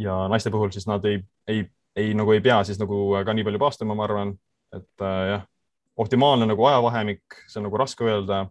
ja 0.00 0.14
naiste 0.32 0.50
puhul 0.50 0.72
siis 0.72 0.86
nad 0.88 1.04
ei, 1.04 1.18
ei, 1.48 1.66
ei 1.96 2.14
nagu 2.14 2.32
ei 2.32 2.40
pea 2.40 2.62
siis 2.64 2.78
nagu 2.80 3.10
ka 3.26 3.34
nii 3.34 3.44
palju 3.44 3.60
paastuma, 3.60 3.94
ma 3.94 4.06
arvan, 4.08 4.32
et 4.72 5.04
jah 5.04 5.44
optimaalne 5.96 6.46
nagu 6.46 6.66
ajavahemik, 6.66 7.22
see 7.46 7.60
on 7.60 7.68
nagu 7.68 7.78
raske 7.78 8.06
öelda. 8.06 8.46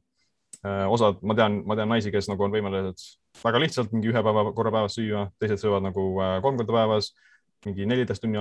osad, 0.64 1.18
ma 1.28 1.36
tean, 1.36 1.58
ma 1.68 1.76
tean 1.76 1.90
naisi, 1.92 2.12
kes 2.12 2.30
nagu 2.30 2.46
on 2.46 2.54
võimelised 2.54 3.02
väga 3.44 3.60
lihtsalt 3.60 3.92
mingi 3.92 4.14
ühe 4.14 4.22
päeva 4.24 4.46
korra 4.56 4.72
päevas 4.72 4.96
süüa, 4.96 5.26
teised 5.42 5.60
söövad 5.60 5.84
nagu 5.84 6.06
kolm 6.46 6.62
korda 6.62 6.78
päevas, 6.78 7.10
mingi 7.66 7.88
neliteist 7.90 8.24
tunni 8.24 8.40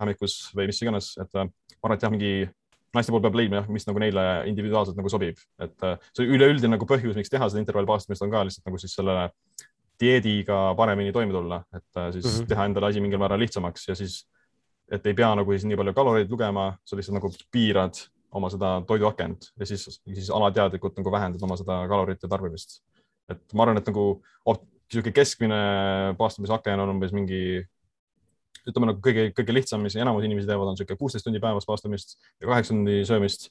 ajavahemikus 0.00 0.50
või 0.56 0.70
mis 0.70 0.80
iganes, 0.82 1.12
et 1.20 1.36
ma 1.36 1.46
arvan, 1.84 1.96
et 1.96 2.04
jah, 2.04 2.12
mingi 2.12 2.32
naiste 2.96 3.12
pool 3.14 3.22
peab 3.22 3.36
leidma 3.38 3.60
jah, 3.60 3.68
mis 3.70 3.86
nagu 3.86 4.02
neile 4.02 4.24
individuaalselt 4.50 4.98
nagu 4.98 5.10
sobib, 5.12 5.38
et 5.62 5.86
see 6.16 6.26
üleüldine 6.26 6.74
nagu 6.74 6.88
põhjus, 6.88 7.14
miks 7.18 7.30
teha 7.30 7.48
seda 7.50 7.62
intervallpaastumist 7.62 8.24
on 8.26 8.32
ka 8.32 8.42
lihtsalt 8.46 8.66
nagu 8.66 8.80
siis 8.82 8.96
selle 8.98 9.30
dieediga 10.00 10.72
paremini 10.78 11.12
toime 11.12 11.34
tulla, 11.34 11.62
et 11.76 12.00
siis 12.16 12.24
mm 12.24 12.30
-hmm. 12.30 12.48
teha 12.48 12.64
endale 12.64 12.88
asi 12.88 13.00
mingil 13.00 13.20
määral 13.20 13.40
lihtsamaks 13.40 13.88
ja 13.88 13.94
siis 13.94 14.24
et 14.90 15.06
ei 15.06 15.14
pea 15.14 15.34
nagu 15.38 15.52
siis 15.52 15.64
nii 15.64 15.76
palju 15.76 15.94
kaloreid 15.94 16.30
lugema, 16.30 16.72
sa 16.84 16.96
lihtsalt 16.96 17.20
nagu 17.20 17.30
piirad 17.52 17.94
oma 18.32 18.50
seda 18.50 18.82
toiduakent 18.86 19.52
ja 19.58 19.66
siis, 19.66 20.00
siis 20.14 20.30
alateadlikult 20.30 20.96
nagu 20.98 21.12
vähendad 21.12 21.42
oma 21.42 21.56
seda 21.56 21.86
kalorite 21.88 22.28
tarbimist. 22.28 22.82
et 23.30 23.54
ma 23.54 23.62
arvan, 23.62 23.78
et 23.78 23.86
nagu 23.86 24.24
niisugune 24.90 25.14
keskmine 25.14 25.60
paastumisaken 26.18 26.80
on 26.82 26.90
umbes 26.96 27.12
mingi, 27.14 27.62
ütleme 28.68 28.90
nagu 28.92 29.02
kõige, 29.04 29.30
kõige 29.36 29.56
lihtsam, 29.56 29.84
mis 29.84 29.96
enamus 29.96 30.26
inimesi 30.26 30.48
teevad, 30.48 30.70
on 30.70 30.76
niisugune 30.76 31.00
kuusteist 31.00 31.26
tundi 31.26 31.42
päevas 31.42 31.68
paastumist 31.68 32.16
ja 32.40 32.48
kaheksa 32.50 32.74
tundi 32.74 33.02
söömist. 33.08 33.50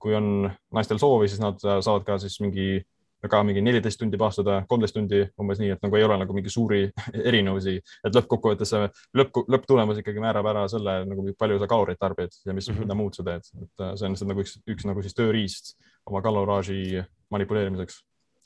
kui 0.00 0.14
on 0.16 0.50
naistel 0.72 0.98
soovi, 0.98 1.28
siis 1.28 1.40
nad 1.42 1.60
saavad 1.60 2.04
ka 2.06 2.16
siis 2.18 2.38
mingi 2.40 2.80
ka 3.28 3.42
mingi 3.44 3.60
neliteist 3.60 4.00
tundi 4.00 4.16
paastada, 4.20 4.62
kolmteist 4.68 4.96
tundi 4.96 5.20
umbes 5.40 5.58
nii, 5.60 5.74
et 5.74 5.82
nagu 5.84 5.98
ei 5.98 6.04
ole 6.06 6.16
nagu 6.22 6.36
mingi 6.36 6.52
suuri 6.52 6.86
erinevusi, 7.28 7.76
et 7.76 8.16
lõppkokkuvõttes 8.16 8.72
see 8.72 8.86
lõpp, 9.20 9.42
lõpptulemus 9.52 10.00
ikkagi 10.00 10.22
määrab 10.24 10.48
ära 10.52 10.64
selle 10.72 11.02
nagu 11.08 11.34
palju 11.38 11.58
sa 11.60 11.68
kaloreid 11.70 12.00
tarbid 12.00 12.32
ja 12.46 12.54
mis 12.56 12.70
mm, 12.70 12.78
-hmm. 12.78 12.86
mida 12.86 12.96
muud 12.96 13.18
sa 13.18 13.26
teed, 13.26 13.50
et 13.66 13.84
see 13.98 14.08
on 14.08 14.16
lihtsalt 14.16 14.32
nagu 14.32 14.46
üks, 14.46 14.56
üks 14.72 14.88
nagu 14.88 15.04
siis 15.04 15.18
tööriist 15.18 15.74
oma 16.08 16.22
kaloraaži 16.24 17.04
manipuleerimiseks. 17.30 18.00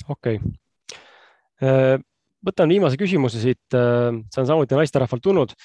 okei 0.08 0.40
okay., 0.42 2.02
võtan 2.44 2.70
viimase 2.70 2.98
küsimuse 3.00 3.40
siit, 3.42 3.62
see 3.72 4.42
on 4.42 4.50
samuti 4.50 4.76
naisterahvalt 4.78 5.24
tulnud 5.24 5.56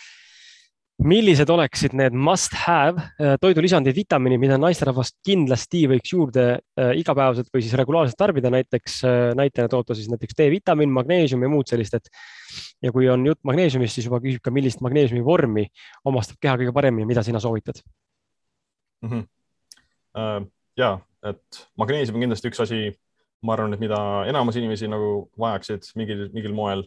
millised 1.00 1.48
oleksid 1.52 1.94
need 1.96 2.16
must 2.16 2.54
have 2.66 3.00
toidulisandid, 3.40 3.96
vitamiinid, 3.96 4.42
mida 4.42 4.58
naisterahvas 4.60 5.14
kindlasti 5.26 5.86
võiks 5.88 6.12
juurde 6.12 6.46
äh, 6.52 6.92
igapäevaselt 7.00 7.48
või 7.54 7.64
siis 7.64 7.76
regulaarselt 7.80 8.20
tarbida, 8.20 8.52
näiteks 8.52 9.00
äh, 9.08 9.20
näitena 9.40 9.72
toota 9.72 9.96
siis 9.96 10.10
näiteks 10.12 10.36
D-vitamiin, 10.36 10.92
magneesium 10.92 11.46
ja 11.46 11.52
muud 11.52 11.72
sellist, 11.72 11.96
et 11.96 12.12
ja 12.84 12.92
kui 12.96 13.08
on 13.12 13.24
jutt 13.30 13.40
magneesiumist, 13.48 13.96
siis 13.96 14.10
juba 14.10 14.20
küsib 14.24 14.44
ka, 14.44 14.52
millist 14.56 14.84
magneesiumi 14.84 15.24
vormi 15.24 15.70
omastab 16.10 16.40
keha 16.44 16.58
kõige 16.60 16.76
paremini, 16.76 17.08
mida 17.08 17.24
sina 17.24 17.40
soovitad 17.44 17.80
mm? 19.04 19.10
-hmm. 19.10 19.28
Uh, 20.20 20.42
ja, 20.76 20.98
et 21.24 21.60
magneesium 21.78 22.18
on 22.18 22.26
kindlasti 22.26 22.50
üks 22.50 22.60
asi, 22.66 22.80
ma 23.46 23.56
arvan, 23.56 23.74
et 23.74 23.84
mida 23.84 24.00
enamus 24.30 24.58
inimesi 24.60 24.90
nagu 24.92 25.30
vajaksid 25.40 25.92
mingil, 26.00 26.28
mingil 26.36 26.56
moel, 26.56 26.84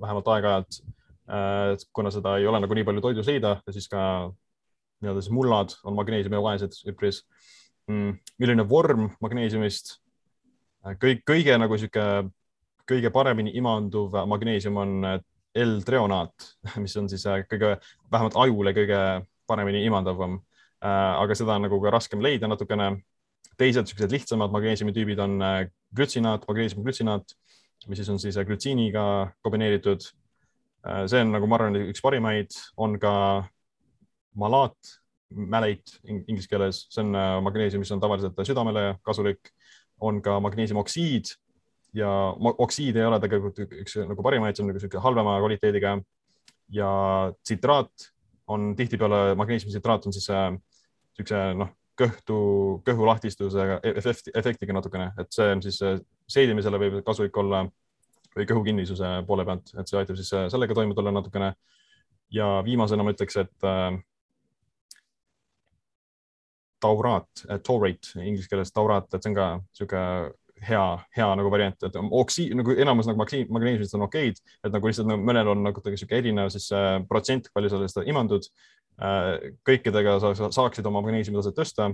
vähemalt 0.00 0.30
aeg-ajalt 0.34 0.80
kuna 1.92 2.10
seda 2.10 2.38
ei 2.40 2.46
ole 2.48 2.60
nagu 2.64 2.74
nii 2.74 2.86
palju 2.88 3.02
toidus 3.04 3.28
leida 3.28 3.58
siis 3.68 3.88
ka 3.92 4.00
nii-öelda 5.02 5.22
siis 5.22 5.34
mullad 5.34 5.74
on 5.84 5.96
magneesiumi 5.98 6.40
vaesed 6.42 6.76
üpris 6.88 7.22
mm,. 7.90 8.14
milline 8.40 8.64
vorm 8.68 9.10
magneesiumist? 9.20 9.98
kõik, 11.02 11.24
kõige 11.28 11.56
nagu 11.60 11.76
sihuke, 11.76 12.04
kõige 12.88 13.10
paremini 13.12 13.52
imanduv 13.58 14.14
magneesium 14.30 14.78
on 14.80 14.94
L-treonaat, 15.58 16.46
mis 16.82 16.94
on 17.00 17.08
siis 17.10 17.24
kõige, 17.50 17.74
vähemalt 18.12 18.36
ajule 18.38 18.72
kõige 18.76 19.00
paremini 19.48 19.84
imandavam. 19.88 20.38
aga 20.80 21.34
seda 21.34 21.56
on 21.56 21.64
nagu 21.66 21.80
ka 21.82 21.90
raskem 21.90 22.20
leida 22.22 22.48
natukene. 22.48 23.02
Teised 23.58 23.90
siuksed 23.90 24.12
lihtsamad 24.14 24.52
magneesiumi 24.54 24.94
tüübid 24.94 25.20
on 25.22 25.36
glütsinaat, 25.96 26.46
magneesiumglütsinaat, 26.48 27.34
mis 27.88 28.00
siis 28.00 28.10
on 28.12 28.20
siis 28.22 28.38
glütsiiniga 28.46 29.02
kombineeritud. 29.42 30.06
See 31.10 31.20
on 31.20 31.32
nagu, 31.34 31.48
ma 31.50 31.58
arvan, 31.58 31.76
üks 31.90 32.02
parimaid, 32.04 32.54
on 32.78 32.94
ka 33.02 33.12
malaat, 34.38 34.94
mäleit 35.28 35.96
inglise 36.06 36.48
keeles, 36.48 36.84
see 36.92 37.02
on 37.02 37.16
magneesium, 37.44 37.82
mis 37.82 37.92
on 37.92 38.00
tavaliselt 38.02 38.38
südamele 38.46 38.92
kasulik, 39.04 39.50
on 40.00 40.22
ka 40.22 40.38
magneesiumoksiid 40.44 41.32
ja 41.98 42.10
oksiid 42.36 42.96
ei 42.96 43.08
ole 43.08 43.18
tegelikult 43.20 43.58
üks 43.64 43.98
nagu 44.04 44.22
parimaid, 44.24 44.54
see 44.54 44.62
on 44.62 44.70
nagu 44.70 44.78
niisugune 44.78 45.02
halvema 45.02 45.38
kvaliteediga. 45.42 45.96
Ja 46.72 46.90
tsitraat 47.42 48.10
on 48.52 48.74
tihtipeale, 48.76 49.34
magneesiumtsitraat 49.40 50.06
on 50.06 50.14
siis 50.14 50.28
niisuguse 50.28 51.42
noh, 51.58 51.72
kõhtu, 51.98 52.38
kõhulahtistusega 52.86 53.80
efektiga 54.38 54.76
natukene, 54.76 55.10
et 55.18 55.32
see 55.34 55.48
on 55.54 55.62
siis 55.64 55.80
seedimisele 56.30 56.80
võib 56.80 57.00
kasulik 57.06 57.36
olla 57.42 57.64
või 58.36 58.46
kõhukinnisuse 58.48 59.12
poole 59.26 59.46
pealt, 59.48 59.72
et 59.74 59.90
see 59.90 59.98
aitab 59.98 60.18
siis 60.18 60.30
sellega 60.52 60.76
toime 60.76 60.94
tulla 60.94 61.14
natukene. 61.14 61.54
ja 62.30 62.46
viimasena 62.64 63.02
ma 63.02 63.14
ütleks, 63.14 63.38
et 63.40 63.64
äh, 63.64 63.96
tauraat, 66.80 67.46
taurate 67.64 68.20
inglise 68.20 68.50
keeles 68.50 68.72
tauraat, 68.72 69.08
et 69.14 69.22
see 69.22 69.32
on 69.32 69.38
ka 69.38 69.46
niisugune 69.62 70.04
hea, 70.68 70.84
hea 71.16 71.28
nagu 71.38 71.50
variant, 71.50 71.86
et 71.86 71.96
oksi 72.20 72.48
nagu 72.58 72.74
enamus 72.74 73.08
nagu 73.08 73.18
magneesiumist 73.22 73.94
on 73.98 74.06
okeid, 74.08 74.40
et 74.66 74.74
nagu 74.74 74.90
lihtsalt 74.90 75.08
nagu 75.10 75.24
mõnel 75.24 75.52
on 75.54 75.62
nagu 75.68 75.82
sihuke 75.88 76.18
erinev 76.18 76.50
siis 76.54 76.68
äh, 76.74 76.98
protsent, 77.08 77.50
palju 77.54 77.72
sa 77.72 77.80
sellest 77.80 78.10
imandud 78.10 78.48
äh,. 78.48 78.77
Kõikidega 78.98 80.16
sa, 80.22 80.32
sa 80.34 80.48
saaksid 80.54 80.86
oma 80.90 81.02
magneesiumi 81.04 81.38
taset 81.38 81.54
tõsta, 81.54 81.84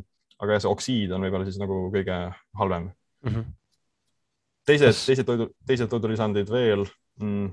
aga 0.40 0.57
see 0.61 0.70
oksiid 0.70 1.12
on 1.14 1.26
võib-olla 1.26 1.46
siis 1.48 1.61
nagu 1.61 1.84
kõige 1.92 2.16
halvem 2.59 2.88
mm. 2.88 3.30
-hmm. 3.30 3.52
teised, 4.66 5.05
teised 5.07 5.28
toidu, 5.28 5.50
teised 5.66 5.90
toidulisandid 5.92 6.50
veel 6.50 6.86
mm,. 7.20 7.52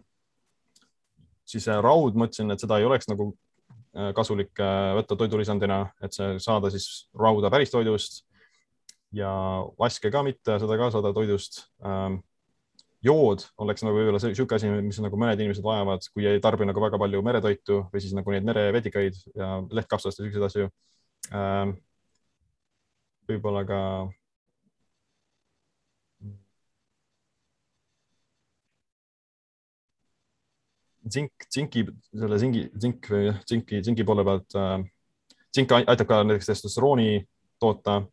siis 1.45 1.67
äh, 1.67 1.81
raud, 1.83 2.15
mõtlesin, 2.15 2.51
et 2.51 2.63
seda 2.63 2.79
ei 2.79 2.87
oleks 2.87 3.09
nagu 3.11 3.31
äh, 3.31 4.13
kasulik 4.15 4.59
äh, 4.59 4.95
võtta 5.01 5.19
toidulisandina, 5.19 5.83
et 6.01 6.15
see 6.15 6.39
saada 6.39 6.71
siis 6.71 7.09
rauda 7.13 7.51
päris 7.51 7.73
toidust 7.73 8.23
ja 9.11 9.31
vaske 9.79 10.11
ka 10.11 10.23
mitte, 10.23 10.59
seda 10.59 10.77
ka 10.79 10.91
saada 10.91 11.13
toidust 11.13 11.65
ähm, 11.83 12.21
jood 13.05 13.43
oleks 13.63 13.83
nagu 13.85 13.97
võib-olla 13.97 14.21
niisugune 14.21 14.57
asi, 14.57 14.71
mis 14.87 14.99
nagu 15.03 15.19
mõned 15.19 15.39
inimesed 15.41 15.65
vajavad, 15.65 16.05
kui 16.13 16.27
ei 16.29 16.41
tarbi 16.43 16.67
nagu 16.69 16.83
väga 16.83 16.99
palju 17.01 17.21
meretoitu 17.25 17.81
või 17.93 18.03
siis 18.03 18.15
nagu 18.17 18.33
neid 18.33 18.47
merevedikaid 18.47 19.17
ja 19.35 19.53
lehtkapsast 19.71 20.21
ja 20.21 20.25
siukseid 20.27 20.47
asju 20.47 20.69
ähm,. 21.33 21.75
võib-olla 23.29 23.63
ka. 23.67 23.81
tsink, 31.11 31.45
tsinki, 31.49 31.85
selle 32.13 32.37
tsingi, 32.37 32.67
tsink 32.77 33.07
või 33.11 33.31
tsinki, 33.43 33.81
tsinki 33.83 34.07
poole 34.07 34.23
pealt 34.27 34.55
äh,. 34.55 34.79
tsink 35.51 35.73
aitab 35.81 36.07
ka 36.07 36.23
näiteks 36.23 36.53
testosterooni 36.53 37.23
toota 37.61 38.03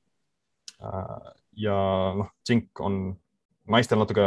Äh, 0.78 1.30
ja 1.59 1.76
noh, 2.14 2.30
tsink 2.47 2.80
on 2.80 3.16
naistel 3.66 3.99
natuke 3.99 4.24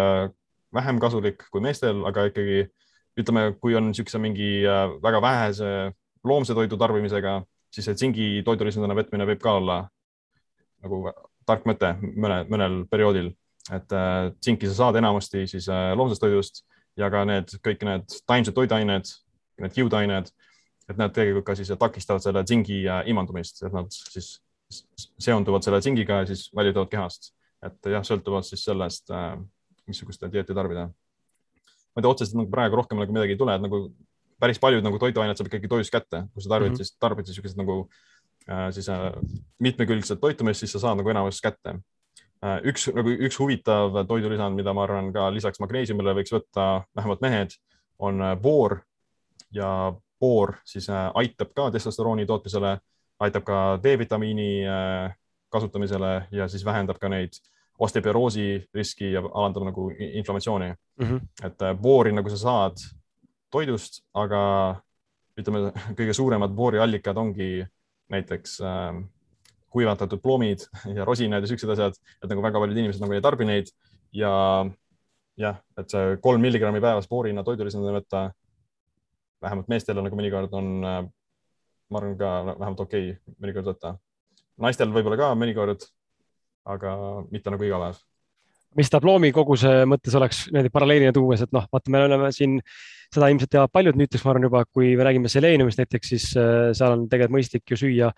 vähem 0.76 1.00
kasulik 1.02 1.44
kui 1.52 1.64
meestel, 1.64 2.04
aga 2.08 2.28
ikkagi 2.30 2.66
ütleme, 3.20 3.52
kui 3.60 3.76
on 3.76 3.90
niisuguse 3.90 4.22
mingi 4.24 4.52
äh, 4.68 4.88
väga 5.04 5.22
vähese 5.24 5.72
loomse 6.28 6.56
toidu 6.58 6.78
tarbimisega, 6.80 7.40
siis 7.74 7.90
see 7.90 7.98
tsingi 7.98 8.28
toidulisandina 8.48 8.96
võtmine 8.98 9.28
võib 9.30 9.42
ka 9.44 9.56
olla 9.60 9.78
nagu 10.82 11.04
tark 11.48 11.66
mõte 11.70 11.96
mõne, 12.02 12.44
mõnel 12.52 12.84
perioodil, 12.92 13.32
et 13.72 13.98
äh, 13.98 14.30
tsinki 14.40 14.70
sa 14.70 14.78
saad 14.86 15.02
enamasti 15.02 15.48
siis 15.50 15.68
loomsest 15.70 16.24
toidust 16.24 16.64
ja 17.00 17.10
ka 17.12 17.26
need 17.28 17.52
kõik 17.66 17.84
need 17.88 18.22
taimsed 18.30 18.56
toiduained, 18.56 19.12
need 19.62 19.76
kiudained, 19.76 20.32
et 20.90 20.98
nad 21.00 21.14
tegelikult 21.16 21.48
ka 21.52 21.58
siis 21.58 21.72
takistavad 21.80 22.24
selle 22.24 22.44
tsingi 22.48 22.84
imandumist, 23.12 23.62
et 23.64 23.76
nad 23.76 23.92
siis 23.92 24.40
seonduvad 25.22 25.66
selle 25.66 25.80
tsingiga 25.84 26.22
ja 26.22 26.30
siis 26.30 26.50
väljuvad 26.56 26.90
kehast. 26.92 27.34
et 27.62 27.92
jah, 27.94 28.02
sõltuvalt 28.02 28.48
siis 28.48 28.64
sellest, 28.66 29.12
äh, 29.14 29.36
missugust 29.88 30.24
dieeti 30.32 30.56
tarbida. 30.58 30.88
ma 31.92 32.00
ei 32.00 32.06
tea, 32.06 32.12
otseselt 32.12 32.38
nagu 32.40 32.52
praegu 32.52 32.80
rohkem 32.80 33.00
nagu 33.02 33.14
midagi 33.14 33.36
ei 33.36 33.40
tule, 33.40 33.56
et 33.56 33.64
nagu 33.64 33.82
päris 34.42 34.60
paljud 34.60 34.84
nagu 34.86 35.00
toiduained 35.00 35.38
saab 35.38 35.50
ikkagi 35.52 35.70
toidust 35.70 35.94
kätte, 35.94 36.26
kui 36.34 36.44
sa 36.44 36.54
tarbid 36.54 36.72
mm, 36.72 36.76
-hmm. 36.76 36.84
siis 36.84 36.98
tarbid 37.00 37.28
niisugused 37.28 37.58
nagu 37.60 37.90
äh, 38.50 38.70
siis 38.72 38.90
äh, 38.90 39.12
mitmekülgset 39.60 40.22
toitumist, 40.22 40.60
siis 40.60 40.72
sa 40.72 40.80
saad 40.80 41.02
nagu 41.02 41.10
enamus 41.10 41.42
kätte 41.42 41.76
äh,. 42.46 42.60
üks 42.64 42.88
nagu 42.96 43.10
üks 43.10 43.40
huvitav 43.40 44.06
toidulisand, 44.08 44.56
mida 44.56 44.74
ma 44.74 44.84
arvan 44.84 45.12
ka 45.14 45.30
lisaks 45.34 45.60
magneesiumile 45.60 46.16
võiks 46.18 46.34
võtta 46.34 46.86
vähemalt 46.96 47.22
mehed, 47.22 47.58
on 48.00 48.22
äh, 48.22 48.38
boor 48.38 48.80
ja 49.52 49.94
boor 50.20 50.56
siis 50.66 50.90
äh, 50.90 51.12
aitab 51.14 51.54
ka 51.56 51.72
testosterooni 51.72 52.26
tootmisele 52.26 52.78
aitab 53.22 53.46
ka 53.46 53.58
D-vitamiini 53.84 54.66
äh, 54.66 55.14
kasutamisele 55.50 56.28
ja 56.32 56.48
siis 56.48 56.66
vähendab 56.66 57.00
ka 57.02 57.10
neid 57.10 57.38
osteoporoosi 57.82 58.48
riski 58.76 59.12
ja 59.16 59.24
alandab 59.26 59.66
nagu 59.70 59.90
inflammatsiooni 59.98 60.70
mm. 60.72 61.06
-hmm. 61.06 61.46
et 61.48 61.62
äh, 61.62 61.76
boori 61.78 62.14
nagu 62.14 62.30
sa 62.30 62.38
saad 62.38 62.84
toidust, 63.52 64.04
aga 64.14 64.42
ütleme, 65.40 65.72
kõige 66.00 66.14
suuremad 66.14 66.54
booriallikad 66.56 67.18
ongi 67.18 67.66
näiteks 68.12 68.60
äh, 68.62 69.02
kuivatatud 69.70 70.22
ploomid 70.22 70.68
ja 70.98 71.06
rosinad 71.06 71.44
ja 71.44 71.48
siuksed 71.48 71.70
asjad, 71.70 71.98
et 72.24 72.30
nagu 72.30 72.44
väga 72.44 72.60
paljud 72.60 72.78
inimesed 72.78 73.02
nagu 73.02 73.18
ei 73.18 73.24
tarbi 73.24 73.48
neid 73.50 73.74
ja 74.14 74.34
jah, 75.38 75.58
et 75.78 75.90
see 75.90 76.18
kolm 76.22 76.42
milligrammi 76.42 76.82
päevas 76.84 77.08
boorina 77.10 77.44
toidulisandina 77.44 77.98
võtta, 77.98 78.30
vähemalt 79.42 79.72
meestel 79.72 80.04
nagu 80.04 80.16
mõnikord 80.16 80.54
on 80.54 80.86
äh, 80.86 81.02
ma 81.92 82.00
arvan 82.00 82.18
ka 82.18 82.30
vähemalt 82.46 82.86
okei 82.86 83.12
okay, 83.12 83.36
mõnikord 83.44 83.68
võtta. 83.74 83.96
naistel 84.62 84.92
võib-olla 84.94 85.18
ka 85.20 85.32
mõnikord, 85.36 85.84
aga 86.70 86.96
mitte 87.32 87.54
nagu 87.54 87.66
iga 87.66 87.80
päev. 87.82 88.00
mis 88.78 88.92
tabloomi 88.92 89.34
koguse 89.36 89.82
mõttes 89.90 90.16
oleks 90.16 90.46
niimoodi 90.48 90.72
paralleelina 90.72 91.14
tuues, 91.16 91.42
et 91.44 91.52
noh, 91.56 91.66
vaata, 91.74 91.92
me 91.92 92.04
oleme 92.06 92.30
siin, 92.36 92.60
seda 93.12 93.28
ilmselt 93.32 93.52
teavad 93.52 93.74
paljud 93.74 93.98
nüüdseks, 94.00 94.24
ma 94.24 94.32
arvan 94.32 94.48
juba, 94.48 94.62
kui 94.72 94.94
me 94.96 95.08
räägime 95.08 95.32
seleeniumist 95.32 95.82
näiteks, 95.82 96.12
siis 96.14 96.28
äh, 96.40 96.70
seal 96.78 96.96
on 96.96 97.08
tegelikult 97.12 97.36
mõistlik 97.36 97.74
ju 97.74 97.80
süüa 97.82 98.12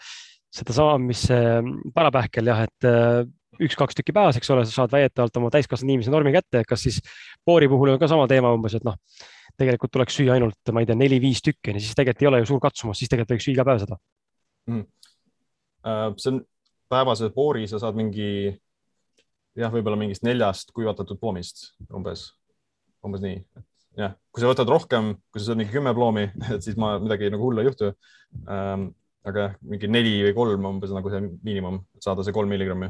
sedasama, 0.54 1.00
mis 1.02 1.26
äh, 1.34 1.58
parapähkel 1.96 2.52
jah, 2.52 2.62
et 2.68 2.90
äh, 2.90 3.24
üks-kaks 3.64 3.98
tükki 3.98 4.14
päevas, 4.14 4.38
eks 4.38 4.54
ole, 4.54 4.68
sa 4.70 4.84
saad 4.84 4.94
väidetavalt 4.94 5.42
oma 5.42 5.50
täiskasvanud 5.54 5.96
inimese 5.96 6.14
normi 6.14 6.34
kätte, 6.36 6.62
kas 6.70 6.86
siis 6.86 7.02
boori 7.46 7.70
puhul 7.72 7.96
on 7.96 8.02
ka 8.02 8.10
sama 8.12 8.30
teema 8.30 8.54
umbes, 8.54 8.78
et 8.78 8.86
noh, 8.86 8.98
tegelikult 9.58 9.94
tuleks 9.94 10.18
süüa 10.20 10.38
ainult, 10.38 10.62
ma 10.74 10.82
ei 10.82 10.90
tea, 10.90 10.98
neli-viis 10.98 11.42
tükki, 11.46 11.74
siis 11.80 11.98
tegelikult 11.98 12.26
ei 12.26 12.30
ole 12.30 12.42
ju 12.44 12.54
suur 12.54 12.62
katsumus, 12.62 13.02
siis 13.02 13.10
tegelikult 13.10 13.36
võiks 13.36 13.50
süüa 13.50 13.58
iga 13.58 13.66
päev 13.68 13.82
seda 13.86 13.98
mm.. 14.70 14.86
see 16.18 16.32
on 16.34 16.42
päevase 16.94 17.30
poori, 17.36 17.66
sa 17.70 17.82
saad 17.82 17.98
mingi 17.98 18.30
jah, 19.58 19.70
võib-olla 19.74 20.00
mingist 20.00 20.26
neljast 20.26 20.74
kuivatatud 20.76 21.20
ploomist 21.22 21.70
umbes, 21.94 22.30
umbes 23.06 23.24
nii. 23.24 23.40
jah, 24.00 24.16
kui 24.34 24.44
sa 24.44 24.50
võtad 24.50 24.70
rohkem, 24.70 25.14
kui 25.32 25.42
sa 25.42 25.52
saad 25.52 25.62
mingi 25.62 25.76
kümme 25.76 25.94
ploomi, 25.98 26.28
et 26.56 26.66
siis 26.66 26.80
ma 26.80 26.96
midagi 27.02 27.32
nagu 27.34 27.50
hullu 27.50 27.64
ei 27.64 27.72
juhtu 27.72 27.94
ähm,. 28.48 28.92
aga 29.24 29.46
jah, 29.46 29.60
mingi 29.72 29.88
neli 29.88 30.18
või 30.26 30.34
kolm 30.36 30.66
umbes 30.68 30.92
nagu 30.92 31.12
see 31.12 31.22
miinimum, 31.48 31.80
saada 32.04 32.26
see 32.28 32.36
kolm 32.36 32.50
milligrammi. 32.52 32.90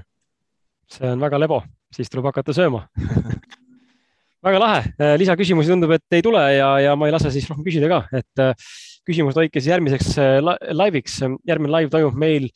see 0.89 1.11
on 1.13 1.21
väga 1.21 1.41
lebo, 1.41 1.61
siis 1.93 2.09
tuleb 2.09 2.31
hakata 2.31 2.55
sööma 2.57 2.87
väga 4.43 4.59
lahe, 4.59 4.79
äh, 4.99 5.13
lisaküsimusi 5.21 5.71
tundub, 5.71 5.93
et 5.95 6.17
ei 6.17 6.23
tule 6.25 6.41
ja, 6.55 6.73
ja 6.83 6.95
ma 6.99 7.07
ei 7.07 7.15
lase 7.15 7.31
siis 7.33 7.47
rohkem 7.49 7.67
küsida 7.67 7.89
ka, 7.91 8.01
et 8.19 8.43
äh, 8.43 8.71
küsimused 9.07 9.39
hoidke 9.39 9.61
siis 9.61 9.71
järgmiseks 9.71 10.15
äh, 10.19 10.39
laiviks. 10.75 11.19
järgmine 11.47 11.71
laiv 11.71 11.91
toimub 11.93 12.17
meil. 12.19 12.49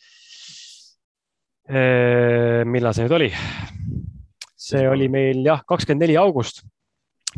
Millal 1.68 2.96
see 2.96 3.04
nüüd 3.04 3.16
oli? 3.18 3.32
see 4.68 4.84
oli 4.88 5.10
meil 5.12 5.42
jah, 5.46 5.62
kakskümmend 5.68 6.06
neli 6.06 6.16
august 6.20 6.62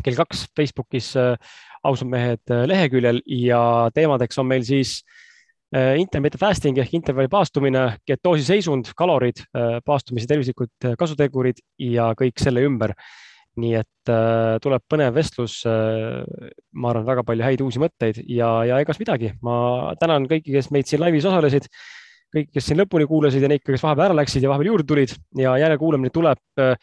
kell 0.06 0.18
kaks 0.18 0.46
Facebookis 0.56 1.16
ausad 1.18 2.10
mehed 2.12 2.54
leheküljel 2.70 3.24
ja 3.42 3.62
teemadeks 3.96 4.38
on 4.40 4.48
meil 4.50 4.64
siis 4.68 5.00
intermittent 5.74 6.42
fasting 6.42 6.78
ehk 6.82 6.94
intervalli 6.98 7.30
paastumine, 7.30 7.84
ketoosi 8.08 8.46
seisund, 8.48 8.90
kalorid, 8.98 9.42
paastumise 9.86 10.30
tervislikud 10.30 10.94
kasutegurid 10.98 11.62
ja 11.90 12.12
kõik 12.18 12.42
selle 12.42 12.64
ümber 12.66 12.96
nii 13.60 13.76
et 13.80 14.12
äh, 14.12 14.58
tuleb 14.64 14.84
põnev 14.90 15.16
vestlus 15.16 15.62
äh,. 15.68 16.52
ma 16.74 16.92
arvan, 16.92 17.08
väga 17.08 17.26
palju 17.28 17.46
häid 17.46 17.64
uusi 17.66 17.82
mõtteid 17.82 18.22
ja, 18.26 18.50
ja 18.68 18.80
egas 18.84 19.00
midagi, 19.02 19.34
ma 19.46 19.96
tänan 20.02 20.28
kõiki, 20.30 20.54
kes 20.56 20.72
meid 20.76 20.90
siin 20.90 21.04
laivis 21.04 21.28
osalesid. 21.30 21.70
Kõik, 22.34 22.50
kes 22.54 22.70
siin 22.70 22.80
lõpuni 22.82 23.08
kuulasid 23.10 23.44
ja 23.44 23.50
neid, 23.52 23.64
kes 23.66 23.84
vahepeal 23.84 24.10
ära 24.10 24.18
läksid 24.22 24.44
ja 24.44 24.52
vahepeal 24.52 24.74
juurde 24.74 24.88
tulid 24.90 25.14
ja 25.40 25.56
järelkuulamine 25.62 26.14
tuleb 26.14 26.62
äh, 26.62 26.76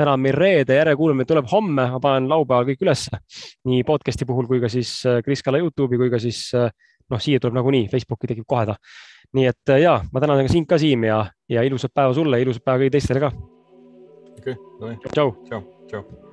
täna 0.00 0.14
on 0.16 0.22
meil 0.24 0.36
reede, 0.36 0.76
järelkuulamine 0.78 1.28
tuleb 1.28 1.48
homme, 1.52 1.86
ma 1.94 2.00
panen 2.02 2.28
laupäeval 2.30 2.68
kõik 2.70 2.84
ülesse. 2.86 3.20
nii 3.68 3.82
podcast'i 3.88 4.28
puhul 4.28 4.48
kui 4.50 4.60
ka 4.62 4.70
siis 4.72 4.94
äh, 5.08 5.20
Kris 5.24 5.44
Kala 5.46 5.60
Youtube'i 5.60 6.00
kui 6.00 6.12
ka 6.12 6.20
siis 6.22 6.46
äh, 6.56 6.70
noh, 7.10 7.20
siia 7.20 7.42
tuleb 7.42 7.58
nagunii, 7.58 7.88
Facebooki 7.92 8.30
tekib 8.30 8.48
kohe 8.48 8.66
ta. 8.70 8.78
nii 9.36 9.46
et 9.46 9.76
ja 9.82 10.00
ma 10.12 10.22
tänan 10.22 10.48
sind 10.48 10.66
ka, 10.70 10.78
Siim 10.78 11.04
ja, 11.06 11.24
ja 11.48 11.62
ilusat 11.62 11.94
päeva 11.94 12.14
sulle, 12.14 12.40
ilusat 12.42 12.64
päeva 12.64 12.82
kõigile 12.82 12.98
teistele 12.98 13.22
ka. 13.26 13.30
okei 14.38 14.56
okay,, 14.56 14.98
tšau. 15.12 15.36
tšau, 15.46 15.62
tšau. 15.86 16.29